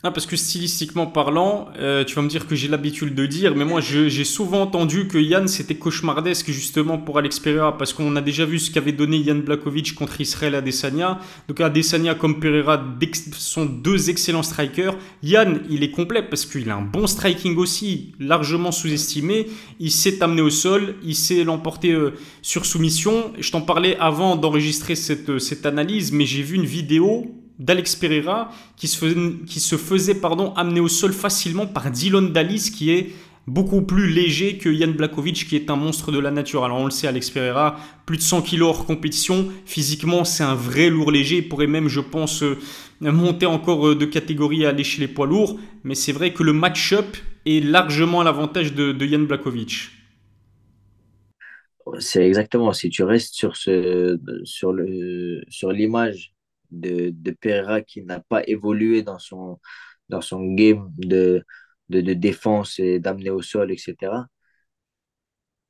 Ah, 0.03 0.11
parce 0.11 0.27
que 0.27 0.35
stylistiquement 0.35 1.07
parlant, 1.07 1.69
euh, 1.79 2.05
tu 2.05 2.13
vas 2.13 2.21
me 2.21 2.29
dire 2.29 2.45
que 2.45 2.55
j'ai 2.55 2.67
l'habitude 2.67 3.15
de 3.15 3.25
dire, 3.25 3.55
mais 3.55 3.65
moi 3.65 3.81
j'ai 3.81 4.23
souvent 4.25 4.61
entendu 4.61 5.07
que 5.07 5.17
Yann 5.17 5.47
c'était 5.47 5.73
cauchemardesque 5.73 6.51
justement 6.51 6.99
pour 6.99 7.17
Alex 7.17 7.39
Pereira, 7.39 7.75
parce 7.79 7.93
qu'on 7.93 8.15
a 8.15 8.21
déjà 8.21 8.45
vu 8.45 8.59
ce 8.59 8.69
qu'avait 8.69 8.91
donné 8.91 9.17
Yann 9.17 9.41
Blakovic 9.41 9.95
contre 9.95 10.21
Israël 10.21 10.53
Adesanya. 10.53 11.19
Donc 11.47 11.61
Adesanya 11.61 12.13
comme 12.13 12.39
Pereira 12.39 12.79
sont 13.33 13.65
deux 13.65 14.11
excellents 14.11 14.43
strikers. 14.43 14.95
Yann, 15.23 15.61
il 15.67 15.81
est 15.81 15.91
complet 15.91 16.21
parce 16.21 16.45
qu'il 16.45 16.69
a 16.69 16.75
un 16.75 16.83
bon 16.83 17.07
striking 17.07 17.57
aussi, 17.57 18.13
largement 18.19 18.71
sous-estimé. 18.71 19.47
Il 19.79 19.91
sait 19.91 20.21
amener 20.21 20.43
au 20.43 20.51
sol, 20.51 20.93
il 21.03 21.15
sait 21.15 21.43
l'emporter 21.43 21.93
euh, 21.93 22.13
sur 22.43 22.67
soumission. 22.67 23.31
Je 23.39 23.49
t'en 23.49 23.61
parlais 23.61 23.97
avant 23.99 24.35
d'enregistrer 24.35 24.93
cette, 24.93 25.39
cette 25.39 25.65
analyse, 25.65 26.11
mais 26.11 26.27
j'ai 26.27 26.43
vu 26.43 26.55
une 26.55 26.65
vidéo 26.65 27.25
d'Alex 27.59 27.95
Pereira 27.95 28.51
qui 28.75 28.87
se 28.87 28.97
faisait, 28.97 29.15
qui 29.45 29.59
se 29.59 29.77
faisait 29.77 30.15
pardon, 30.15 30.53
amener 30.53 30.79
au 30.79 30.87
sol 30.87 31.13
facilement 31.13 31.65
par 31.65 31.89
Dylan 31.91 32.31
Dallis 32.31 32.71
qui 32.75 32.91
est 32.91 33.11
beaucoup 33.47 33.81
plus 33.81 34.09
léger 34.09 34.57
que 34.57 34.69
Yann 34.69 34.91
Blakovic 34.91 35.47
qui 35.47 35.55
est 35.55 35.69
un 35.69 35.77
monstre 35.77 36.11
de 36.11 36.19
la 36.19 36.31
nature. 36.31 36.65
Alors 36.65 36.79
on 36.79 36.85
le 36.85 36.91
sait, 36.91 37.07
Alex 37.07 37.29
Pereira, 37.31 37.77
plus 38.05 38.17
de 38.17 38.21
100 38.21 38.41
kg 38.41 38.61
hors 38.61 38.85
compétition. 38.85 39.47
Physiquement, 39.65 40.25
c'est 40.25 40.43
un 40.43 40.55
vrai 40.55 40.89
lourd 40.89 41.11
léger. 41.11 41.37
Il 41.37 41.49
pourrait 41.49 41.67
même, 41.67 41.87
je 41.87 42.01
pense, 42.01 42.43
euh, 42.43 42.57
monter 43.01 43.45
encore 43.45 43.87
euh, 43.87 43.95
de 43.95 44.05
catégorie 44.05 44.65
à 44.65 44.69
aller 44.69 44.83
chez 44.83 44.99
les 44.99 45.07
poids 45.07 45.27
lourds. 45.27 45.57
Mais 45.83 45.95
c'est 45.95 46.11
vrai 46.11 46.33
que 46.33 46.43
le 46.43 46.53
match-up 46.53 47.17
est 47.45 47.63
largement 47.63 48.21
à 48.21 48.23
l'avantage 48.25 48.73
de, 48.73 48.91
de 48.91 49.17
Blakovic. 49.25 49.91
C'est 51.99 52.27
exactement, 52.27 52.73
si 52.73 52.89
tu 52.89 53.03
restes 53.03 53.33
sur, 53.33 53.55
ce, 53.55 54.19
sur, 54.43 54.73
le, 54.73 55.41
sur 55.47 55.71
l'image 55.71 56.33
de, 56.71 57.11
de 57.11 57.31
Pereira 57.31 57.81
qui 57.81 58.03
n'a 58.03 58.19
pas 58.19 58.43
évolué 58.47 59.03
dans 59.03 59.19
son, 59.19 59.59
dans 60.09 60.21
son 60.21 60.53
game 60.53 60.91
de, 60.97 61.43
de, 61.89 62.01
de 62.01 62.13
défense 62.13 62.79
et 62.79 62.99
d'amener 62.99 63.29
au 63.29 63.41
sol, 63.41 63.71
etc. 63.71 64.27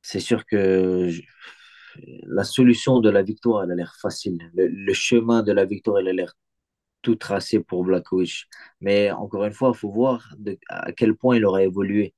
C'est 0.02 0.20
sûr 0.20 0.46
que 0.46 1.12
la 2.28 2.44
solution 2.44 3.00
de 3.00 3.10
la 3.10 3.24
victoire, 3.24 3.64
elle 3.64 3.72
a 3.72 3.76
l'air 3.76 3.96
facile. 4.02 4.40
Le, 4.56 4.94
chemin 4.94 5.44
de 5.44 5.52
la 5.52 5.66
victoire, 5.66 6.00
elle 6.00 6.08
a 6.10 6.14
l'air 6.14 6.34
tout 7.02 7.16
tracé 7.16 7.60
pour 7.60 7.84
Blackwich. 7.84 8.48
Mais 8.82 9.12
encore 9.12 9.46
une 9.46 9.54
fois, 9.54 9.72
il 9.74 9.78
faut 9.78 9.92
voir 9.92 10.34
à 10.70 10.92
quel 10.94 11.16
point 11.16 11.38
il 11.38 11.46
aura 11.46 11.64
évolué. 11.64 12.14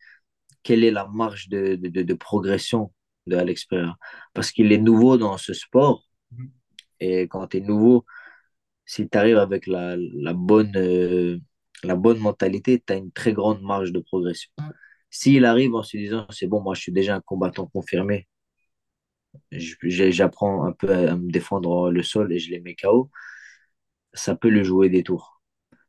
Quelle 0.64 0.84
est 0.84 0.92
la 0.92 1.08
marge 1.08 1.50
de, 1.50 1.76
de, 1.76 2.04
de 2.04 2.14
progression 2.14 2.94
de 3.28 3.36
Alex 3.38 3.66
Pereira? 3.66 3.98
Parce 4.34 4.52
qu'il 4.52 4.72
est 4.72 4.78
nouveau 4.78 5.18
dans 5.18 5.38
ce 5.38 5.54
sport. 5.54 6.04
Mm-hmm. 6.34 6.50
Et 7.02 7.22
quand 7.28 7.48
tu 7.48 7.58
es 7.58 7.62
nouveau, 7.62 8.06
si 8.90 9.08
tu 9.08 9.18
arrives 9.20 9.38
avec 9.38 9.68
la, 9.68 9.96
la 9.98 10.34
bonne, 10.34 10.76
euh, 10.76 11.38
la 11.84 11.96
bonne 11.96 12.18
mentalité, 12.18 12.82
tu 12.84 12.92
as 12.92 12.96
une 12.96 13.12
très 13.12 13.34
grande 13.34 13.62
marge 13.62 13.92
de 13.92 14.00
progression. 14.00 14.50
S'il 15.12 15.46
arrive 15.46 15.76
en 15.76 15.84
se 15.84 15.96
disant, 15.96 16.26
c'est 16.32 16.48
bon, 16.48 16.60
moi 16.60 16.74
je 16.74 16.82
suis 16.82 16.92
déjà 16.92 17.16
un 17.16 17.22
combattant 17.22 17.68
confirmé, 17.68 18.28
j'apprends 19.52 20.66
un 20.66 20.72
peu 20.72 20.92
à, 20.92 21.16
me 21.16 21.30
défendre 21.32 21.92
le 21.92 22.02
sol 22.02 22.34
et 22.34 22.40
je 22.40 22.50
les 22.50 22.62
mets 22.62 22.76
KO, 22.76 23.12
ça 24.14 24.36
peut 24.36 24.50
le 24.50 24.64
jouer 24.64 24.90
des 24.90 25.04
tours. 25.04 25.40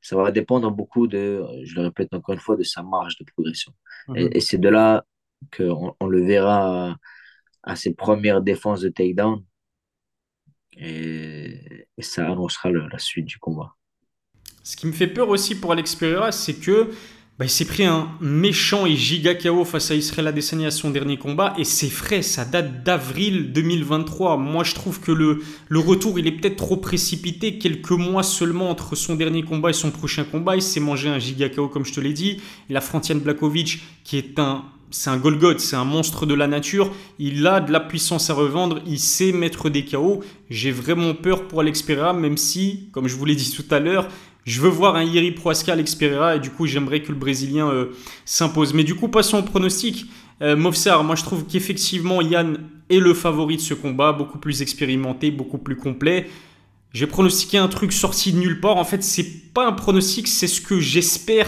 Ça 0.02 0.16
va 0.16 0.30
dépendre 0.30 0.70
beaucoup 0.70 1.06
de, 1.06 1.42
je 1.64 1.76
le 1.76 1.82
répète 1.84 2.12
encore 2.12 2.34
une 2.34 2.40
fois, 2.40 2.56
de 2.56 2.64
sa 2.64 2.82
marge 2.82 3.16
de 3.16 3.24
progression. 3.24 3.72
Et, 4.14 4.26
mhm. 4.26 4.40
c'est 4.40 4.58
de 4.58 4.68
là 4.68 5.06
qu'on 5.56 5.96
on 6.00 6.06
le 6.06 6.22
verra 6.22 6.90
à, 6.90 6.96
à 7.62 7.76
ses 7.76 7.94
premières 7.94 8.42
défenses 8.42 8.82
de 8.82 8.90
takedown 8.90 9.42
et, 10.76 11.86
ça 11.98 12.26
annoncera 12.26 12.70
la 12.70 12.98
suite 12.98 13.26
du 13.26 13.38
combat. 13.38 13.74
Ce 14.62 14.76
qui 14.76 14.86
me 14.86 14.92
fait 14.92 15.06
peur 15.06 15.28
aussi 15.28 15.54
pour 15.54 15.72
Alex 15.72 15.94
Pereira, 15.94 16.32
c'est 16.32 16.54
que 16.54 16.90
bah, 17.40 17.46
il 17.46 17.50
s'est 17.50 17.64
pris 17.64 17.84
un 17.84 18.10
méchant 18.20 18.84
et 18.84 18.94
giga 18.94 19.34
KO 19.34 19.64
face 19.64 19.90
à 19.90 19.94
Israël 19.94 20.26
Adesanya 20.26 20.66
à 20.66 20.70
son 20.70 20.90
dernier 20.90 21.16
combat 21.16 21.54
et 21.56 21.64
c'est 21.64 21.88
frais, 21.88 22.20
ça 22.20 22.44
date 22.44 22.82
d'avril 22.82 23.54
2023. 23.54 24.36
Moi 24.36 24.62
je 24.62 24.74
trouve 24.74 25.00
que 25.00 25.10
le, 25.10 25.42
le 25.68 25.78
retour 25.78 26.18
il 26.18 26.26
est 26.26 26.32
peut-être 26.32 26.56
trop 26.56 26.76
précipité, 26.76 27.56
quelques 27.56 27.92
mois 27.92 28.22
seulement 28.22 28.68
entre 28.68 28.94
son 28.94 29.14
dernier 29.14 29.42
combat 29.42 29.70
et 29.70 29.72
son 29.72 29.90
prochain 29.90 30.24
combat. 30.24 30.56
Il 30.56 30.60
s'est 30.60 30.80
mangé 30.80 31.08
un 31.08 31.18
giga 31.18 31.48
KO 31.48 31.68
comme 31.68 31.86
je 31.86 31.94
te 31.94 32.00
l'ai 32.00 32.12
dit. 32.12 32.42
La 32.68 32.82
Frontiane 32.82 33.20
Blakovic 33.20 33.80
qui 34.04 34.18
est 34.18 34.38
un 34.38 34.66
c'est 34.90 35.10
un 35.10 35.16
Golgoth, 35.16 35.60
c'est 35.60 35.76
un 35.76 35.84
monstre 35.84 36.26
de 36.26 36.34
la 36.34 36.46
nature. 36.46 36.92
Il 37.18 37.46
a 37.46 37.60
de 37.60 37.72
la 37.72 37.80
puissance 37.80 38.30
à 38.30 38.34
revendre, 38.34 38.80
il 38.86 38.98
sait 38.98 39.32
mettre 39.32 39.70
des 39.70 39.84
KO. 39.84 40.22
J'ai 40.48 40.70
vraiment 40.72 41.14
peur 41.14 41.48
pour 41.48 41.60
Alex 41.60 41.82
Pereira, 41.82 42.12
même 42.12 42.36
si, 42.36 42.88
comme 42.92 43.08
je 43.08 43.16
vous 43.16 43.24
l'ai 43.24 43.36
dit 43.36 43.52
tout 43.52 43.74
à 43.74 43.80
l'heure, 43.80 44.08
je 44.44 44.60
veux 44.60 44.68
voir 44.68 44.96
un 44.96 45.04
Yeri 45.04 45.32
Proaska 45.32 45.72
Alex 45.72 45.94
Pereira 45.94 46.36
et 46.36 46.40
du 46.40 46.50
coup 46.50 46.66
j'aimerais 46.66 47.02
que 47.02 47.12
le 47.12 47.18
Brésilien 47.18 47.68
euh, 47.68 47.86
s'impose. 48.24 48.74
Mais 48.74 48.84
du 48.84 48.94
coup 48.94 49.08
passons 49.08 49.38
au 49.38 49.42
pronostic. 49.42 50.06
Euh, 50.42 50.56
Mofsar, 50.56 51.04
moi 51.04 51.14
je 51.14 51.22
trouve 51.22 51.44
qu'effectivement 51.46 52.22
Yann 52.22 52.58
est 52.88 52.98
le 52.98 53.14
favori 53.14 53.56
de 53.56 53.60
ce 53.60 53.74
combat, 53.74 54.12
beaucoup 54.12 54.38
plus 54.38 54.62
expérimenté, 54.62 55.30
beaucoup 55.30 55.58
plus 55.58 55.76
complet. 55.76 56.28
J'ai 56.92 57.06
pronostiqué 57.06 57.58
un 57.58 57.68
truc 57.68 57.92
sorti 57.92 58.32
de 58.32 58.38
nulle 58.38 58.60
part. 58.60 58.76
En 58.76 58.84
fait, 58.84 59.04
c'est 59.04 59.52
pas 59.54 59.66
un 59.66 59.72
pronostic, 59.72 60.26
c'est 60.26 60.48
ce 60.48 60.60
que 60.60 60.80
j'espère 60.80 61.46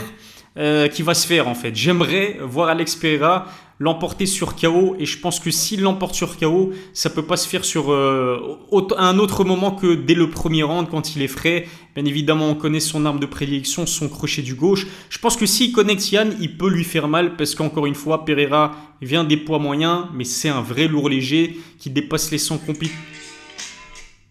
euh, 0.58 0.88
qui 0.88 1.02
va 1.02 1.14
se 1.14 1.26
faire 1.26 1.48
en 1.48 1.54
fait. 1.54 1.74
J'aimerais 1.74 2.38
voir 2.42 2.68
Alex 2.68 2.96
Pereira 2.96 3.46
l'emporter 3.78 4.26
sur 4.26 4.54
KO 4.54 4.94
et 4.98 5.06
je 5.06 5.18
pense 5.18 5.40
que 5.40 5.50
s'il 5.50 5.80
l'emporte 5.80 6.14
sur 6.14 6.38
KO, 6.38 6.72
ça 6.92 7.10
peut 7.10 7.24
pas 7.24 7.36
se 7.36 7.48
faire 7.48 7.64
sur 7.64 7.90
euh, 7.90 8.58
un 8.96 9.18
autre 9.18 9.44
moment 9.44 9.72
que 9.72 9.94
dès 9.94 10.14
le 10.14 10.30
premier 10.30 10.62
round 10.62 10.88
quand 10.88 11.16
il 11.16 11.22
est 11.22 11.28
frais. 11.28 11.66
Bien 11.96 12.04
évidemment, 12.04 12.50
on 12.50 12.54
connaît 12.54 12.80
son 12.80 13.04
arme 13.06 13.18
de 13.18 13.26
prédilection, 13.26 13.86
son 13.86 14.08
crochet 14.08 14.42
du 14.42 14.54
gauche. 14.54 14.86
Je 15.08 15.18
pense 15.18 15.36
que 15.36 15.46
s'il 15.46 15.72
connecte 15.72 16.12
Yann, 16.12 16.36
il 16.40 16.56
peut 16.56 16.68
lui 16.68 16.84
faire 16.84 17.08
mal 17.08 17.36
parce 17.36 17.54
qu'encore 17.54 17.86
une 17.86 17.94
fois, 17.94 18.24
Pereira 18.24 18.76
vient 19.00 19.24
des 19.24 19.36
poids 19.36 19.58
moyens, 19.58 20.04
mais 20.14 20.24
c'est 20.24 20.48
un 20.48 20.62
vrai 20.62 20.86
lourd 20.86 21.08
léger 21.08 21.58
qui 21.78 21.90
dépasse 21.90 22.30
les 22.30 22.38
100 22.38 22.58
compis. 22.58 22.92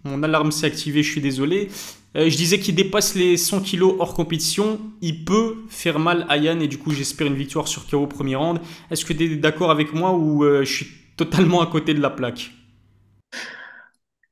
Mon 0.04 0.24
alarme 0.24 0.52
s'est 0.52 0.66
activée, 0.66 1.04
je 1.04 1.12
suis 1.12 1.22
désolé. 1.22 1.70
Euh, 2.18 2.30
je 2.30 2.36
disais 2.36 2.60
qu'il 2.60 2.76
dépasse 2.76 3.16
les 3.16 3.38
100 3.38 3.62
kg 3.62 3.84
hors 4.00 4.14
compétition. 4.14 4.80
Il 5.02 5.24
peut 5.24 5.64
faire 5.70 5.98
mal 6.00 6.26
à 6.30 6.38
Yann 6.38 6.62
et 6.62 6.68
du 6.68 6.78
coup, 6.78 6.92
j'espère 6.92 7.28
une 7.28 7.36
victoire 7.36 7.68
sur 7.68 7.88
KO 7.88 8.06
premier 8.08 8.36
round. 8.36 8.60
Est-ce 8.90 9.06
que 9.06 9.14
tu 9.14 9.24
es 9.24 9.36
d'accord 9.38 9.72
avec 9.72 9.94
moi 9.94 10.14
ou 10.14 10.44
euh, 10.44 10.66
je 10.66 10.74
suis 10.74 10.88
totalement 11.16 11.62
à 11.62 11.68
côté 11.68 11.94
de 11.94 12.02
la 12.02 12.10
plaque? 12.10 12.52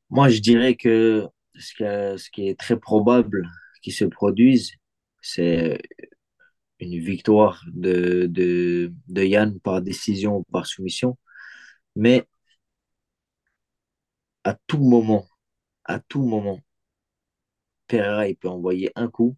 Moi, 0.10 0.30
je 0.30 0.40
dirais 0.40 0.76
que 0.76 1.28
ce, 1.56 2.30
qui 2.32 2.48
est 2.50 2.60
très 2.60 2.78
probable 2.78 3.48
qu'il 3.82 3.94
se 3.94 4.06
produise, 4.06 4.74
c'est 5.22 5.80
une 6.80 7.00
victoire 7.00 7.64
de, 7.74 8.26
de, 8.30 8.92
de 9.08 9.24
Yann 9.24 9.60
par 9.60 9.82
décision 9.82 10.38
ou 10.38 10.44
par 10.52 10.66
soumission. 10.66 11.18
Mais 11.96 12.26
à 14.44 14.54
tout 14.68 14.80
moment, 14.80 15.26
à 15.86 16.00
tout 16.00 16.24
moment, 16.24 16.60
Pereira, 17.90 18.30
il 18.30 18.38
peut 18.38 18.50
envoyer 18.50 18.92
un 18.96 19.10
coup 19.10 19.36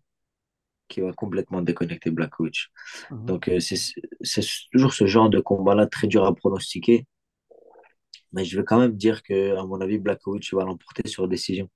qui 0.89 1.01
va 1.01 1.13
complètement 1.13 1.61
déconnecter 1.61 2.11
Blakovic. 2.11 2.67
Mhm. 3.11 3.25
Donc, 3.25 3.49
euh, 3.49 3.59
c'est 3.59 4.43
toujours 4.71 4.93
ce 4.93 5.07
genre 5.07 5.29
de 5.29 5.39
combat-là 5.39 5.87
très 5.87 6.07
dur 6.07 6.25
à 6.25 6.35
pronostiquer. 6.35 7.07
Mais 8.33 8.45
je 8.45 8.57
vais 8.57 8.63
quand 8.65 8.79
même 8.79 8.95
dire 8.95 9.23
que, 9.23 9.55
à 9.57 9.65
mon 9.65 9.81
avis, 9.81 9.97
Blakovic 9.97 10.53
va 10.53 10.63
l'emporter 10.63 11.07
sur 11.07 11.27
décision. 11.27 11.69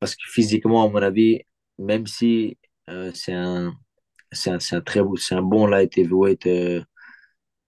Parce 0.00 0.16
que 0.16 0.22
physiquement, 0.28 0.84
à 0.84 0.88
mon 0.90 1.02
avis, 1.02 1.42
même 1.78 2.06
si 2.06 2.58
euh, 2.90 3.12
c'est 3.14 3.32
un, 3.32 3.74
un, 4.46 4.58
un, 4.72 4.80
très 4.82 5.00
c'est 5.18 5.34
un 5.36 5.42
bon 5.42 5.66
light 5.66 5.96
heavyweight 5.98 6.46
euh, 6.46 6.82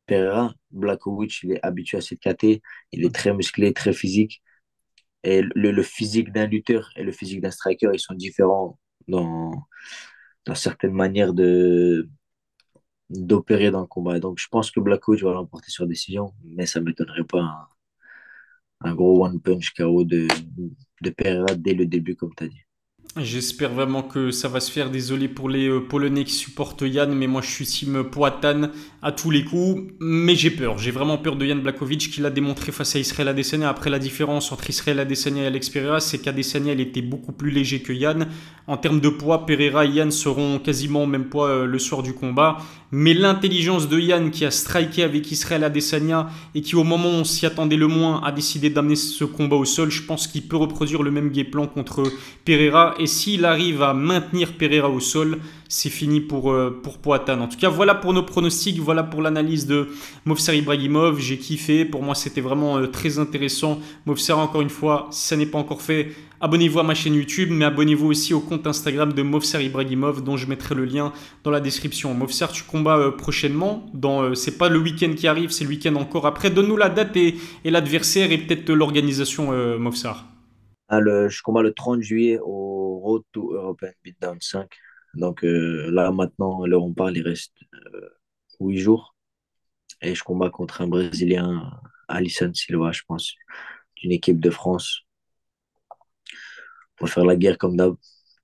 Pereira, 0.06 0.54
Blakovic, 0.70 1.42
il 1.42 1.52
est 1.52 1.64
habitué 1.64 1.98
à 1.98 2.00
cette 2.00 2.20
KT, 2.20 2.62
il 2.92 3.04
est 3.04 3.14
très 3.14 3.34
musclé, 3.34 3.72
très 3.72 3.92
physique. 3.92 4.42
Et 5.24 5.42
le, 5.54 5.72
le 5.72 5.82
physique 5.82 6.32
d'un 6.32 6.46
lutteur 6.46 6.90
et 6.96 7.02
le 7.02 7.12
physique 7.12 7.40
d'un 7.40 7.50
striker, 7.50 7.90
ils 7.92 8.00
sont 8.00 8.14
différents 8.14 8.78
dans, 9.08 9.52
dans 10.46 10.54
certaines 10.54 10.92
manières 10.94 11.34
de 11.34 12.08
d'opérer 13.10 13.70
dans 13.72 13.80
le 13.80 13.86
combat. 13.88 14.20
Donc, 14.20 14.38
je 14.38 14.46
pense 14.48 14.70
que 14.70 14.80
Blackwood 14.80 15.20
va 15.22 15.32
l'emporter 15.32 15.70
sur 15.70 15.86
décision, 15.88 16.32
mais 16.44 16.66
ça 16.66 16.80
ne 16.80 16.84
m'étonnerait 16.86 17.24
pas 17.24 17.40
un, 17.40 17.66
un, 18.80 18.94
gros 18.94 19.22
one 19.26 19.38
punch 19.40 19.74
KO 19.74 20.04
de, 20.04 20.26
de 21.02 21.10
Pereira 21.10 21.54
dès 21.56 21.74
le 21.74 21.86
début, 21.86 22.16
comme 22.16 22.34
tu 22.34 22.44
as 22.44 22.48
dit. 22.48 22.65
J'espère 23.18 23.72
vraiment 23.72 24.02
que 24.02 24.30
ça 24.30 24.46
va 24.46 24.60
se 24.60 24.70
faire. 24.70 24.90
Désolé 24.90 25.26
pour 25.26 25.48
les 25.48 25.68
euh, 25.68 25.80
Polonais 25.80 26.24
qui 26.24 26.34
supportent 26.34 26.82
Yann, 26.82 27.14
mais 27.14 27.26
moi 27.26 27.40
je 27.40 27.50
suis 27.50 27.64
team 27.64 28.04
Poatan 28.04 28.68
à 29.00 29.10
tous 29.10 29.30
les 29.30 29.42
coups. 29.42 29.90
Mais 30.00 30.34
j'ai 30.34 30.50
peur. 30.50 30.76
J'ai 30.76 30.90
vraiment 30.90 31.16
peur 31.16 31.36
de 31.36 31.46
Yann 31.46 31.60
Blakovic 31.60 32.10
qui 32.10 32.20
l'a 32.20 32.28
démontré 32.28 32.72
face 32.72 32.94
à 32.94 32.98
Israël 32.98 33.28
Adesanya. 33.28 33.70
Après, 33.70 33.88
la 33.88 33.98
différence 33.98 34.52
entre 34.52 34.68
Israël 34.68 35.00
Adesanya 35.00 35.44
et 35.44 35.46
Alex 35.46 35.70
Pereira, 35.70 36.00
c'est 36.00 36.18
qu'Adesanya 36.18 36.74
était 36.74 37.00
beaucoup 37.00 37.32
plus 37.32 37.50
léger 37.50 37.80
que 37.80 37.94
Yann. 37.94 38.28
En 38.66 38.76
termes 38.76 39.00
de 39.00 39.08
poids, 39.08 39.46
Pereira 39.46 39.86
et 39.86 39.90
Yann 39.90 40.10
seront 40.10 40.58
quasiment 40.58 41.04
au 41.04 41.06
même 41.06 41.30
poids 41.30 41.48
euh, 41.48 41.64
le 41.64 41.78
soir 41.78 42.02
du 42.02 42.12
combat. 42.12 42.58
Mais 42.92 43.14
l'intelligence 43.14 43.88
de 43.88 43.98
Yann 43.98 44.30
qui 44.30 44.44
a 44.44 44.50
striké 44.50 45.02
avec 45.02 45.30
Israël 45.32 45.64
Adesanya 45.64 46.28
et 46.54 46.62
qui 46.62 46.76
au 46.76 46.84
moment 46.84 47.08
où 47.08 47.20
on 47.20 47.24
s'y 47.24 47.44
attendait 47.44 47.76
le 47.76 47.88
moins 47.88 48.22
a 48.22 48.30
décidé 48.30 48.70
d'amener 48.70 48.94
ce 48.94 49.24
combat 49.24 49.56
au 49.56 49.64
sol, 49.64 49.90
je 49.90 50.02
pense 50.02 50.28
qu'il 50.28 50.42
peut 50.42 50.56
reproduire 50.56 51.02
le 51.02 51.10
même 51.10 51.30
game 51.30 51.46
plan 51.46 51.66
contre 51.66 52.04
Pereira. 52.44 52.94
Et 52.98 53.06
s'il 53.06 53.44
arrive 53.44 53.82
à 53.82 53.92
maintenir 53.92 54.52
Pereira 54.52 54.88
au 54.88 55.00
sol, 55.00 55.38
c'est 55.68 55.90
fini 55.90 56.20
pour, 56.20 56.52
euh, 56.52 56.80
pour 56.82 56.98
Poatan. 56.98 57.40
En 57.40 57.48
tout 57.48 57.58
cas, 57.58 57.68
voilà 57.68 57.94
pour 57.94 58.12
nos 58.12 58.22
pronostics, 58.22 58.78
voilà 58.78 59.02
pour 59.02 59.22
l'analyse 59.22 59.66
de 59.66 59.88
Movsar 60.24 60.54
Ibrahimov. 60.54 61.20
J'ai 61.20 61.38
kiffé, 61.38 61.84
pour 61.84 62.02
moi 62.02 62.14
c'était 62.14 62.40
vraiment 62.40 62.78
euh, 62.78 62.86
très 62.86 63.18
intéressant. 63.18 63.80
Movsar, 64.06 64.38
encore 64.38 64.60
une 64.60 64.70
fois, 64.70 65.08
si 65.10 65.26
ça 65.28 65.36
n'est 65.36 65.46
pas 65.46 65.58
encore 65.58 65.82
fait, 65.82 66.12
abonnez-vous 66.40 66.78
à 66.78 66.82
ma 66.82 66.94
chaîne 66.94 67.14
YouTube, 67.14 67.48
mais 67.50 67.64
abonnez-vous 67.64 68.06
aussi 68.06 68.34
au 68.34 68.40
compte 68.40 68.66
Instagram 68.66 69.12
de 69.12 69.22
Movsar 69.22 69.60
Ibrahimov, 69.60 70.22
dont 70.22 70.36
je 70.36 70.46
mettrai 70.46 70.74
le 70.74 70.84
lien 70.84 71.12
dans 71.44 71.50
la 71.50 71.60
description. 71.60 72.14
Movsar, 72.14 72.52
tu 72.52 72.62
combats 72.64 72.98
euh, 72.98 73.10
prochainement, 73.10 73.86
dans, 73.94 74.34
c'est 74.34 74.58
pas 74.58 74.68
le 74.68 74.78
week-end 74.78 75.12
qui 75.16 75.26
arrive, 75.26 75.50
c'est 75.50 75.64
le 75.64 75.70
week-end 75.70 75.94
encore 75.96 76.26
après. 76.26 76.50
Donne-nous 76.50 76.76
la 76.76 76.88
date 76.88 77.16
et, 77.16 77.36
l'adversaire 77.64 78.30
et 78.30 78.38
peut-être 78.38 78.70
l'organisation, 78.70 79.52
Movsar. 79.78 80.24
Ah, 80.88 81.00
je 81.00 81.42
combats 81.42 81.62
le 81.62 81.72
30 81.72 82.00
juillet 82.00 82.38
au 82.40 83.00
Road 83.02 83.22
to 83.32 83.52
European 83.54 83.90
Beatdown 84.04 84.38
5 84.40 84.68
donc 85.14 85.44
euh, 85.44 85.90
là, 85.90 86.10
maintenant, 86.10 86.64
là, 86.66 86.78
on 86.78 86.92
parle, 86.92 87.16
il 87.16 87.22
reste 87.22 87.54
euh, 87.74 88.76
jours. 88.76 89.14
Et 90.02 90.14
je 90.14 90.22
combats 90.22 90.50
contre 90.50 90.82
un 90.82 90.88
Brésilien, 90.88 91.70
Alisson 92.08 92.52
Silva, 92.52 92.92
je 92.92 93.02
pense, 93.06 93.34
d'une 93.96 94.12
équipe 94.12 94.40
de 94.40 94.50
France. 94.50 95.02
On 97.00 97.06
va 97.06 97.12
faire 97.12 97.24
la 97.24 97.36
guerre 97.36 97.58
comme 97.58 97.76
d'hab. 97.76 97.96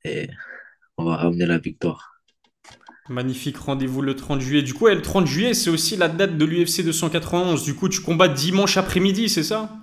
Et 0.05 0.29
on 0.97 1.05
va 1.05 1.17
ramener 1.17 1.47
la 1.47 1.59
victoire. 1.59 2.13
Magnifique 3.09 3.57
rendez-vous 3.57 4.01
le 4.01 4.15
30 4.15 4.41
juillet. 4.41 4.63
Du 4.63 4.75
coup, 4.75 4.87
le 4.87 5.03
30 5.03 5.27
juillet, 5.27 5.55
c'est 5.55 5.71
aussi 5.71 5.97
la 5.97 6.09
date 6.09 6.39
de 6.39 6.45
l'UFC 6.45 6.85
291. 6.85 7.65
Du 7.65 7.75
coup, 7.75 7.89
tu 7.89 8.01
combats 8.01 8.29
dimanche 8.29 8.77
après-midi, 8.77 9.29
c'est 9.29 9.43
ça? 9.43 9.82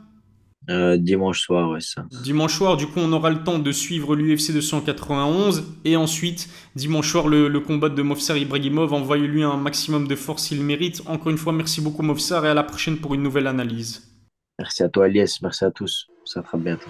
Euh, 0.69 0.97
dimanche 0.97 1.41
soir, 1.41 1.71
ouais, 1.71 1.81
ça. 1.81 2.05
Dimanche 2.23 2.55
soir, 2.55 2.77
du 2.77 2.85
coup, 2.85 2.99
on 2.99 3.11
aura 3.11 3.29
le 3.31 3.43
temps 3.43 3.57
de 3.57 3.71
suivre 3.71 4.15
l'UFC 4.15 4.53
291 4.53 5.63
et 5.83 5.95
ensuite, 5.95 6.47
dimanche 6.75 7.11
soir, 7.11 7.27
le, 7.27 7.59
combat 7.59 7.89
de 7.89 8.01
Movsar 8.01 8.37
Ibrahimov. 8.37 8.93
Envoyez-lui 8.93 9.43
un 9.43 9.57
maximum 9.57 10.07
de 10.07 10.15
force 10.15 10.43
s'il 10.43 10.61
mérite. 10.61 11.01
Encore 11.07 11.29
une 11.29 11.37
fois, 11.37 11.53
merci 11.53 11.81
beaucoup, 11.81 12.03
Movsar, 12.03 12.45
et 12.45 12.49
à 12.49 12.53
la 12.53 12.63
prochaine 12.63 12.97
pour 12.97 13.15
une 13.15 13.23
nouvelle 13.23 13.47
analyse. 13.47 14.15
Merci 14.59 14.83
à 14.83 14.89
toi, 14.89 15.07
Elias. 15.07 15.39
Merci 15.41 15.65
à 15.65 15.71
tous. 15.71 16.07
Ça 16.25 16.43
fera 16.43 16.57
bientôt. 16.57 16.89